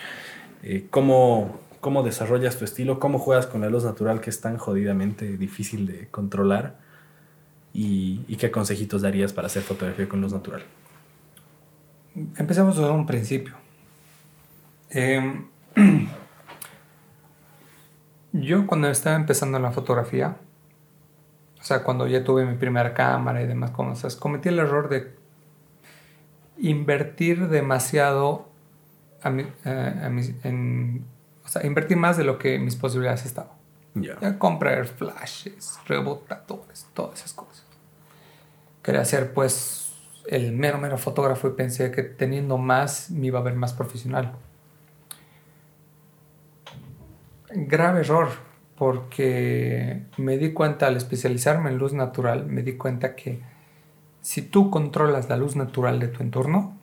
¿Cómo 0.89 1.63
cómo 1.83 2.01
desarrollas 2.01 2.57
tu 2.57 2.63
estilo, 2.63 2.97
cómo 2.97 3.19
juegas 3.19 3.45
con 3.45 3.59
la 3.61 3.69
luz 3.69 3.83
natural 3.83 4.21
que 4.21 4.29
es 4.29 4.39
tan 4.39 4.57
jodidamente 4.57 5.37
difícil 5.37 5.85
de 5.85 6.07
controlar 6.07 6.79
y, 7.73 8.35
qué 8.37 8.49
consejitos 8.49 9.01
darías 9.01 9.33
para 9.33 9.47
hacer 9.47 9.63
fotografía 9.63 10.07
con 10.07 10.21
luz 10.21 10.31
natural. 10.31 10.63
Empecemos 12.37 12.77
desde 12.77 12.89
un 12.89 13.05
principio. 13.05 13.55
Em, 14.91 15.47
yo 18.31 18.65
cuando 18.65 18.89
estaba 18.89 19.17
empezando 19.17 19.57
en 19.57 19.63
la 19.63 19.71
fotografía, 19.71 20.37
o 21.59 21.63
sea, 21.63 21.83
cuando 21.83 22.07
ya 22.07 22.23
tuve 22.23 22.45
mi 22.45 22.55
primera 22.55 22.93
cámara 22.93 23.41
y 23.41 23.47
demás 23.47 23.71
cosas, 23.71 24.15
cometí 24.15 24.49
el 24.49 24.59
error 24.59 24.87
de 24.87 25.15
invertir 26.57 27.47
demasiado 27.47 28.49
a 29.21 29.29
eh, 29.29 30.29
en 30.43 31.05
o 31.43 31.47
sea, 31.47 31.65
invertir 31.65 31.97
más 31.97 32.17
de 32.17 32.23
lo 32.23 32.37
que 32.37 32.57
mis 32.59 32.75
posibilidades 32.75 33.25
estaban. 33.25 33.51
Ya 33.95 34.39
comprar 34.39 34.85
flashes, 34.85 35.77
rebotadores, 35.85 36.87
todas 36.93 37.19
esas 37.19 37.33
cosas. 37.33 37.65
Quería 38.81 39.05
ser 39.05 39.33
pues 39.33 39.93
el 40.25 40.53
mero, 40.53 40.79
mero 40.79 40.97
fotógrafo 40.97 41.49
y 41.49 41.51
pensé 41.51 41.91
que 41.91 42.01
teniendo 42.03 42.57
más 42.57 43.11
me 43.11 43.27
iba 43.27 43.39
a 43.39 43.43
ver 43.43 43.53
más 43.53 43.73
profesional. 43.73 44.33
Grave 47.51 47.99
error, 47.99 48.29
porque 48.77 50.03
me 50.17 50.37
di 50.37 50.53
cuenta 50.53 50.87
al 50.87 50.97
especializarme 50.97 51.69
en 51.69 51.77
luz 51.77 51.93
natural, 51.93 52.47
me 52.47 52.63
di 52.63 52.77
cuenta 52.77 53.15
que 53.15 53.41
si 54.23 54.41
tú 54.41 54.71
controlas 54.71 55.29
la 55.29 55.37
luz 55.37 55.55
natural 55.55 55.99
de 55.99 56.07
tu 56.07 56.23
entorno, 56.23 56.75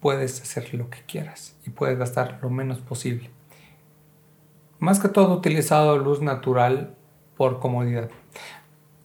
puedes 0.00 0.40
hacer 0.40 0.72
lo 0.72 0.88
que 0.88 1.02
quieras 1.06 1.54
y 1.66 1.70
puedes 1.70 1.98
gastar 1.98 2.38
lo 2.40 2.48
menos 2.48 2.78
posible 2.78 3.30
más 4.82 4.98
que 4.98 5.08
todo 5.08 5.32
utilizado 5.36 5.96
luz 5.96 6.20
natural 6.22 6.96
por 7.36 7.60
comodidad. 7.60 8.10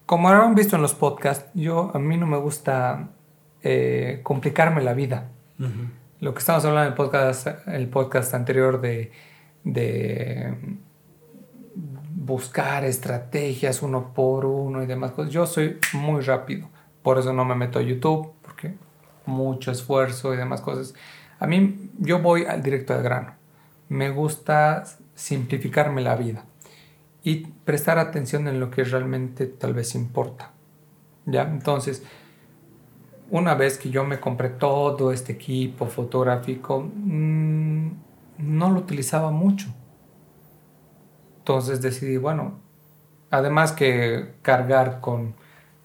Como 0.08 0.28
habrán 0.28 0.56
visto 0.56 0.76
en 0.76 0.82
los 0.82 0.96
podcasts, 0.96 1.52
yo 1.54 1.92
a 1.94 2.00
mí 2.00 2.18
no 2.18 2.26
me 2.26 2.38
gusta 2.38 3.10
eh, 3.62 4.22
complicarme 4.24 4.82
la 4.82 4.96
vida. 4.96 5.30
Lo 6.20 6.34
que 6.34 6.40
estamos 6.40 6.66
hablando 6.66 6.88
en 6.88 6.94
el 6.94 6.96
podcast, 6.96 7.48
el 7.68 7.88
podcast 7.90 8.34
anterior 8.34 8.82
de, 8.82 9.12
de 9.64 10.56
buscar 12.16 12.84
estrategias 12.84 13.84
uno 13.84 14.16
por 14.16 14.48
uno 14.48 14.82
y 14.82 14.88
demás 14.88 15.12
cosas. 15.12 15.32
Yo 15.32 15.46
soy 15.46 15.78
muy 15.94 16.22
rápido, 16.22 16.70
por 17.08 17.20
eso 17.20 17.32
no 17.32 17.46
me 17.46 17.56
meto 17.56 17.80
a 17.80 17.84
YouTube, 17.84 18.34
porque 18.42 18.76
mucho 19.26 19.72
esfuerzo 19.72 20.34
y 20.34 20.38
demás 20.38 20.60
cosas. 20.60 20.94
A 21.40 21.48
mí 21.48 21.90
yo 22.00 22.20
voy 22.20 22.44
al 22.44 22.62
directo 22.62 22.94
al 22.94 23.02
grano. 23.02 23.34
Me 23.88 24.10
gusta 24.10 24.84
simplificarme 25.16 26.02
la 26.02 26.18
vida 26.18 26.44
y 27.24 27.48
prestar 27.64 27.98
atención 27.98 28.50
en 28.50 28.60
lo 28.60 28.70
que 28.70 28.84
realmente 28.84 29.46
tal 29.46 29.74
vez 29.74 29.96
importa. 29.96 30.52
¿Ya? 31.26 31.44
Entonces, 31.44 32.04
una 33.30 33.56
vez 33.56 33.78
que 33.78 33.90
yo 33.90 34.04
me 34.04 34.20
compré 34.20 34.50
todo 34.50 35.14
este 35.14 35.32
equipo 35.32 35.86
fotográfico, 35.86 36.92
mm, 36.94 37.88
no 38.40 38.70
lo 38.70 38.80
utilizaba 38.82 39.32
mucho. 39.32 39.74
Entonces 41.38 41.82
decidí, 41.82 42.18
bueno, 42.18 42.60
además 43.32 43.72
que 43.72 44.34
cargar 44.42 45.00
con, 45.00 45.36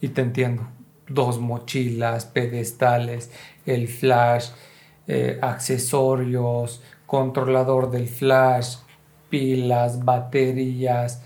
y 0.01 0.09
te 0.09 0.23
entiendo, 0.23 0.67
dos 1.15 1.39
mochilas, 1.39 2.27
pedestales, 2.27 3.31
el 3.67 3.89
flash, 3.89 4.51
eh, 5.07 5.39
accesorios, 5.43 6.83
controlador 7.07 7.91
del 7.91 8.09
flash, 8.09 8.77
pilas, 9.29 10.05
baterías. 10.05 11.23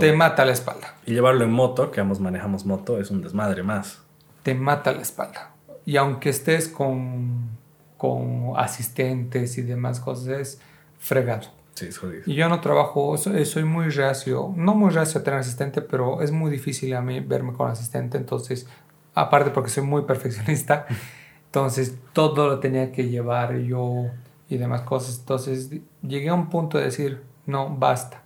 Te 0.00 0.12
mata 0.12 0.44
la 0.44 0.52
espalda. 0.52 0.94
Y 1.06 1.14
llevarlo 1.14 1.44
en 1.44 1.52
moto, 1.52 1.90
que 1.90 2.00
ambos 2.00 2.20
manejamos 2.20 2.66
moto, 2.66 2.98
es 2.98 3.10
un 3.10 3.22
desmadre 3.22 3.62
más. 3.62 4.02
Te 4.42 4.54
mata 4.54 4.92
la 4.92 5.02
espalda. 5.02 5.52
Y 5.86 5.96
aunque 5.96 6.30
estés 6.30 6.68
con, 6.68 7.48
con 7.96 8.52
asistentes 8.56 9.56
y 9.56 9.62
demás 9.62 10.00
cosas, 10.00 10.28
es 10.28 10.60
fregado. 10.98 11.57
Sí, 11.78 11.86
es 11.86 11.98
jodido. 11.98 12.24
Y 12.26 12.34
yo 12.34 12.48
no 12.48 12.60
trabajo, 12.60 13.16
soy 13.16 13.62
muy 13.62 13.88
reacio, 13.90 14.52
no 14.56 14.74
muy 14.74 14.90
reacio 14.90 15.20
a 15.20 15.22
tener 15.22 15.38
asistente, 15.38 15.80
pero 15.80 16.22
es 16.22 16.32
muy 16.32 16.50
difícil 16.50 16.92
a 16.94 17.00
mí 17.00 17.20
verme 17.20 17.52
con 17.52 17.70
asistente, 17.70 18.18
entonces, 18.18 18.66
aparte 19.14 19.50
porque 19.50 19.70
soy 19.70 19.84
muy 19.84 20.02
perfeccionista, 20.02 20.86
entonces 21.46 21.96
todo 22.12 22.48
lo 22.48 22.58
tenía 22.58 22.90
que 22.90 23.08
llevar 23.08 23.58
yo 23.58 24.06
y 24.48 24.56
demás 24.56 24.80
cosas. 24.80 25.20
Entonces 25.20 25.70
llegué 26.02 26.30
a 26.30 26.34
un 26.34 26.48
punto 26.48 26.78
de 26.78 26.84
decir, 26.86 27.22
no, 27.46 27.68
basta. 27.70 28.22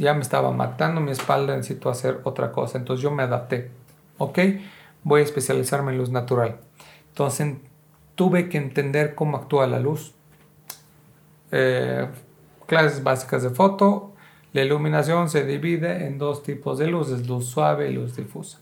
Ya 0.00 0.12
me 0.12 0.22
estaba 0.22 0.50
matando 0.50 1.00
mi 1.00 1.12
espalda, 1.12 1.56
necesito 1.56 1.90
hacer 1.90 2.22
otra 2.24 2.50
cosa. 2.50 2.76
Entonces 2.76 3.04
yo 3.04 3.12
me 3.12 3.22
adapté. 3.22 3.70
Ok, 4.18 4.40
voy 5.04 5.20
a 5.20 5.24
especializarme 5.24 5.92
en 5.92 5.98
luz 5.98 6.10
natural. 6.10 6.58
Entonces 7.10 7.54
tuve 8.16 8.48
que 8.48 8.58
entender 8.58 9.14
cómo 9.14 9.36
actúa 9.36 9.68
la 9.68 9.78
luz. 9.78 10.15
Eh, 11.52 12.06
clases 12.66 13.02
básicas 13.02 13.42
de 13.42 13.50
foto. 13.50 14.14
La 14.52 14.62
iluminación 14.62 15.28
se 15.28 15.44
divide 15.44 16.06
en 16.06 16.18
dos 16.18 16.42
tipos 16.42 16.78
de 16.78 16.86
luces, 16.86 17.26
luz 17.26 17.46
suave 17.46 17.90
y 17.90 17.94
luz 17.94 18.16
difusa. 18.16 18.58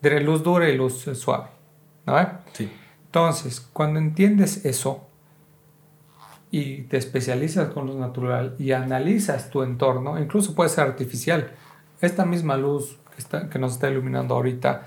De 0.00 0.20
luz 0.20 0.42
dura 0.42 0.68
y 0.68 0.76
luz 0.76 1.08
suave. 1.14 1.48
¿No? 2.06 2.16
Sí. 2.52 2.70
Entonces, 3.06 3.60
cuando 3.60 3.98
entiendes 3.98 4.64
eso, 4.64 5.06
y 6.54 6.82
te 6.82 6.98
especializas 6.98 7.70
con 7.70 7.88
luz 7.88 7.96
natural 7.96 8.54
y 8.60 8.70
analizas 8.70 9.50
tu 9.50 9.64
entorno, 9.64 10.20
incluso 10.20 10.54
puede 10.54 10.70
ser 10.70 10.84
artificial. 10.84 11.50
Esta 12.00 12.24
misma 12.24 12.56
luz 12.56 12.96
que, 13.12 13.18
está, 13.18 13.50
que 13.50 13.58
nos 13.58 13.72
está 13.72 13.90
iluminando 13.90 14.36
ahorita 14.36 14.86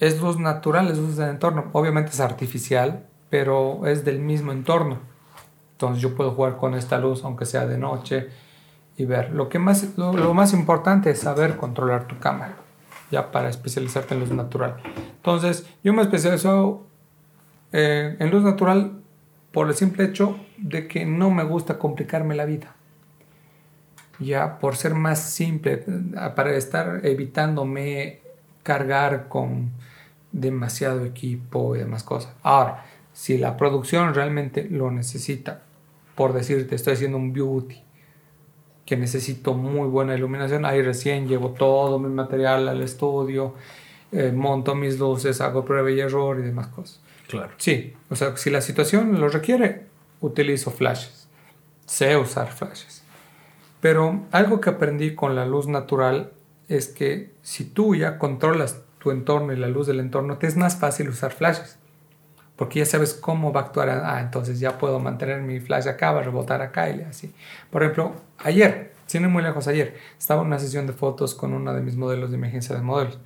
es 0.00 0.20
luz 0.20 0.40
natural, 0.40 0.90
es 0.90 0.98
luz 0.98 1.16
del 1.16 1.28
entorno. 1.28 1.70
Obviamente 1.70 2.10
es 2.10 2.18
artificial, 2.18 3.06
pero 3.30 3.86
es 3.86 4.04
del 4.04 4.18
mismo 4.18 4.50
entorno. 4.50 4.98
Entonces 5.82 6.00
yo 6.00 6.14
puedo 6.14 6.30
jugar 6.30 6.58
con 6.58 6.74
esta 6.74 6.96
luz 6.98 7.24
aunque 7.24 7.44
sea 7.44 7.66
de 7.66 7.76
noche 7.76 8.28
y 8.96 9.04
ver. 9.04 9.32
Lo, 9.32 9.48
que 9.48 9.58
más, 9.58 9.98
lo, 9.98 10.32
más 10.32 10.52
importante 10.52 11.10
es 11.10 11.18
saber 11.18 11.56
controlar 11.56 12.06
tu 12.06 12.20
cámara, 12.20 12.54
ya 13.10 13.32
para 13.32 13.48
especializarte 13.48 14.14
en 14.14 14.20
luz 14.20 14.30
natural. 14.30 14.76
Entonces 15.16 15.66
yo 15.82 15.92
me 15.92 16.02
especializo 16.02 16.86
eh, 17.72 18.16
en 18.16 18.30
luz 18.30 18.44
natural 18.44 18.92
por 19.50 19.66
el 19.66 19.74
simple 19.74 20.04
hecho 20.04 20.38
de 20.56 20.86
que 20.86 21.04
no 21.04 21.32
me 21.32 21.42
gusta 21.42 21.80
complicarme 21.80 22.36
la 22.36 22.44
vida. 22.44 22.76
Ya 24.20 24.60
por 24.60 24.76
ser 24.76 24.94
más 24.94 25.18
simple, 25.18 25.84
para 26.36 26.54
estar 26.54 27.00
evitándome 27.04 28.20
cargar 28.62 29.26
con 29.28 29.72
demasiado 30.30 31.04
equipo 31.04 31.74
y 31.74 31.80
demás 31.80 32.04
cosas. 32.04 32.32
Ahora, 32.44 32.84
si 33.12 33.36
la 33.36 33.56
producción 33.56 34.14
realmente 34.14 34.68
lo 34.70 34.92
necesita, 34.92 35.62
por 36.22 36.34
decirte, 36.34 36.76
estoy 36.76 36.92
haciendo 36.92 37.18
un 37.18 37.32
beauty 37.32 37.82
que 38.86 38.96
necesito 38.96 39.54
muy 39.54 39.88
buena 39.88 40.14
iluminación, 40.14 40.64
ahí 40.64 40.80
recién 40.80 41.26
llevo 41.26 41.50
todo 41.50 41.98
mi 41.98 42.08
material 42.10 42.68
al 42.68 42.80
estudio, 42.80 43.56
eh, 44.12 44.30
monto 44.30 44.76
mis 44.76 45.00
luces, 45.00 45.40
hago 45.40 45.64
prueba 45.64 45.90
y 45.90 45.98
error 45.98 46.38
y 46.38 46.42
demás 46.42 46.68
cosas. 46.68 47.00
Claro. 47.26 47.50
Sí, 47.56 47.92
o 48.08 48.14
sea, 48.14 48.36
si 48.36 48.50
la 48.50 48.60
situación 48.60 49.20
lo 49.20 49.30
requiere, 49.30 49.86
utilizo 50.20 50.70
flashes. 50.70 51.26
Sé 51.86 52.16
usar 52.16 52.52
flashes. 52.52 53.02
Pero 53.80 54.22
algo 54.30 54.60
que 54.60 54.70
aprendí 54.70 55.16
con 55.16 55.34
la 55.34 55.44
luz 55.44 55.66
natural 55.66 56.30
es 56.68 56.86
que 56.86 57.32
si 57.42 57.64
tú 57.64 57.96
ya 57.96 58.16
controlas 58.16 58.80
tu 59.00 59.10
entorno 59.10 59.52
y 59.52 59.56
la 59.56 59.66
luz 59.66 59.88
del 59.88 59.98
entorno, 59.98 60.38
te 60.38 60.46
es 60.46 60.56
más 60.56 60.76
fácil 60.76 61.08
usar 61.08 61.32
flashes. 61.32 61.80
Porque 62.62 62.78
ya 62.78 62.86
sabes 62.86 63.12
cómo 63.12 63.52
va 63.52 63.62
a 63.62 63.64
actuar. 63.64 63.88
Ah, 63.90 64.20
entonces 64.20 64.60
ya 64.60 64.78
puedo 64.78 65.00
mantener 65.00 65.42
mi 65.42 65.58
flash 65.58 65.88
acá, 65.88 66.12
va 66.12 66.20
a 66.20 66.22
rebotar 66.22 66.62
acá 66.62 66.88
y 66.90 67.00
así. 67.00 67.34
Por 67.72 67.82
ejemplo, 67.82 68.12
ayer, 68.38 68.92
sin 69.06 69.28
muy 69.28 69.42
lejos 69.42 69.66
ayer, 69.66 69.96
estaba 70.16 70.42
en 70.42 70.46
una 70.46 70.60
sesión 70.60 70.86
de 70.86 70.92
fotos 70.92 71.34
con 71.34 71.54
una 71.54 71.74
de 71.74 71.80
mis 71.80 71.96
modelos 71.96 72.30
de 72.30 72.36
emergencia 72.36 72.76
de 72.76 72.82
modelos. 72.82 73.18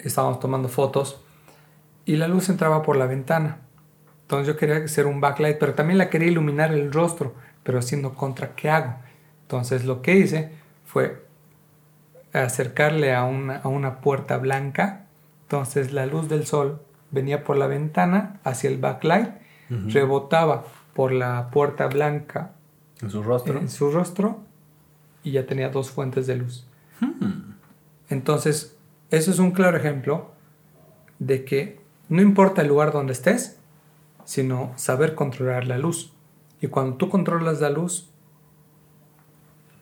Estábamos 0.00 0.38
tomando 0.38 0.68
fotos 0.68 1.18
y 2.04 2.16
la 2.16 2.28
luz 2.28 2.50
entraba 2.50 2.82
por 2.82 2.96
la 2.96 3.06
ventana. 3.06 3.60
Entonces 4.20 4.48
yo 4.48 4.58
quería 4.58 4.84
hacer 4.84 5.06
un 5.06 5.22
backlight, 5.22 5.56
pero 5.56 5.72
también 5.72 5.96
la 5.96 6.10
quería 6.10 6.28
iluminar 6.28 6.74
el 6.74 6.92
rostro, 6.92 7.34
pero 7.62 7.78
haciendo 7.78 8.12
contra, 8.12 8.54
¿qué 8.54 8.68
hago? 8.68 8.96
Entonces 9.44 9.86
lo 9.86 10.02
que 10.02 10.14
hice 10.18 10.52
fue 10.84 11.24
acercarle 12.34 13.14
a 13.14 13.24
una, 13.24 13.60
a 13.60 13.68
una 13.68 14.02
puerta 14.02 14.36
blanca. 14.36 15.06
Entonces 15.44 15.90
la 15.94 16.04
luz 16.04 16.28
del 16.28 16.44
sol 16.44 16.83
venía 17.14 17.44
por 17.44 17.56
la 17.56 17.66
ventana 17.66 18.40
hacia 18.44 18.68
el 18.68 18.78
backlight, 18.78 19.30
rebotaba 19.70 20.64
por 20.94 21.12
la 21.12 21.48
puerta 21.50 21.86
blanca 21.86 22.52
en 23.00 23.10
su 23.10 23.22
rostro. 23.22 23.58
En 23.58 23.68
su 23.68 23.90
rostro 23.90 24.40
y 25.22 25.32
ya 25.32 25.46
tenía 25.46 25.70
dos 25.70 25.90
fuentes 25.90 26.26
de 26.26 26.36
luz. 26.36 26.66
Hmm. 27.00 27.54
Entonces, 28.10 28.76
eso 29.10 29.30
es 29.30 29.38
un 29.38 29.52
claro 29.52 29.76
ejemplo 29.76 30.32
de 31.18 31.44
que 31.44 31.80
no 32.08 32.20
importa 32.20 32.62
el 32.62 32.68
lugar 32.68 32.92
donde 32.92 33.14
estés, 33.14 33.58
sino 34.24 34.72
saber 34.76 35.14
controlar 35.14 35.66
la 35.66 35.78
luz. 35.78 36.12
Y 36.60 36.68
cuando 36.68 36.96
tú 36.96 37.08
controlas 37.08 37.60
la 37.60 37.70
luz, 37.70 38.10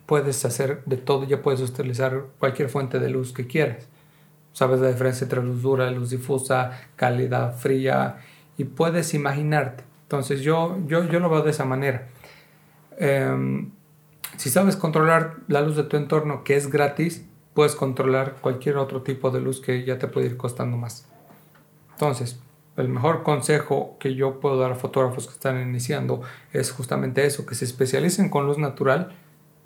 puedes 0.07 0.45
hacer 0.45 0.83
de 0.85 0.97
todo, 0.97 1.25
ya 1.25 1.43
puedes 1.43 1.61
utilizar 1.61 2.27
cualquier 2.39 2.69
fuente 2.69 2.99
de 2.99 3.11
luz 3.11 3.33
que 3.33 3.47
quieras. 3.47 3.89
Sabes 4.53 4.81
la 4.81 4.89
diferencia 4.89 5.25
entre 5.25 5.43
luz 5.43 5.63
dura, 5.63 5.91
luz 5.91 6.11
difusa, 6.11 6.73
cálida, 6.97 7.53
fría, 7.53 8.19
y 8.57 8.65
puedes 8.65 9.15
imaginarte. 9.15 9.85
Entonces 10.03 10.43
yo, 10.43 10.77
yo, 10.87 11.05
yo 11.05 11.21
lo 11.21 11.31
veo 11.31 11.43
de 11.43 11.51
esa 11.51 11.65
manera. 11.65 12.09
Em, 12.99 13.71
si 14.37 14.51
sabes 14.51 14.77
controlar 14.77 15.37
la 15.49 15.63
luz 15.63 15.77
de 15.77 15.85
tu 15.85 15.97
entorno, 15.97 16.45
que 16.45 16.57
es 16.57 16.71
gratis, 16.71 17.27
puedes 17.55 17.75
controlar 17.75 18.37
cualquier 18.41 18.77
otro 18.77 19.03
tipo 19.03 19.31
de 19.31 19.41
luz 19.41 19.61
que 19.61 19.85
ya 19.85 19.99
te 19.99 20.09
puede 20.09 20.27
ir 20.27 20.37
costando 20.37 20.77
más. 20.77 21.07
Entonces, 21.93 22.41
el 22.77 22.89
mejor 22.89 23.23
consejo 23.23 23.97
que 24.01 24.15
yo 24.15 24.41
puedo 24.41 24.59
dar 24.59 24.73
a 24.73 24.77
fotógrafos 24.77 25.27
que 25.27 25.35
están 25.35 25.61
iniciando 25.61 26.23
es 26.53 26.73
justamente 26.73 27.25
eso, 27.27 27.45
que 27.45 27.55
se 27.55 27.65
especialicen 27.65 28.31
con 28.31 28.47
luz 28.47 28.59
natural. 28.59 29.15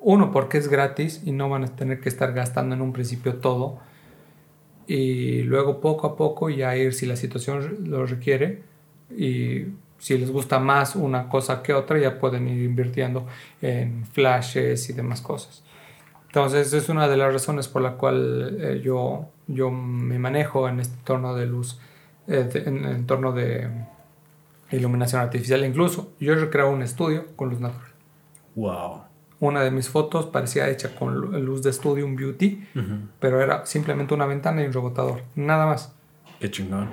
Uno, 0.01 0.33
porque 0.33 0.59
es 0.59 0.69
gratis 0.69 1.23
y 1.25 1.33
no 1.33 1.49
van 1.49 1.65
a 1.65 1.77
tener 1.77 2.01
que 2.01 2.09
estar 2.09 2.33
gastando 2.33 2.75
en 2.75 2.83
un 2.83 2.93
principio 2.93 3.37
todo. 3.37 3.79
Y 4.87 5.43
luego 5.43 5.81
poco 5.81 6.07
a 6.07 6.17
poco 6.17 6.49
ya 6.49 6.77
ir 6.77 6.95
si 6.95 7.07
la 7.07 7.17
situación 7.17 7.91
lo 7.91 8.07
requiere 8.07 8.63
y 9.11 9.67
si 9.99 10.19
les 10.19 10.31
gusta 10.31 10.59
más 10.59 10.95
una 10.95 11.29
cosa 11.29 11.63
que 11.63 11.73
otra 11.73 11.99
ya 11.99 12.19
pueden 12.19 12.49
ir 12.49 12.63
invirtiendo 12.63 13.27
en 13.61 14.05
flashes 14.07 14.89
y 14.91 14.93
demás 14.93 15.21
cosas. 15.21 15.65
Entonces 16.27 16.73
es 16.73 16.89
una 16.89 17.09
de 17.09 17.17
las 17.17 17.33
razones 17.33 17.67
por 17.67 17.83
la 17.83 17.93
cual 17.93 18.59
eh, 18.61 18.81
yo, 18.85 19.27
yo 19.47 19.71
me 19.71 20.19
manejo 20.19 20.69
en 20.69 20.81
este 20.81 20.95
entorno 20.95 21.35
de 21.35 21.47
luz 21.47 21.79
eh, 22.29 22.49
en 22.67 22.85
el 22.85 22.97
entorno 22.97 23.33
de 23.33 23.69
iluminación 24.71 25.23
artificial. 25.23 25.65
Incluso 25.65 26.13
yo 26.21 26.35
he 26.35 26.37
recreado 26.37 26.71
un 26.71 26.83
estudio 26.83 27.25
con 27.37 27.51
luz 27.51 27.61
natural. 27.61 27.91
Wow. 28.55 29.06
Una 29.39 29.63
de 29.63 29.71
mis 29.71 29.89
fotos 29.89 30.27
parecía 30.27 30.69
hecha 30.69 30.95
con 30.95 31.45
luz 31.45 31.63
de 31.63 31.71
estudio, 31.71 32.07
un 32.07 32.17
beauty, 32.17 32.67
pero 33.21 33.41
era 33.43 33.67
simplemente 33.67 34.15
una 34.15 34.27
ventana 34.27 34.63
y 34.63 34.67
un 34.67 34.73
rebotador, 34.73 35.23
nada 35.35 35.67
más. 35.67 35.93
Qué 36.41 36.51
chingón. 36.51 36.89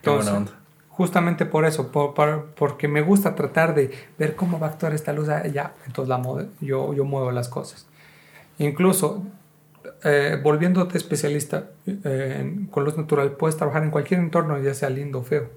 Qué 0.00 0.10
buena 0.10 0.32
onda. 0.34 0.52
Justamente 0.88 1.46
por 1.46 1.64
eso, 1.64 1.90
porque 1.90 2.86
me 2.86 3.00
gusta 3.00 3.34
tratar 3.34 3.74
de 3.74 3.90
ver 4.18 4.36
cómo 4.36 4.60
va 4.60 4.68
a 4.68 4.70
actuar 4.70 4.92
esta 4.92 5.12
luz 5.12 5.28
ya, 5.52 5.74
entonces 5.86 6.08
la 6.08 6.22
yo, 6.60 6.92
yo 6.94 7.04
muevo 7.04 7.30
las 7.32 7.48
cosas. 7.48 7.86
Incluso 8.58 9.24
eh, 10.04 10.38
volviéndote 10.42 10.96
especialista 10.96 11.70
eh, 11.86 12.66
con 12.70 12.84
luz 12.84 12.96
natural, 12.96 13.32
puedes 13.32 13.56
trabajar 13.56 13.82
en 13.82 13.90
cualquier 13.90 14.20
entorno, 14.20 14.58
ya 14.60 14.74
sea 14.74 14.90
lindo 14.90 15.20
o 15.20 15.22
feo. 15.22 15.50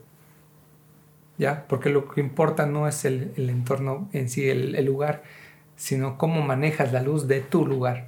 ¿Ya? 1.38 1.65
Porque 1.67 1.89
lo 1.89 2.07
que 2.07 2.21
importa 2.21 2.65
no 2.65 2.88
es 2.88 3.05
el, 3.05 3.34
entorno 3.36 4.09
en 4.13 4.29
sí, 4.29 4.49
el, 4.49 4.86
lugar, 4.86 5.23
sino 5.76 6.17
cómo 6.17 6.41
manejas 6.41 6.91
la 6.93 7.01
luz 7.01 7.28
de 7.28 7.41
tu 7.41 7.65
lugar. 7.65 8.07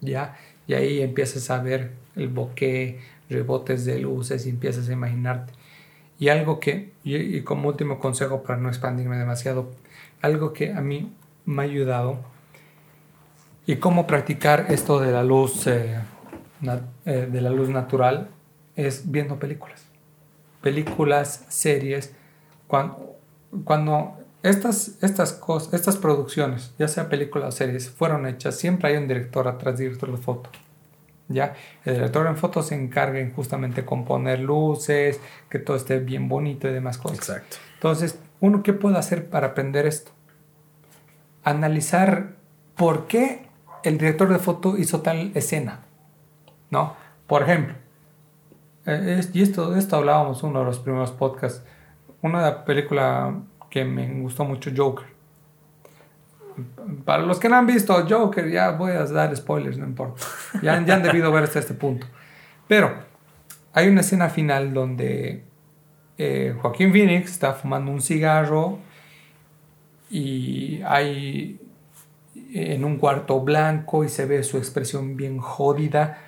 ¿Ya? 0.00 0.36
Y 0.66 0.74
ahí 0.74 1.00
empiezas 1.00 1.50
a 1.50 1.62
ver 1.62 1.92
el 2.16 2.28
bokeh, 2.28 3.00
rebotes 3.30 3.84
de 3.84 3.98
luces 3.98 4.46
y 4.46 4.50
empiezas 4.50 4.88
a 4.88 4.92
imaginarte. 4.92 5.52
Y 6.18 6.28
algo 6.28 6.60
que, 6.60 6.92
y 7.04 7.40
como 7.40 7.68
último 7.68 7.98
consejo 7.98 8.42
para 8.42 8.58
no 8.58 8.68
expandirme 8.68 9.16
demasiado, 9.16 9.70
algo 10.20 10.52
que 10.52 10.72
a 10.72 10.80
mí 10.80 11.12
me 11.44 11.62
ha 11.62 11.64
ayudado 11.64 12.20
y 13.66 13.76
cómo 13.76 14.06
practicar 14.06 14.66
esto 14.70 15.00
de 15.00 15.12
la 15.12 15.22
luz 15.22 15.66
eh, 15.66 16.00
eh, 17.04 17.28
de 17.30 17.40
la 17.40 17.50
luz 17.50 17.68
natural 17.68 18.28
es 18.76 19.10
viendo 19.10 19.38
películas. 19.38 19.84
Películas, 20.60 21.44
series. 21.48 22.14
Cuando, 22.66 23.16
cuando 23.64 24.16
estas, 24.42 24.98
estas, 25.02 25.32
cosas, 25.32 25.74
estas 25.74 25.96
producciones, 25.96 26.74
ya 26.78 26.88
sea 26.88 27.08
películas 27.08 27.54
o 27.54 27.56
series, 27.56 27.90
fueron 27.90 28.26
hechas, 28.26 28.56
siempre 28.56 28.90
hay 28.90 28.96
un 28.96 29.08
director 29.08 29.46
atrás, 29.48 29.78
director 29.78 30.10
de 30.10 30.18
foto. 30.18 30.50
¿ya? 31.28 31.54
El 31.84 31.94
director 31.94 32.26
en 32.26 32.36
foto 32.36 32.62
se 32.62 32.74
encarga 32.74 33.18
en 33.18 33.32
justamente 33.32 33.84
componer 33.84 34.40
luces, 34.40 35.20
que 35.48 35.58
todo 35.58 35.76
esté 35.76 35.98
bien 35.98 36.28
bonito 36.28 36.68
y 36.68 36.72
demás 36.72 36.98
cosas. 36.98 37.18
Exacto. 37.18 37.56
Entonces, 37.74 38.18
¿uno 38.40 38.62
qué 38.62 38.72
puede 38.72 38.98
hacer 38.98 39.28
para 39.28 39.48
aprender 39.48 39.86
esto? 39.86 40.12
Analizar 41.44 42.34
por 42.76 43.06
qué 43.06 43.46
el 43.82 43.98
director 43.98 44.28
de 44.28 44.38
foto 44.38 44.76
hizo 44.76 45.02
tal 45.02 45.32
escena, 45.34 45.80
¿no? 46.70 46.96
Por 47.26 47.42
ejemplo, 47.42 47.74
eh, 48.86 49.20
y 49.32 49.42
esto, 49.42 49.76
esto 49.76 49.96
hablábamos 49.96 50.42
uno 50.42 50.60
de 50.60 50.64
los 50.64 50.78
primeros 50.78 51.12
podcasts, 51.12 51.64
una 52.20 52.64
película 52.64 53.34
que 53.72 53.86
me 53.86 54.06
gustó 54.20 54.44
mucho, 54.44 54.70
Joker. 54.76 55.06
Para 57.06 57.22
los 57.22 57.40
que 57.40 57.48
no 57.48 57.56
han 57.56 57.66
visto 57.66 58.06
Joker, 58.06 58.50
ya 58.50 58.72
voy 58.72 58.92
a 58.92 59.06
dar 59.06 59.34
spoilers, 59.34 59.78
no 59.78 59.86
importa. 59.86 60.22
Ya, 60.62 60.84
ya 60.84 60.96
han 60.96 61.02
debido 61.02 61.32
ver 61.32 61.44
hasta 61.44 61.58
este 61.58 61.72
punto. 61.72 62.06
Pero 62.68 62.92
hay 63.72 63.88
una 63.88 64.02
escena 64.02 64.28
final 64.28 64.74
donde 64.74 65.44
eh, 66.18 66.54
Joaquín 66.60 66.92
Phoenix 66.92 67.30
está 67.30 67.54
fumando 67.54 67.90
un 67.90 68.02
cigarro 68.02 68.78
y 70.10 70.82
hay 70.84 71.58
en 72.52 72.84
un 72.84 72.98
cuarto 72.98 73.40
blanco 73.40 74.04
y 74.04 74.10
se 74.10 74.26
ve 74.26 74.42
su 74.42 74.58
expresión 74.58 75.16
bien 75.16 75.38
jodida, 75.38 76.18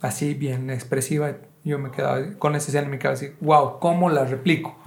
así 0.00 0.32
bien 0.32 0.70
expresiva. 0.70 1.34
Yo 1.64 1.78
me 1.78 1.90
quedaba 1.90 2.22
con 2.38 2.56
esa 2.56 2.68
escena 2.68 2.86
en 2.86 2.92
mi 2.92 2.98
cabeza, 2.98 3.26
wow, 3.42 3.78
¿cómo 3.78 4.08
la 4.08 4.24
replico? 4.24 4.78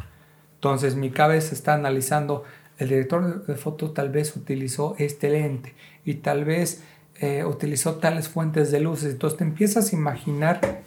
Entonces 0.67 0.95
mi 0.95 1.11
cabeza 1.11 1.55
está 1.55 1.73
analizando 1.73 2.43
el 2.77 2.89
director 2.89 3.45
de 3.45 3.55
foto 3.55 3.91
tal 3.91 4.09
vez 4.09 4.35
utilizó 4.35 4.95
este 4.99 5.29
lente 5.29 5.73
y 6.05 6.15
tal 6.15 6.45
vez 6.45 6.83
eh, 7.19 7.43
utilizó 7.43 7.95
tales 7.95 8.29
fuentes 8.29 8.71
de 8.71 8.79
luces. 8.79 9.13
Entonces 9.13 9.37
te 9.37 9.43
empiezas 9.43 9.91
a 9.91 9.95
imaginar 9.95 10.81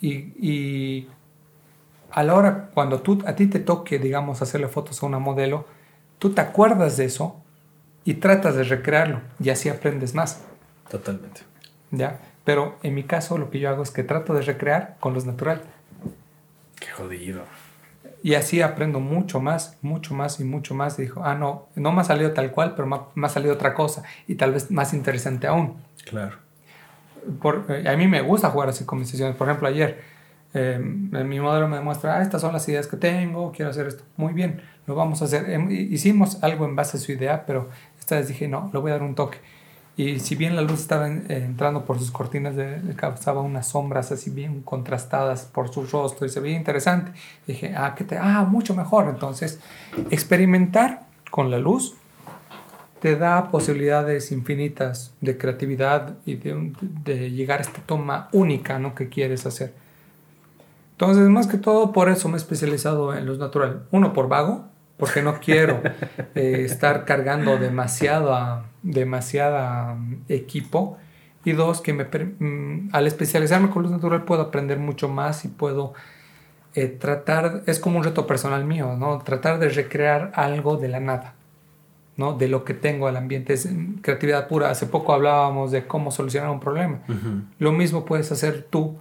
y, 0.00 1.08
a 2.10 2.22
la 2.22 2.34
hora 2.34 2.70
cuando 2.72 3.00
tú, 3.00 3.22
a 3.26 3.34
ti 3.34 3.46
te 3.46 3.58
toque, 3.58 3.98
digamos, 3.98 4.42
hacerle 4.42 4.68
fotos 4.68 5.02
a 5.02 5.06
una 5.06 5.18
modelo, 5.18 5.66
tú 6.18 6.30
te 6.30 6.40
acuerdas 6.40 6.96
de 6.96 7.06
eso 7.06 7.36
y 8.04 8.14
tratas 8.14 8.54
de 8.54 8.62
recrearlo 8.62 9.20
y 9.42 9.50
así 9.50 9.68
aprendes 9.68 10.14
más. 10.14 10.42
Totalmente. 10.88 11.40
¿Ya? 11.90 12.20
Pero 12.44 12.76
en 12.82 12.94
mi 12.94 13.02
caso 13.02 13.36
lo 13.38 13.50
que 13.50 13.58
yo 13.58 13.68
hago 13.68 13.82
es 13.82 13.90
que 13.90 14.04
trato 14.04 14.34
de 14.34 14.42
recrear 14.42 14.96
con 15.00 15.14
los 15.14 15.26
natural. 15.26 15.62
Qué 16.88 16.94
jodido. 16.94 17.42
Y 18.22 18.34
así 18.34 18.62
aprendo 18.62 18.98
mucho 18.98 19.40
más, 19.40 19.76
mucho 19.82 20.14
más 20.14 20.40
y 20.40 20.44
mucho 20.44 20.74
más. 20.74 20.98
Y 20.98 21.02
dijo, 21.02 21.22
ah, 21.22 21.34
no, 21.34 21.68
no 21.74 21.92
me 21.92 22.00
ha 22.00 22.04
salido 22.04 22.32
tal 22.32 22.50
cual, 22.50 22.74
pero 22.74 22.88
me 23.14 23.26
ha, 23.26 23.30
salido 23.30 23.54
otra 23.54 23.74
cosa. 23.74 24.02
Y 24.26 24.36
tal 24.36 24.52
vez 24.52 24.70
más 24.70 24.94
interesante 24.94 25.46
aún. 25.46 25.76
Claro. 26.04 26.36
Por, 27.42 27.66
eh, 27.68 27.88
a 27.88 27.96
mí 27.96 28.08
me 28.08 28.22
gusta 28.22 28.50
jugar 28.50 28.70
así 28.70 28.84
con 28.84 28.98
mis 28.98 29.10
sesiones. 29.10 29.36
Por 29.36 29.48
ejemplo, 29.48 29.68
ayer 29.68 30.02
eh, 30.54 30.78
mi 30.78 31.40
modelo 31.40 31.68
me 31.68 31.76
demuestra, 31.76 32.16
ah, 32.16 32.22
estas 32.22 32.40
son 32.40 32.52
las 32.52 32.66
ideas 32.68 32.86
que 32.86 32.96
tengo, 32.96 33.52
quiero 33.52 33.70
hacer 33.70 33.86
esto. 33.86 34.04
Muy 34.16 34.32
bien, 34.32 34.62
lo 34.86 34.94
vamos 34.94 35.20
a 35.22 35.26
hacer. 35.26 35.50
Em, 35.50 35.70
hicimos 35.70 36.42
algo 36.42 36.64
en 36.64 36.74
base 36.74 36.96
a 36.96 37.00
su 37.00 37.12
idea, 37.12 37.44
pero 37.46 37.68
esta 37.98 38.16
vez 38.16 38.28
dije, 38.28 38.48
no, 38.48 38.70
le 38.72 38.78
voy 38.80 38.90
a 38.90 38.94
dar 38.94 39.02
un 39.02 39.14
toque. 39.14 39.38
Y 39.98 40.20
si 40.20 40.36
bien 40.36 40.54
la 40.54 40.62
luz 40.62 40.78
estaba 40.78 41.08
eh, 41.08 41.24
entrando 41.28 41.84
por 41.84 41.98
sus 41.98 42.12
cortinas, 42.12 42.54
le 42.54 42.94
causaba 42.94 43.40
unas 43.40 43.66
sombras 43.66 44.12
así 44.12 44.30
bien 44.30 44.62
contrastadas 44.62 45.46
por 45.46 45.74
su 45.74 45.84
rostro 45.86 46.24
y 46.24 46.28
se 46.28 46.38
veía 46.38 46.56
interesante. 46.56 47.10
dije, 47.48 47.74
ah, 47.76 47.96
¿qué 47.96 48.04
te? 48.04 48.16
ah, 48.16 48.46
mucho 48.48 48.76
mejor. 48.76 49.08
Entonces, 49.08 49.58
experimentar 50.10 51.02
con 51.32 51.50
la 51.50 51.58
luz 51.58 51.96
te 53.00 53.16
da 53.16 53.50
posibilidades 53.50 54.30
infinitas 54.30 55.14
de 55.20 55.36
creatividad 55.36 56.14
y 56.24 56.36
de, 56.36 56.72
de 56.80 57.32
llegar 57.32 57.58
a 57.58 57.62
esta 57.62 57.80
toma 57.84 58.28
única 58.30 58.78
¿no? 58.78 58.94
que 58.94 59.08
quieres 59.08 59.46
hacer. 59.46 59.74
Entonces, 60.92 61.28
más 61.28 61.48
que 61.48 61.58
todo, 61.58 61.90
por 61.90 62.08
eso 62.08 62.28
me 62.28 62.34
he 62.34 62.36
especializado 62.36 63.12
en 63.14 63.26
luz 63.26 63.40
natural. 63.40 63.88
Uno, 63.90 64.12
por 64.12 64.28
vago, 64.28 64.68
porque 64.98 65.22
no 65.22 65.40
quiero 65.40 65.80
eh, 66.34 66.62
estar 66.64 67.04
cargando 67.04 67.56
demasiado, 67.56 68.64
demasiada 68.82 69.94
mm, 69.94 70.24
equipo. 70.28 70.98
Y 71.44 71.52
dos, 71.52 71.80
que 71.80 71.94
me, 71.94 72.04
mm, 72.04 72.90
al 72.92 73.06
especializarme 73.06 73.70
con 73.70 73.84
luz 73.84 73.92
natural 73.92 74.24
puedo 74.24 74.42
aprender 74.42 74.78
mucho 74.78 75.08
más 75.08 75.44
y 75.44 75.48
puedo 75.48 75.94
eh, 76.74 76.88
tratar, 76.88 77.62
es 77.66 77.78
como 77.78 77.98
un 77.98 78.04
reto 78.04 78.26
personal 78.26 78.64
mío, 78.64 78.96
¿no? 78.98 79.18
Tratar 79.20 79.58
de 79.60 79.68
recrear 79.68 80.32
algo 80.34 80.76
de 80.76 80.88
la 80.88 81.00
nada, 81.00 81.34
¿no? 82.16 82.34
De 82.34 82.48
lo 82.48 82.64
que 82.64 82.74
tengo 82.74 83.06
al 83.06 83.16
ambiente. 83.16 83.54
Es 83.54 83.70
mm, 83.70 84.00
creatividad 84.00 84.48
pura. 84.48 84.68
Hace 84.68 84.86
poco 84.86 85.14
hablábamos 85.14 85.70
de 85.70 85.86
cómo 85.86 86.10
solucionar 86.10 86.50
un 86.50 86.60
problema. 86.60 87.00
Lo 87.58 87.70
mismo 87.70 88.04
puedes 88.04 88.32
hacer 88.32 88.66
tú. 88.68 88.98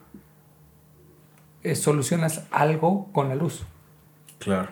Eh, 1.63 1.75
solucionas 1.75 2.45
algo 2.51 3.11
con 3.11 3.29
la 3.29 3.35
luz. 3.35 3.65
Claro. 4.37 4.69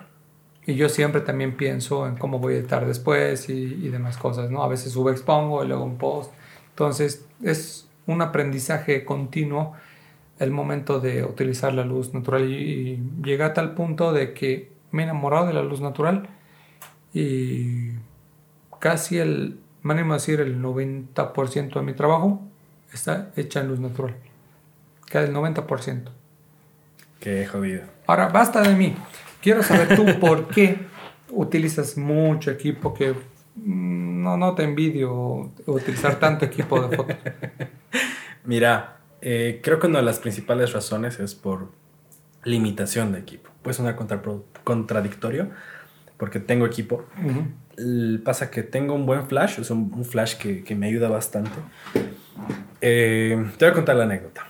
Y 0.66 0.74
yo 0.74 0.88
siempre 0.88 1.20
también 1.20 1.56
pienso 1.56 2.06
en 2.06 2.16
cómo 2.16 2.38
voy 2.38 2.54
a 2.54 2.56
editar 2.58 2.86
después 2.86 3.48
y, 3.48 3.52
y 3.52 3.88
demás 3.88 4.16
cosas, 4.16 4.50
¿no? 4.50 4.62
A 4.62 4.68
veces 4.68 4.92
subo 4.92 5.10
expongo 5.10 5.64
y 5.64 5.68
luego 5.68 5.84
un 5.84 5.96
post. 5.96 6.32
Entonces 6.70 7.24
es 7.42 7.88
un 8.06 8.22
aprendizaje 8.22 9.04
continuo 9.04 9.74
el 10.38 10.50
momento 10.50 11.00
de 11.00 11.24
utilizar 11.24 11.72
la 11.72 11.84
luz 11.84 12.12
natural 12.12 12.44
y, 12.50 13.00
llega 13.22 13.46
a 13.46 13.54
tal 13.54 13.74
punto 13.74 14.12
de 14.12 14.34
que 14.34 14.72
me 14.90 15.02
he 15.02 15.04
enamorado 15.04 15.46
de 15.46 15.54
la 15.54 15.62
luz 15.62 15.80
natural 15.80 16.28
y 17.12 17.92
casi 18.78 19.18
el, 19.18 19.58
me 19.82 19.94
animo 19.94 20.12
a 20.12 20.16
decir, 20.16 20.40
el 20.40 20.60
90% 20.60 21.74
de 21.74 21.82
mi 21.82 21.94
trabajo 21.94 22.42
está 22.92 23.30
hecha 23.36 23.60
en 23.60 23.68
luz 23.68 23.80
natural. 23.80 24.16
Casi 25.06 25.28
el 25.28 25.34
90%. 25.34 26.10
Qué 27.20 27.46
jodido. 27.46 27.84
Ahora, 28.06 28.28
basta 28.28 28.60
de 28.60 28.74
mí. 28.74 28.94
Quiero 29.46 29.62
saber 29.62 29.94
tú 29.94 30.04
por 30.18 30.48
qué 30.48 30.76
utilizas 31.30 31.96
mucho 31.96 32.50
equipo 32.50 32.92
que 32.92 33.12
mm, 33.12 34.24
no, 34.24 34.36
no 34.36 34.56
te 34.56 34.64
envidio 34.64 35.52
utilizar 35.66 36.18
tanto 36.18 36.44
equipo 36.44 36.80
de 36.80 36.96
foto. 36.96 37.14
Mira, 38.44 38.96
eh, 39.20 39.60
creo 39.62 39.78
que 39.78 39.86
una 39.86 40.00
de 40.00 40.04
las 40.04 40.18
principales 40.18 40.72
razones 40.72 41.20
es 41.20 41.36
por 41.36 41.70
limitación 42.42 43.12
de 43.12 43.20
equipo. 43.20 43.48
Puede 43.62 43.74
sonar 43.74 43.94
contradictorio 44.64 45.50
porque 46.16 46.40
tengo 46.40 46.66
equipo. 46.66 47.04
Pasa 48.24 48.50
que 48.50 48.64
tengo 48.64 48.94
un 48.94 49.06
buen 49.06 49.28
flash, 49.28 49.60
es 49.60 49.70
un, 49.70 50.04
flash 50.04 50.38
que, 50.38 50.74
me 50.74 50.88
ayuda 50.88 51.08
bastante. 51.08 51.52
Eh, 52.80 53.48
te 53.58 53.64
voy 53.64 53.70
a 53.70 53.74
contar 53.74 53.94
la 53.94 54.02
anécdota. 54.06 54.44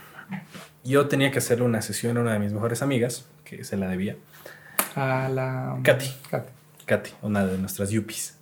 Yo 0.84 1.06
tenía 1.06 1.30
que 1.30 1.40
hacerle 1.40 1.66
una 1.66 1.82
sesión 1.82 2.16
a 2.16 2.22
una 2.22 2.32
de 2.32 2.38
mis 2.38 2.54
mejores 2.54 2.80
amigas, 2.80 3.28
que 3.44 3.62
se 3.62 3.76
la 3.76 3.88
debía 3.88 4.16
a 4.96 5.28
la... 5.28 5.78
Katy. 5.82 6.06
Katy. 6.86 7.10
una 7.22 7.46
de 7.46 7.58
nuestras 7.58 7.90
yuppies. 7.90 8.38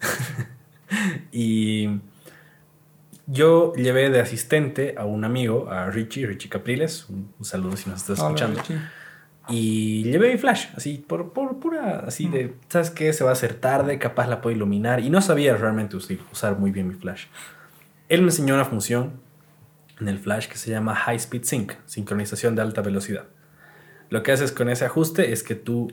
y 1.33 2.01
yo 3.27 3.75
llevé 3.75 4.11
de 4.11 4.21
asistente 4.21 4.95
a 4.97 5.05
un 5.05 5.25
amigo, 5.25 5.69
a 5.71 5.91
Richie, 5.91 6.27
Richie 6.27 6.49
Capriles, 6.49 7.09
un, 7.09 7.33
saludo 7.43 7.77
si 7.77 7.91
nos 7.91 8.01
estás 8.01 8.19
escuchando. 8.19 8.63
Y 9.49 10.05
llevé 10.05 10.33
mi 10.33 10.39
flash, 10.39 10.69
así, 10.75 11.05
por, 11.07 11.33
por 11.33 11.59
pura, 11.59 12.05
así 12.07 12.29
de, 12.29 12.47
mm. 12.47 12.53
¿sabes 12.69 12.91
qué? 12.91 13.13
Se 13.13 13.25
va 13.25 13.31
a 13.31 13.33
hacer 13.35 13.55
tarde, 13.55 13.99
capaz 13.99 14.27
la 14.27 14.41
puedo 14.41 14.57
iluminar. 14.57 15.01
Y 15.01 15.11
no 15.11 15.21
sabía 15.21 15.57
realmente 15.57 15.97
usar 15.97 16.59
muy 16.59 16.71
bien 16.71 16.89
mi 16.89 16.95
flash. 16.95 17.27
Él 18.09 18.23
me 18.23 18.29
enseñó 18.29 18.55
una 18.55 18.65
función 18.65 19.21
en 20.01 20.09
el 20.09 20.19
flash 20.19 20.49
que 20.49 20.57
se 20.57 20.71
llama 20.71 20.95
High 20.95 21.17
Speed 21.17 21.45
Sync, 21.45 21.73
sincronización 21.87 22.55
de 22.55 22.63
alta 22.63 22.81
velocidad. 22.81 23.25
Lo 24.11 24.23
que 24.23 24.33
haces 24.33 24.53
con 24.53 24.69
ese 24.69 24.85
ajuste 24.85 25.33
es 25.33 25.43
que 25.43 25.55
tú 25.55 25.93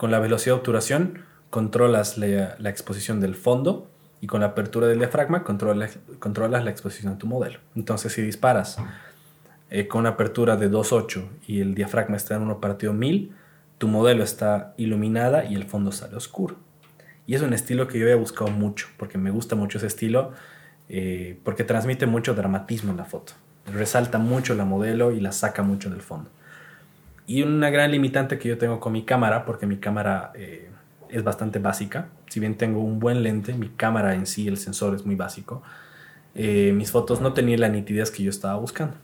con 0.00 0.10
la 0.10 0.18
velocidad 0.18 0.54
de 0.54 0.60
obturación 0.60 1.24
controlas 1.50 2.16
la, 2.16 2.70
exposición 2.70 3.20
del 3.20 3.34
fondo 3.34 3.90
y 4.22 4.28
con 4.28 4.40
la 4.40 4.46
apertura 4.46 4.86
del 4.86 4.98
diafragma 4.98 5.44
controlas, 5.44 5.98
controlas 6.18 6.64
la 6.64 6.70
exposición 6.70 7.12
de 7.12 7.18
tu 7.18 7.26
modelo. 7.26 7.58
Entonces 7.76 8.14
si 8.14 8.22
disparas 8.22 8.78
eh, 9.68 9.88
con 9.88 10.00
una 10.00 10.10
apertura 10.10 10.56
de 10.56 10.70
2.8 10.70 11.28
y 11.46 11.60
el 11.60 11.74
diafragma 11.74 12.16
está 12.16 12.36
en 12.36 12.40
un 12.40 12.50
operativo 12.50 12.94
1000, 12.94 13.34
tu 13.76 13.88
modelo 13.88 14.24
está 14.24 14.72
iluminada 14.78 15.44
y 15.44 15.54
el 15.54 15.64
fondo 15.64 15.92
sale 15.92 16.16
oscuro. 16.16 16.56
Y 17.26 17.34
es 17.34 17.42
un 17.42 17.52
estilo 17.52 17.86
que 17.86 17.98
yo 17.98 18.06
había 18.06 18.16
buscado 18.16 18.50
mucho, 18.50 18.88
porque 18.96 19.18
me 19.18 19.30
gusta 19.30 19.54
mucho 19.54 19.76
ese 19.76 19.88
estilo, 19.88 20.32
eh, 20.88 21.38
porque 21.44 21.62
transmite 21.62 22.06
mucho 22.06 22.32
dramatismo 22.32 22.90
en 22.90 22.96
la 22.96 23.04
foto. 23.04 23.34
Resalta 23.70 24.16
mucho 24.16 24.54
la 24.54 24.64
modelo 24.64 25.12
y 25.12 25.20
la 25.20 25.32
saca 25.32 25.62
mucho 25.62 25.90
del 25.90 26.00
fondo. 26.00 26.30
Y 27.30 27.44
una 27.44 27.70
gran 27.70 27.92
limitante 27.92 28.40
que 28.40 28.48
yo 28.48 28.58
tengo 28.58 28.80
con 28.80 28.92
mi 28.92 29.04
cámara, 29.04 29.44
porque 29.44 29.64
mi 29.64 29.76
cámara 29.76 30.32
eh, 30.34 30.68
es 31.10 31.22
bastante 31.22 31.60
básica, 31.60 32.08
si 32.28 32.40
bien 32.40 32.56
tengo 32.56 32.80
un 32.80 32.98
buen 32.98 33.22
lente, 33.22 33.54
mi 33.54 33.68
cámara 33.68 34.16
en 34.16 34.26
sí, 34.26 34.48
el 34.48 34.56
sensor 34.56 34.96
es 34.96 35.06
muy 35.06 35.14
básico, 35.14 35.62
eh, 36.34 36.72
mis 36.74 36.90
fotos 36.90 37.20
no 37.20 37.32
tenían 37.32 37.60
la 37.60 37.68
nitidez 37.68 38.10
que 38.10 38.24
yo 38.24 38.30
estaba 38.30 38.56
buscando. 38.56 38.96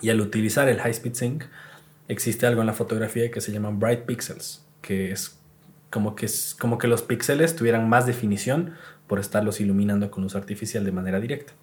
Y 0.00 0.10
al 0.10 0.20
utilizar 0.20 0.68
el 0.68 0.78
High 0.78 0.92
Speed 0.92 1.14
Sync, 1.14 1.44
existe 2.06 2.46
algo 2.46 2.60
en 2.60 2.68
la 2.68 2.74
fotografía 2.74 3.28
que 3.32 3.40
se 3.40 3.50
llaman 3.50 3.80
Bright 3.80 4.02
Pixels, 4.02 4.64
que 4.80 5.10
es 5.10 5.36
como 5.90 6.14
que, 6.14 6.28
como 6.60 6.78
que 6.78 6.86
los 6.86 7.02
píxeles 7.02 7.56
tuvieran 7.56 7.88
más 7.88 8.06
definición 8.06 8.74
por 9.08 9.18
estarlos 9.18 9.60
iluminando 9.60 10.12
con 10.12 10.22
luz 10.22 10.36
artificial 10.36 10.84
de 10.84 10.92
manera 10.92 11.18
directa. 11.18 11.54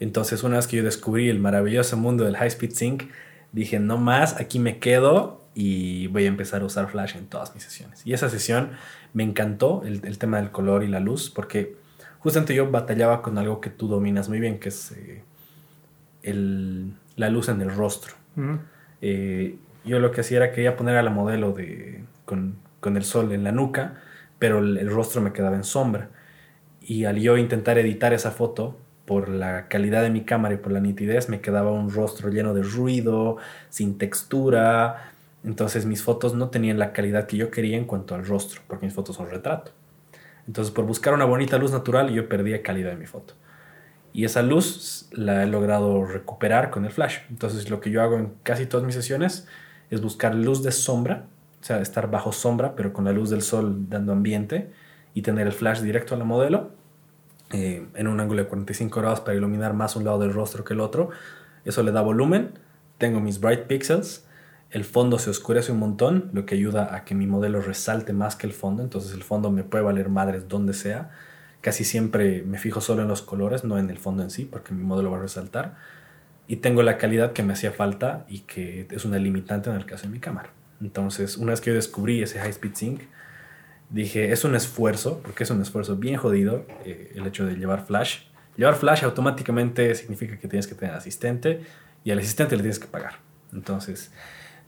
Entonces, 0.00 0.42
una 0.42 0.56
vez 0.56 0.66
que 0.66 0.78
yo 0.78 0.82
descubrí 0.82 1.28
el 1.28 1.38
maravilloso 1.38 1.96
mundo 1.96 2.24
del 2.24 2.36
High 2.36 2.48
Speed 2.48 2.72
Sync, 2.72 3.04
dije, 3.52 3.78
no 3.78 3.98
más, 3.98 4.40
aquí 4.40 4.58
me 4.58 4.78
quedo 4.78 5.44
y 5.54 6.08
voy 6.08 6.24
a 6.24 6.28
empezar 6.28 6.62
a 6.62 6.66
usar 6.66 6.88
flash 6.88 7.16
en 7.16 7.26
todas 7.26 7.54
mis 7.54 7.64
sesiones. 7.64 8.06
Y 8.06 8.12
esa 8.12 8.28
sesión 8.28 8.72
me 9.14 9.22
encantó, 9.22 9.82
el, 9.86 10.18
tema 10.18 10.36
del 10.36 10.50
color 10.50 10.84
y 10.84 10.88
la 10.88 11.00
luz, 11.00 11.30
porque 11.30 11.76
justamente 12.18 12.54
yo 12.54 12.70
batallaba 12.70 13.22
con 13.22 13.38
algo 13.38 13.60
que 13.60 13.70
tú 13.70 13.88
dominas 13.88 14.28
muy 14.28 14.40
bien, 14.40 14.58
que 14.58 14.68
es 14.68 14.92
eh, 14.92 15.22
la 17.16 17.30
luz 17.30 17.48
en 17.48 17.62
el 17.62 17.74
rostro. 17.74 18.14
Eh, 19.00 19.56
yo 19.86 19.98
lo 20.00 20.10
que 20.10 20.20
hacía 20.20 20.38
era 20.38 20.50
que 20.50 20.56
quería 20.56 20.76
poner 20.76 20.96
a 20.96 21.02
la 21.02 21.10
modelo 21.10 21.52
de, 21.52 22.04
con, 22.26 22.58
el 22.84 23.04
sol 23.04 23.32
en 23.32 23.42
la 23.42 23.52
nuca, 23.52 23.94
pero 24.38 24.58
el, 24.58 24.90
rostro 24.90 25.22
me 25.22 25.32
quedaba 25.32 25.56
en 25.56 25.64
sombra. 25.64 26.10
Y 26.82 27.04
al 27.04 27.18
yo 27.18 27.38
intentar 27.38 27.78
editar 27.78 28.12
esa 28.12 28.30
foto, 28.30 28.78
por 29.06 29.28
la 29.28 29.68
calidad 29.68 30.02
de 30.02 30.10
mi 30.10 30.24
cámara 30.24 30.54
y 30.54 30.58
por 30.58 30.72
la 30.72 30.80
nitidez, 30.80 31.28
me 31.28 31.40
quedaba 31.40 31.70
un 31.70 31.90
rostro 31.90 32.28
lleno 32.28 32.52
de 32.52 32.62
ruido, 32.62 33.36
sin 33.70 33.98
textura, 33.98 35.12
entonces 35.44 35.86
mis 35.86 36.02
fotos 36.02 36.34
no 36.34 36.50
tenían 36.50 36.78
la 36.78 36.92
calidad 36.92 37.26
que 37.26 37.36
yo 37.36 37.50
quería 37.52 37.76
en 37.76 37.84
cuanto 37.84 38.16
al 38.16 38.26
rostro, 38.26 38.60
porque 38.66 38.86
mis 38.86 38.94
fotos 38.94 39.16
son 39.16 39.30
retrato. 39.30 39.70
Entonces 40.48 40.74
por 40.74 40.84
buscar 40.84 41.14
una 41.14 41.24
bonita 41.24 41.56
luz 41.56 41.70
natural 41.72 42.10
yo 42.10 42.28
perdía 42.28 42.62
calidad 42.62 42.90
de 42.90 42.96
mi 42.96 43.06
foto. 43.06 43.34
Y 44.12 44.24
esa 44.24 44.42
luz 44.42 45.08
la 45.12 45.44
he 45.44 45.46
logrado 45.46 46.04
recuperar 46.04 46.70
con 46.70 46.84
el 46.84 46.90
flash. 46.90 47.18
Entonces 47.30 47.70
lo 47.70 47.80
que 47.80 47.90
yo 47.90 48.02
hago 48.02 48.16
en 48.16 48.32
casi 48.42 48.66
todas 48.66 48.84
mis 48.84 48.94
sesiones 48.94 49.46
es 49.90 50.00
buscar 50.00 50.34
luz 50.34 50.62
de 50.64 50.72
sombra, 50.72 51.26
o 51.60 51.64
sea, 51.64 51.80
estar 51.80 52.10
bajo 52.10 52.32
sombra, 52.32 52.74
pero 52.74 52.92
con 52.92 53.04
la 53.04 53.12
luz 53.12 53.30
del 53.30 53.42
sol 53.42 53.88
dando 53.88 54.12
ambiente 54.12 54.72
y 55.14 55.22
tener 55.22 55.46
el 55.46 55.52
flash 55.52 55.80
directo 55.80 56.14
a 56.14 56.18
la 56.18 56.24
modelo 56.24 56.72
eh, 57.52 57.86
en 57.94 58.08
un 58.08 58.20
ángulo 58.20 58.42
de 58.42 58.48
45 58.48 59.00
grados 59.00 59.20
para 59.20 59.36
iluminar 59.36 59.74
más 59.74 59.96
un 59.96 60.04
lado 60.04 60.18
del 60.18 60.32
rostro 60.32 60.64
que 60.64 60.74
el 60.74 60.80
otro. 60.80 61.10
Eso 61.64 61.82
le 61.82 61.92
da 61.92 62.02
volumen. 62.02 62.58
Tengo 62.98 63.20
mis 63.20 63.40
bright 63.40 63.66
pixels 63.66 64.26
el 64.70 64.84
fondo 64.84 65.18
se 65.18 65.30
oscurece 65.30 65.72
un 65.72 65.78
montón, 65.78 66.30
lo 66.32 66.44
que 66.44 66.56
ayuda 66.56 66.94
a 66.94 67.04
que 67.04 67.14
mi 67.14 67.26
modelo 67.26 67.60
resalte 67.60 68.12
más 68.12 68.36
que 68.36 68.46
el 68.46 68.52
fondo, 68.52 68.82
entonces 68.82 69.14
el 69.14 69.22
fondo 69.22 69.50
me 69.50 69.62
puede 69.62 69.84
valer 69.84 70.08
madres 70.08 70.48
donde 70.48 70.74
sea. 70.74 71.10
Casi 71.60 71.84
siempre 71.84 72.42
me 72.42 72.58
fijo 72.58 72.80
solo 72.80 73.02
en 73.02 73.08
los 73.08 73.22
colores, 73.22 73.64
no 73.64 73.78
en 73.78 73.90
el 73.90 73.98
fondo 73.98 74.22
en 74.22 74.30
sí, 74.30 74.44
porque 74.44 74.74
mi 74.74 74.82
modelo 74.82 75.10
va 75.10 75.18
a 75.18 75.20
resaltar. 75.22 75.76
Y 76.48 76.56
tengo 76.56 76.82
la 76.82 76.98
calidad 76.98 77.32
que 77.32 77.42
me 77.42 77.52
hacía 77.52 77.72
falta 77.72 78.24
y 78.28 78.40
que 78.40 78.86
es 78.90 79.04
una 79.04 79.18
limitante 79.18 79.70
en 79.70 79.76
el 79.76 79.86
caso 79.86 80.04
de 80.04 80.10
mi 80.10 80.18
cámara. 80.18 80.50
Entonces, 80.80 81.36
una 81.36 81.52
vez 81.52 81.60
que 81.60 81.70
yo 81.70 81.74
descubrí 81.74 82.22
ese 82.22 82.38
High 82.38 82.50
Speed 82.50 82.74
Sync, 82.74 83.00
dije, 83.90 84.32
es 84.32 84.44
un 84.44 84.54
esfuerzo, 84.54 85.20
porque 85.22 85.44
es 85.44 85.50
un 85.50 85.60
esfuerzo 85.62 85.96
bien 85.96 86.16
jodido 86.16 86.66
eh, 86.84 87.12
el 87.14 87.26
hecho 87.26 87.46
de 87.46 87.56
llevar 87.56 87.86
flash. 87.86 88.20
Llevar 88.56 88.74
flash 88.74 89.04
automáticamente 89.04 89.94
significa 89.94 90.38
que 90.38 90.48
tienes 90.48 90.66
que 90.66 90.74
tener 90.74 90.94
asistente 90.94 91.60
y 92.04 92.10
al 92.10 92.18
asistente 92.18 92.56
le 92.56 92.62
tienes 92.62 92.78
que 92.78 92.86
pagar. 92.86 93.14
Entonces, 93.52 94.12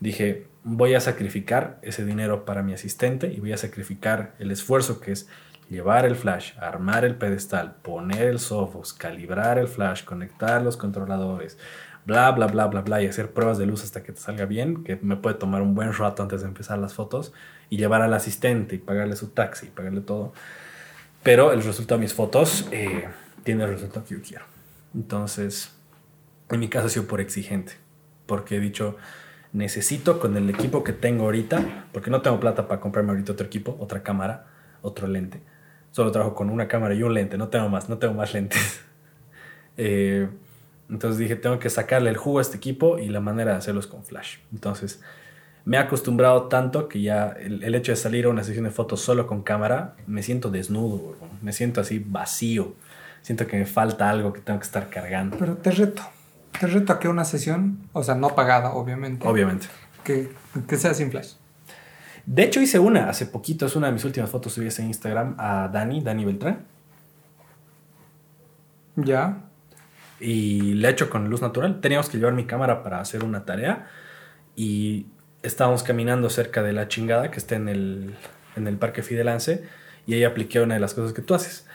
dije, 0.00 0.46
voy 0.62 0.94
a 0.94 1.00
sacrificar 1.00 1.78
ese 1.82 2.04
dinero 2.04 2.44
para 2.44 2.62
mi 2.62 2.74
asistente 2.74 3.32
y 3.32 3.40
voy 3.40 3.52
a 3.52 3.56
sacrificar 3.56 4.34
el 4.38 4.50
esfuerzo 4.50 5.00
que 5.00 5.12
es 5.12 5.28
llevar 5.68 6.06
el 6.06 6.16
flash, 6.16 6.52
armar 6.58 7.04
el 7.04 7.16
pedestal, 7.16 7.76
poner 7.82 8.22
el 8.22 8.38
softbox, 8.38 8.92
calibrar 8.92 9.58
el 9.58 9.68
flash, 9.68 10.04
conectar 10.04 10.62
los 10.62 10.76
controladores, 10.76 11.58
bla, 12.06 12.30
bla, 12.32 12.46
bla, 12.46 12.66
bla, 12.66 12.80
bla, 12.80 13.02
y 13.02 13.06
hacer 13.06 13.32
pruebas 13.32 13.58
de 13.58 13.66
luz 13.66 13.84
hasta 13.84 14.02
que 14.02 14.12
te 14.12 14.20
salga 14.20 14.46
bien, 14.46 14.82
que 14.82 14.98
me 15.02 15.16
puede 15.16 15.36
tomar 15.36 15.62
un 15.62 15.74
buen 15.74 15.92
rato 15.92 16.22
antes 16.22 16.40
de 16.40 16.48
empezar 16.48 16.78
las 16.78 16.94
fotos, 16.94 17.32
y 17.70 17.76
llevar 17.76 18.02
al 18.02 18.14
asistente 18.14 18.76
y 18.76 18.78
pagarle 18.78 19.16
su 19.16 19.28
taxi 19.28 19.66
y 19.66 19.70
pagarle 19.70 20.00
todo. 20.00 20.32
Pero 21.22 21.52
el 21.52 21.62
resultado 21.62 21.98
de 21.98 22.04
mis 22.04 22.14
fotos 22.14 22.68
eh, 22.70 23.08
tiene 23.44 23.64
el 23.64 23.70
resultado 23.70 24.04
que 24.06 24.14
yo 24.14 24.22
quiero. 24.22 24.44
Entonces, 24.94 25.72
en 26.50 26.60
mi 26.60 26.68
caso 26.68 26.86
ha 26.86 26.90
sido 26.90 27.06
por 27.06 27.20
exigente, 27.20 27.72
porque 28.26 28.56
he 28.56 28.60
dicho, 28.60 28.96
necesito 29.52 30.18
con 30.18 30.36
el 30.36 30.48
equipo 30.50 30.84
que 30.84 30.92
tengo 30.92 31.24
ahorita, 31.24 31.86
porque 31.92 32.10
no 32.10 32.22
tengo 32.22 32.40
plata 32.40 32.68
para 32.68 32.80
comprarme 32.80 33.10
ahorita 33.10 33.32
otro 33.32 33.46
equipo, 33.46 33.76
otra 33.80 34.02
cámara, 34.02 34.46
otro 34.82 35.06
lente. 35.06 35.42
Solo 35.90 36.12
trabajo 36.12 36.34
con 36.34 36.50
una 36.50 36.68
cámara 36.68 36.94
y 36.94 37.02
un 37.02 37.14
lente, 37.14 37.36
no 37.38 37.48
tengo 37.48 37.68
más, 37.68 37.88
no 37.88 37.98
tengo 37.98 38.14
más 38.14 38.32
lentes. 38.34 38.80
Eh, 39.80 40.28
entonces 40.90 41.18
dije, 41.18 41.36
tengo 41.36 41.60
que 41.60 41.70
sacarle 41.70 42.10
el 42.10 42.16
jugo 42.16 42.40
a 42.40 42.42
este 42.42 42.56
equipo 42.56 42.98
y 42.98 43.08
la 43.10 43.20
manera 43.20 43.52
de 43.52 43.58
hacerlos 43.58 43.86
con 43.86 44.04
flash. 44.04 44.38
Entonces 44.52 45.00
me 45.64 45.76
he 45.76 45.80
acostumbrado 45.80 46.44
tanto 46.44 46.88
que 46.88 47.02
ya 47.02 47.28
el, 47.38 47.74
hecho 47.74 47.92
de 47.92 47.96
salir 47.96 48.26
a 48.26 48.28
una 48.30 48.42
sesión 48.44 48.64
de 48.64 48.70
fotos 48.70 49.00
solo 49.00 49.26
con 49.26 49.42
cámara, 49.42 49.94
me 50.06 50.22
siento 50.22 50.50
desnudo, 50.50 51.16
me 51.42 51.52
siento 51.52 51.80
así 51.80 51.98
vacío. 51.98 52.74
Siento 53.22 53.46
que 53.46 53.58
me 53.58 53.66
falta 53.66 54.08
algo 54.08 54.32
que 54.32 54.40
tengo 54.40 54.58
que 54.58 54.64
estar 54.64 54.88
cargando. 54.88 55.36
Pero 55.36 55.56
te 55.56 55.70
reto. 55.70 56.02
Te 56.58 56.66
reto 56.66 56.92
a 56.92 56.98
que 56.98 57.08
una 57.08 57.24
sesión, 57.24 57.78
o 57.92 58.02
sea, 58.02 58.14
no 58.14 58.34
pagada, 58.34 58.72
obviamente. 58.72 59.26
Obviamente. 59.26 59.66
Que, 60.04 60.30
que 60.66 60.76
sea 60.76 60.94
sin 60.94 61.10
flash. 61.10 61.34
De 62.24 62.42
hecho, 62.42 62.60
hice 62.60 62.78
una 62.78 63.08
hace 63.08 63.26
poquito, 63.26 63.66
es 63.66 63.76
una 63.76 63.88
de 63.88 63.94
mis 63.94 64.04
últimas 64.04 64.30
fotos 64.30 64.52
subí 64.52 64.68
en 64.78 64.86
Instagram 64.86 65.34
a 65.38 65.68
Dani, 65.68 66.00
Dani 66.00 66.24
Beltrán. 66.24 66.66
Ya. 68.96 69.44
Y 70.20 70.74
le 70.74 70.88
he 70.88 70.90
hecho 70.90 71.08
con 71.08 71.30
luz 71.30 71.40
natural. 71.40 71.80
Teníamos 71.80 72.08
que 72.08 72.18
llevar 72.18 72.34
mi 72.34 72.44
cámara 72.44 72.82
para 72.82 73.00
hacer 73.00 73.24
una 73.24 73.44
tarea 73.44 73.86
y 74.56 75.06
estábamos 75.42 75.82
caminando 75.82 76.30
cerca 76.30 76.62
de 76.62 76.72
la 76.72 76.88
chingada 76.88 77.30
que 77.30 77.38
está 77.38 77.56
en 77.56 77.68
el, 77.68 78.14
en 78.56 78.66
el 78.66 78.76
Parque 78.76 79.02
Fidelance 79.02 79.64
y 80.06 80.14
ahí 80.14 80.24
apliqué 80.24 80.60
una 80.60 80.74
de 80.74 80.80
las 80.80 80.94
cosas 80.94 81.12
que 81.12 81.22
tú 81.22 81.34
haces. 81.34 81.66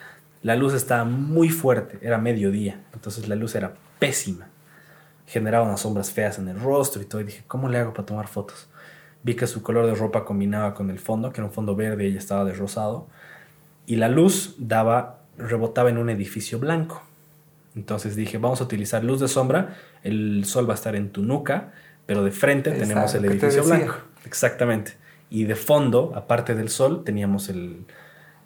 La 0.41 0.55
luz 0.55 0.73
estaba 0.73 1.05
muy 1.05 1.49
fuerte, 1.49 1.99
era 2.01 2.17
mediodía, 2.17 2.81
entonces 2.93 3.27
la 3.27 3.35
luz 3.35 3.55
era 3.55 3.75
pésima 3.99 4.49
generaba 5.33 5.65
unas 5.65 5.81
sombras 5.81 6.11
feas 6.11 6.37
en 6.37 6.47
el 6.47 6.59
rostro 6.59 7.01
y 7.01 7.05
todo. 7.05 7.21
Y 7.21 7.25
dije, 7.25 7.43
¿cómo 7.47 7.69
le 7.69 7.77
hago 7.77 7.93
para 7.93 8.05
tomar 8.05 8.27
fotos? 8.27 8.67
Vi 9.23 9.35
que 9.35 9.47
su 9.47 9.63
color 9.63 9.85
de 9.85 9.95
ropa 9.95 10.25
combinaba 10.25 10.73
con 10.73 10.89
el 10.89 10.99
fondo, 10.99 11.31
que 11.31 11.41
era 11.41 11.47
un 11.47 11.53
fondo 11.53 11.75
verde 11.75 12.05
y 12.05 12.07
ella 12.07 12.19
estaba 12.19 12.43
de 12.45 12.53
rosado. 12.53 13.07
Y 13.85 13.95
la 13.95 14.09
luz 14.09 14.55
daba, 14.57 15.21
rebotaba 15.37 15.89
en 15.89 15.97
un 15.97 16.09
edificio 16.09 16.59
blanco. 16.59 17.01
Entonces 17.75 18.15
dije, 18.15 18.37
vamos 18.37 18.61
a 18.61 18.65
utilizar 18.65 19.03
luz 19.03 19.19
de 19.19 19.27
sombra. 19.27 19.75
El 20.03 20.45
sol 20.45 20.67
va 20.69 20.73
a 20.73 20.75
estar 20.75 20.95
en 20.95 21.09
tu 21.09 21.23
nuca, 21.23 21.73
pero 22.05 22.23
de 22.23 22.31
frente 22.31 22.71
tenemos 22.71 23.13
el 23.15 23.25
edificio 23.25 23.63
blanco. 23.63 23.95
Exactamente. 24.25 24.93
Y 25.29 25.45
de 25.45 25.55
fondo, 25.55 26.11
aparte 26.15 26.55
del 26.55 26.69
sol, 26.69 27.03
teníamos 27.03 27.49
el, 27.49 27.85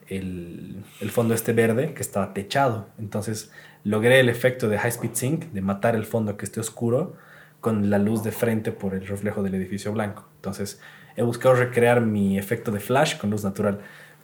el, 0.07 0.83
el 1.01 1.11
fondo 1.11 1.33
este 1.33 1.53
verde 1.53 1.93
que 1.93 2.01
estaba 2.01 2.33
techado. 2.33 2.87
Entonces 2.97 3.51
logré 3.83 4.19
el 4.19 4.29
efecto 4.29 4.69
de 4.69 4.77
High 4.77 4.91
Speed 4.91 5.13
Sync, 5.13 5.45
de 5.51 5.61
matar 5.61 5.95
el 5.95 6.05
fondo 6.05 6.37
que 6.37 6.45
esté 6.45 6.59
oscuro 6.59 7.15
con 7.61 7.89
la 7.89 7.97
luz 7.97 8.23
de 8.23 8.31
frente 8.31 8.71
por 8.71 8.93
el 8.93 9.07
reflejo 9.07 9.43
del 9.43 9.55
edificio 9.55 9.91
blanco. 9.91 10.27
Entonces 10.35 10.79
he 11.15 11.23
buscado 11.23 11.55
recrear 11.55 12.01
mi 12.01 12.37
efecto 12.37 12.71
de 12.71 12.79
flash 12.79 13.17
con 13.17 13.29
luz 13.29 13.43
natural, 13.43 13.79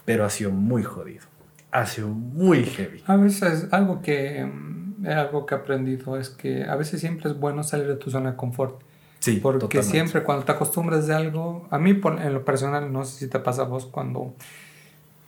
pero 0.05 0.25
ha 0.25 0.29
sido 0.29 0.51
muy 0.51 0.83
jodido. 0.83 1.25
Ha 1.71 1.85
sido 1.87 2.09
muy 2.09 2.65
heavy. 2.65 3.03
A 3.07 3.15
veces 3.15 3.67
algo 3.71 4.01
que, 4.01 4.45
mm, 4.45 5.07
algo 5.07 5.45
que 5.45 5.55
he 5.55 5.57
aprendido 5.57 6.17
es 6.17 6.29
que 6.29 6.65
a 6.65 6.75
veces 6.75 7.01
siempre 7.01 7.31
es 7.31 7.39
bueno 7.39 7.63
salir 7.63 7.87
de 7.87 7.95
tu 7.95 8.11
zona 8.11 8.31
de 8.31 8.37
confort. 8.37 8.81
Sí, 9.23 9.39
Porque 9.41 9.83
siempre 9.83 10.21
cuando 10.21 10.43
te 10.43 10.51
acostumbras 10.51 11.07
de 11.07 11.15
algo, 11.15 11.65
a 11.71 11.79
mí 11.79 11.91
en 11.91 12.33
lo 12.33 12.43
personal, 12.43 12.91
no 12.91 13.05
sé 13.05 13.19
si 13.19 13.29
te 13.29 13.39
pasa 13.39 13.61
a 13.61 13.65
vos, 13.65 13.85
cuando 13.85 14.33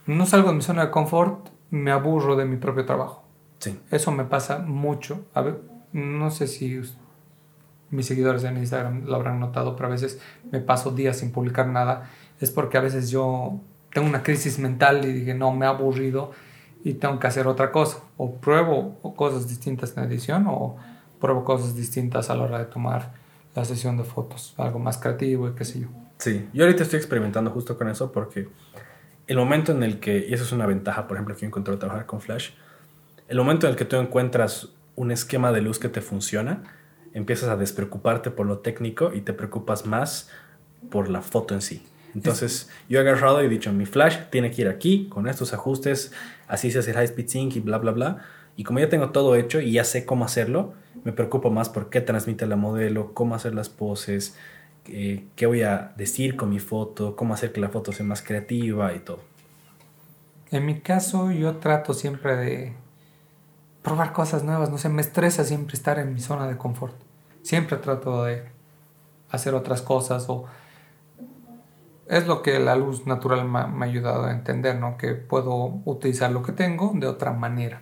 no 0.06 0.26
salgo 0.26 0.50
de 0.50 0.56
mi 0.56 0.62
zona 0.62 0.88
de 0.88 0.92
confort, 0.92 1.48
me 1.70 1.92
aburro 1.92 2.36
de 2.36 2.44
mi 2.44 2.58
propio 2.58 2.84
trabajo. 2.84 3.24
Eso 3.92 4.12
me 4.12 4.26
pasa 4.26 4.60
mucho. 4.60 5.24
A 5.34 5.40
ver, 5.40 5.62
no 5.94 6.30
sé 6.30 6.48
si 6.48 6.82
mis 7.90 8.06
seguidores 8.06 8.44
en 8.44 8.58
Instagram 8.58 9.06
lo 9.06 9.16
habrán 9.16 9.40
notado, 9.40 9.78
pero 9.78 9.88
a 9.88 9.92
veces 9.92 10.20
me 10.52 10.60
paso 10.60 10.92
días 10.92 11.16
sin 11.16 11.32
publicar 11.32 11.68
nada. 11.68 12.10
Es 12.42 12.52
porque 12.52 12.78
a 12.78 12.82
veces 12.82 13.10
yo 13.10 13.62
tengo 13.94 14.10
una 14.10 14.24
crisis 14.24 14.60
mental 14.60 15.06
y 15.06 15.14
dije, 15.14 15.34
no, 15.34 15.54
me 15.54 15.68
ha 15.68 15.70
aburrido 15.70 16.32
y 16.84 16.96
tengo 16.96 17.18
que 17.18 17.28
hacer 17.28 17.48
otra 17.48 17.72
cosa. 17.72 18.00
O 18.18 18.34
pruebo 18.36 19.00
cosas 19.16 19.48
distintas 19.48 19.96
en 19.96 20.04
edición 20.04 20.48
o 20.50 20.76
pruebo 21.22 21.46
cosas 21.46 21.78
distintas 21.78 22.30
a 22.30 22.36
la 22.36 22.44
hora 22.44 22.60
de 22.60 22.66
tomar 22.66 23.24
la 23.56 23.66
sesión 23.66 23.98
de 23.98 24.04
fotos, 24.04 24.54
algo 24.58 24.80
más 24.80 24.98
creativo 24.98 25.48
y 25.48 25.54
qué 25.54 25.66
sé 25.66 25.80
yo. 25.80 25.88
Sí, 26.18 26.48
yo 26.54 26.66
ahorita 26.66 26.84
estoy 26.84 26.98
experimentando 26.98 27.52
justo 27.52 27.78
con 27.78 27.90
eso 27.90 28.12
porque 28.12 28.48
el 29.28 29.38
momento 29.38 29.72
en 29.72 29.84
el 29.84 30.00
que, 30.00 30.28
y 30.30 30.34
eso 30.34 30.44
es 30.44 30.52
una 30.52 30.66
ventaja, 30.66 31.08
por 31.08 31.18
ejemplo, 31.18 31.36
que 31.36 31.46
encontré 31.46 31.76
trabajar 31.78 32.06
con 32.06 32.22
Flash, 32.22 32.52
el 33.28 33.38
momento 33.38 33.66
en 33.66 33.72
el 33.72 33.78
que 33.78 33.86
tú 33.86 33.96
encuentras 33.96 34.70
un 34.96 35.12
esquema 35.12 35.52
de 35.52 35.62
luz 35.62 35.80
que 35.80 35.90
te 35.90 36.02
funciona, 36.02 36.64
empiezas 37.14 37.50
a 37.50 37.56
despreocuparte 37.56 38.30
por 38.30 38.46
lo 38.46 38.60
técnico 38.60 39.14
y 39.14 39.22
te 39.22 39.34
preocupas 39.34 39.86
más 39.86 40.30
por 40.90 41.10
la 41.10 41.22
foto 41.22 41.54
en 41.54 41.62
sí. 41.62 41.86
Entonces, 42.14 42.70
yo 42.88 43.00
he 43.00 43.02
agarrado 43.02 43.42
y 43.42 43.48
he 43.48 43.50
dicho, 43.50 43.74
mi 43.74 43.86
flash 43.86 44.18
tiene 44.30 44.52
que 44.52 44.62
ir 44.62 44.68
aquí, 44.70 45.08
con 45.10 45.28
estos 45.28 45.54
ajustes, 45.54 46.14
así 46.48 46.72
se 46.72 46.80
hace 46.80 46.92
el 46.92 46.98
high 46.98 47.06
speed 47.06 47.28
sync 47.28 47.56
y 47.56 47.60
bla, 47.60 47.78
bla, 47.78 47.92
bla. 47.92 48.18
Y 48.56 48.64
como 48.64 48.80
ya 48.80 48.88
tengo 48.88 49.10
todo 49.10 49.36
hecho 49.36 49.60
y 49.60 49.74
ya 49.74 49.84
sé 49.84 50.06
cómo 50.06 50.24
hacerlo, 50.24 50.74
me 51.06 51.14
preocupo 51.14 51.50
más 51.50 51.70
por 51.70 51.90
qué 51.90 52.02
transmite 52.02 52.46
la 52.46 52.58
modelo, 52.58 53.14
cómo 53.14 53.36
hacer 53.36 53.56
las 53.56 53.70
poses, 53.70 54.36
eh, 54.88 55.26
qué 55.36 55.46
voy 55.46 55.62
a 55.62 55.94
decir 55.96 56.36
con 56.36 56.50
mi 56.50 56.60
foto, 56.60 57.16
cómo 57.16 57.34
hacer 57.34 57.54
que 57.54 57.62
la 57.62 57.70
foto 57.70 57.94
sea 57.94 58.06
más 58.06 58.22
creativa 58.22 58.94
y 58.94 59.00
todo. 59.00 59.20
En 60.52 60.66
mi 60.66 60.82
caso, 60.82 61.32
yo 61.32 61.58
trato 61.58 61.94
siempre 61.94 62.36
de 62.36 62.74
probar 63.82 64.14
cosas 64.14 64.44
nuevas. 64.44 64.70
No 64.70 64.78
sé, 64.78 64.90
me 64.90 65.02
estresa 65.02 65.44
siempre 65.44 65.76
estar 65.76 66.00
en 66.00 66.14
mi 66.14 66.20
zona 66.20 66.48
de 66.48 66.58
confort. 66.58 66.96
Siempre 67.44 67.78
trato 67.78 68.26
de 68.26 68.44
hacer 69.30 69.54
otras 69.54 69.82
cosas 69.82 70.26
o 70.28 70.46
es 72.08 72.28
lo 72.28 72.42
que 72.42 72.60
la 72.60 72.76
luz 72.76 73.06
natural 73.06 73.48
me, 73.48 73.60
ha 73.60 73.88
ayudado 73.88 74.26
a 74.26 74.32
entender, 74.32 74.80
¿no? 74.80 74.98
Que 74.98 75.14
puedo 75.14 75.82
utilizar 75.86 76.32
lo 76.32 76.44
que 76.44 76.52
tengo 76.52 76.92
de 76.96 77.08
otra 77.08 77.32
manera, 77.32 77.82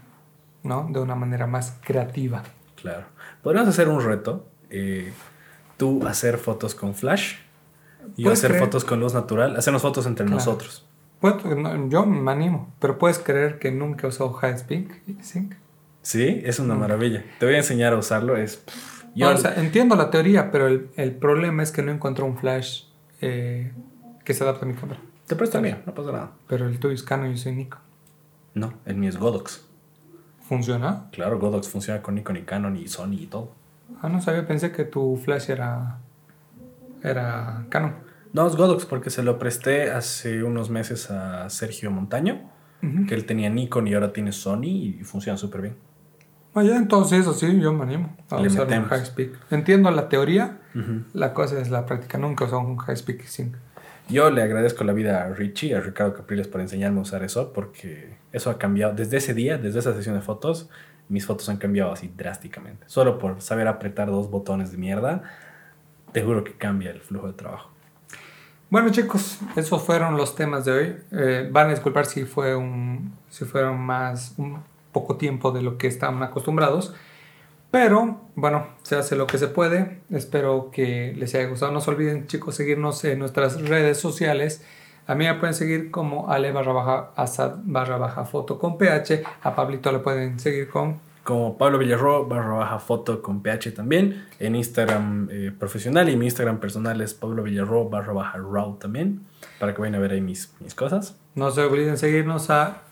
¿no? 0.63 0.87
De 0.89 0.99
una 0.99 1.15
manera 1.15 1.47
más 1.47 1.77
creativa. 1.81 2.43
Claro. 2.75 3.05
Podríamos 3.43 3.69
hacer 3.69 3.89
un 3.89 4.03
reto. 4.03 4.47
Eh, 4.69 5.11
tú 5.77 6.07
hacer 6.07 6.37
fotos 6.37 6.73
con 6.73 6.95
flash 6.95 7.35
y 8.15 8.27
hacer 8.27 8.57
fotos 8.57 8.85
con 8.85 8.99
luz 8.99 9.13
natural. 9.13 9.55
Hacernos 9.55 9.81
fotos 9.81 10.05
entre 10.07 10.25
nosotros. 10.25 10.85
yo 11.89 12.05
me 12.05 12.31
animo, 12.31 12.73
pero 12.79 12.97
puedes 12.97 13.19
creer 13.19 13.59
que 13.59 13.71
nunca 13.71 14.07
he 14.07 14.09
usado 14.09 14.33
High 14.33 14.57
Sync. 15.21 15.55
Sí, 16.01 16.41
es 16.43 16.59
una 16.59 16.75
maravilla. 16.75 17.23
Te 17.39 17.45
voy 17.45 17.55
a 17.55 17.59
enseñar 17.59 17.93
a 17.93 17.97
usarlo. 17.97 18.35
Es... 18.35 18.63
Yo... 19.15 19.31
entiendo 19.55 19.95
la 19.95 20.09
teoría, 20.09 20.51
pero 20.51 20.67
el, 20.67 20.89
el, 20.95 21.11
problema 21.11 21.63
es 21.63 21.71
que 21.71 21.81
no 21.81 21.91
encuentro 21.91 22.25
un 22.25 22.37
flash 22.37 22.85
eh, 23.21 23.71
que 24.25 24.33
se 24.33 24.43
adapte 24.43 24.65
a 24.65 24.67
mi 24.67 24.73
cámara. 24.73 24.99
Te 25.27 25.35
presto 25.35 25.57
el 25.57 25.63
mío, 25.63 25.77
no 25.85 25.93
pasa 25.93 26.11
nada. 26.11 26.31
Pero 26.47 26.67
el 26.67 26.79
tuyo 26.79 26.93
es 26.93 27.03
Canon 27.03 27.31
y 27.31 27.35
yo 27.35 27.37
soy 27.37 27.53
Nikon. 27.53 27.79
No, 28.53 28.73
el 28.85 28.95
mío 28.95 29.09
es 29.09 29.17
Godox. 29.17 29.65
¿Funciona? 30.43 31.07
Claro, 31.11 31.39
Godox 31.39 31.69
funciona 31.69 32.01
con 32.01 32.15
Nikon 32.15 32.37
y 32.37 32.41
Canon 32.41 32.75
y 32.75 32.87
Sony 32.87 33.13
y 33.13 33.27
todo. 33.27 33.51
Ah, 34.01 34.09
no 34.09 34.21
sabía, 34.21 34.45
pensé 34.45 34.71
que 34.71 34.83
tu 34.83 35.17
flash 35.17 35.49
era. 35.49 35.99
era 37.01 37.65
Canon. 37.69 37.95
No, 38.33 38.47
es 38.47 38.55
Godox 38.55 38.85
porque 38.85 39.09
se 39.09 39.23
lo 39.23 39.39
presté 39.39 39.91
hace 39.91 40.43
unos 40.43 40.69
meses 40.69 41.11
a 41.11 41.49
Sergio 41.49 41.91
Montaño, 41.91 42.49
que 43.07 43.15
él 43.15 43.25
tenía 43.25 43.49
Nikon 43.49 43.87
y 43.87 43.93
ahora 43.93 44.11
tiene 44.11 44.33
Sony 44.33 44.65
y 44.65 44.99
funciona 45.03 45.37
súper 45.37 45.61
bien. 45.61 45.75
Vaya, 46.53 46.75
entonces 46.75 47.21
eso 47.21 47.33
sí, 47.33 47.59
yo 47.59 47.71
me 47.73 47.83
animo 47.83 48.15
a 48.29 48.41
usar 48.41 48.67
un 48.67 48.85
high 48.85 49.01
speed. 49.03 49.29
Entiendo 49.49 49.89
la 49.91 50.09
teoría, 50.09 50.59
la 51.13 51.33
cosa 51.33 51.59
es 51.59 51.69
la 51.69 51.85
práctica. 51.85 52.17
Nunca 52.17 52.45
usado 52.45 52.61
un 52.61 52.77
high 52.77 52.95
speed 52.95 53.21
sync. 53.25 53.55
Yo 54.09 54.29
le 54.29 54.43
agradezco 54.43 54.83
la 54.83 54.93
vida 54.93 55.23
a 55.23 55.29
Richie, 55.29 55.75
a 55.75 55.79
Ricardo 55.79 56.13
Capriles 56.13 56.47
por 56.47 56.61
enseñarme 56.61 56.99
a 56.99 57.01
usar 57.03 57.23
eso, 57.23 57.53
porque 57.53 58.17
eso 58.31 58.49
ha 58.49 58.57
cambiado. 58.57 58.93
Desde 58.93 59.17
ese 59.17 59.33
día, 59.33 59.57
desde 59.57 59.79
esa 59.79 59.93
sesión 59.93 60.15
de 60.15 60.21
fotos, 60.21 60.69
mis 61.09 61.25
fotos 61.25 61.49
han 61.49 61.57
cambiado 61.57 61.91
así 61.91 62.11
drásticamente. 62.15 62.83
Solo 62.87 63.17
por 63.17 63.41
saber 63.41 63.67
apretar 63.67 64.09
dos 64.09 64.29
botones 64.29 64.71
de 64.71 64.77
mierda, 64.77 65.23
te 66.11 66.21
juro 66.23 66.43
que 66.43 66.53
cambia 66.53 66.91
el 66.91 67.01
flujo 67.01 67.27
de 67.27 67.33
trabajo. 67.33 67.69
Bueno 68.69 68.89
chicos, 68.89 69.39
esos 69.55 69.83
fueron 69.83 70.17
los 70.17 70.35
temas 70.35 70.65
de 70.65 70.71
hoy. 70.71 70.95
Eh, 71.11 71.47
van 71.51 71.67
a 71.67 71.69
disculpar 71.71 72.05
si 72.05 72.25
fue 72.25 72.55
un, 72.55 73.13
si 73.29 73.45
fueron 73.45 73.79
más 73.79 74.33
un 74.37 74.63
poco 74.91 75.17
tiempo 75.17 75.51
de 75.51 75.61
lo 75.61 75.77
que 75.77 75.87
estaban 75.87 76.21
acostumbrados. 76.23 76.93
Pero 77.73 78.29
bueno, 78.35 78.67
se 78.83 78.95
hace 78.95 79.15
lo 79.15 79.25
que 79.25 79.39
se 79.39 79.47
puede. 79.47 80.01
Espero 80.11 80.69
que 80.71 81.15
les 81.17 81.33
haya 81.33 81.47
gustado. 81.47 81.71
No 81.71 81.81
se 81.81 81.89
olviden, 81.89 82.27
chicos, 82.27 82.53
seguirnos 82.53 83.03
en 83.03 83.17
nuestras 83.17 83.59
redes 83.67 83.99
sociales. 83.99 84.63
A 85.07 85.15
mí 85.15 85.25
me 85.25 85.33
pueden 85.33 85.55
seguir 85.55 85.89
como 85.89 86.29
ale 86.29 86.51
barra 86.51 86.71
baja 86.71 87.09
asad 87.15 87.55
barra 87.63 87.97
baja 87.97 88.25
foto 88.25 88.59
con 88.59 88.77
ph. 88.77 89.23
A 89.41 89.55
Pablito 89.55 89.91
le 89.91 89.97
pueden 89.97 90.39
seguir 90.39 90.69
con 90.69 90.99
como 91.23 91.57
Pablo 91.57 91.79
Villarro 91.79 92.27
barra 92.27 92.57
baja 92.57 92.77
foto 92.77 93.23
con 93.23 93.41
ph 93.41 93.71
también. 93.73 94.23
En 94.37 94.55
Instagram 94.55 95.29
eh, 95.31 95.51
profesional 95.57 96.07
y 96.09 96.15
mi 96.15 96.25
Instagram 96.25 96.59
personal 96.59 97.01
es 97.01 97.15
Pablo 97.15 97.41
Villarro 97.41 97.89
barra 97.89 98.13
baja 98.13 98.37
raw 98.37 98.75
también. 98.75 99.21
Para 99.59 99.73
que 99.73 99.81
vayan 99.81 99.95
a 99.95 99.99
ver 99.99 100.11
ahí 100.11 100.21
mis, 100.21 100.53
mis 100.59 100.75
cosas. 100.75 101.17
No 101.33 101.49
se 101.49 101.61
olviden 101.61 101.97
seguirnos 101.97 102.51
a 102.51 102.83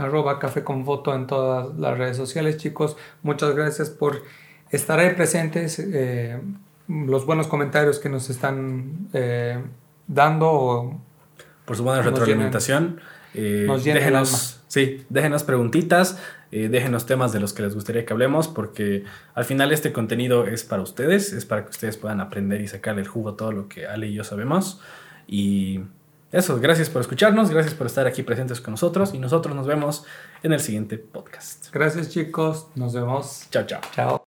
arroba 0.00 0.38
café 0.38 0.64
con 0.64 0.84
foto 0.84 1.14
en 1.14 1.26
todas 1.26 1.76
las 1.78 1.96
redes 1.98 2.16
sociales, 2.16 2.56
chicos. 2.56 2.96
Muchas 3.22 3.54
gracias 3.54 3.90
por 3.90 4.22
estar 4.70 4.98
ahí 4.98 5.14
presentes, 5.14 5.78
eh, 5.78 6.40
los 6.88 7.26
buenos 7.26 7.46
comentarios 7.46 7.98
que 7.98 8.08
nos 8.08 8.30
están 8.30 9.08
eh, 9.12 9.62
dando. 10.06 11.00
Por 11.64 11.76
su 11.76 11.84
buena 11.84 12.02
retroalimentación. 12.02 13.00
Eh, 13.34 13.64
nos 13.66 13.84
déjenos, 13.84 14.60
sí, 14.66 15.04
déjenos 15.08 15.44
preguntitas, 15.44 16.18
déjenos 16.50 17.06
temas 17.06 17.32
de 17.32 17.38
los 17.38 17.52
que 17.52 17.62
les 17.62 17.74
gustaría 17.74 18.04
que 18.04 18.12
hablemos, 18.12 18.48
porque 18.48 19.04
al 19.34 19.44
final 19.44 19.70
este 19.70 19.92
contenido 19.92 20.48
es 20.48 20.64
para 20.64 20.82
ustedes, 20.82 21.32
es 21.32 21.46
para 21.46 21.62
que 21.64 21.70
ustedes 21.70 21.96
puedan 21.96 22.20
aprender 22.20 22.60
y 22.60 22.66
sacarle 22.66 23.02
el 23.02 23.08
jugo 23.08 23.30
a 23.30 23.36
todo 23.36 23.52
lo 23.52 23.68
que 23.68 23.86
Ale 23.86 24.08
y 24.08 24.14
yo 24.14 24.24
sabemos. 24.24 24.80
Y 25.28 25.82
eso, 26.32 26.60
gracias 26.60 26.88
por 26.88 27.00
escucharnos, 27.00 27.50
gracias 27.50 27.74
por 27.74 27.86
estar 27.86 28.06
aquí 28.06 28.22
presentes 28.22 28.60
con 28.60 28.72
nosotros 28.72 29.14
y 29.14 29.18
nosotros 29.18 29.54
nos 29.54 29.66
vemos 29.66 30.04
en 30.42 30.52
el 30.52 30.60
siguiente 30.60 30.98
podcast. 30.98 31.72
Gracias 31.72 32.08
chicos, 32.10 32.68
nos 32.76 32.94
vemos. 32.94 33.46
Chao, 33.50 33.64
chao. 33.66 33.80
Chao. 33.94 34.18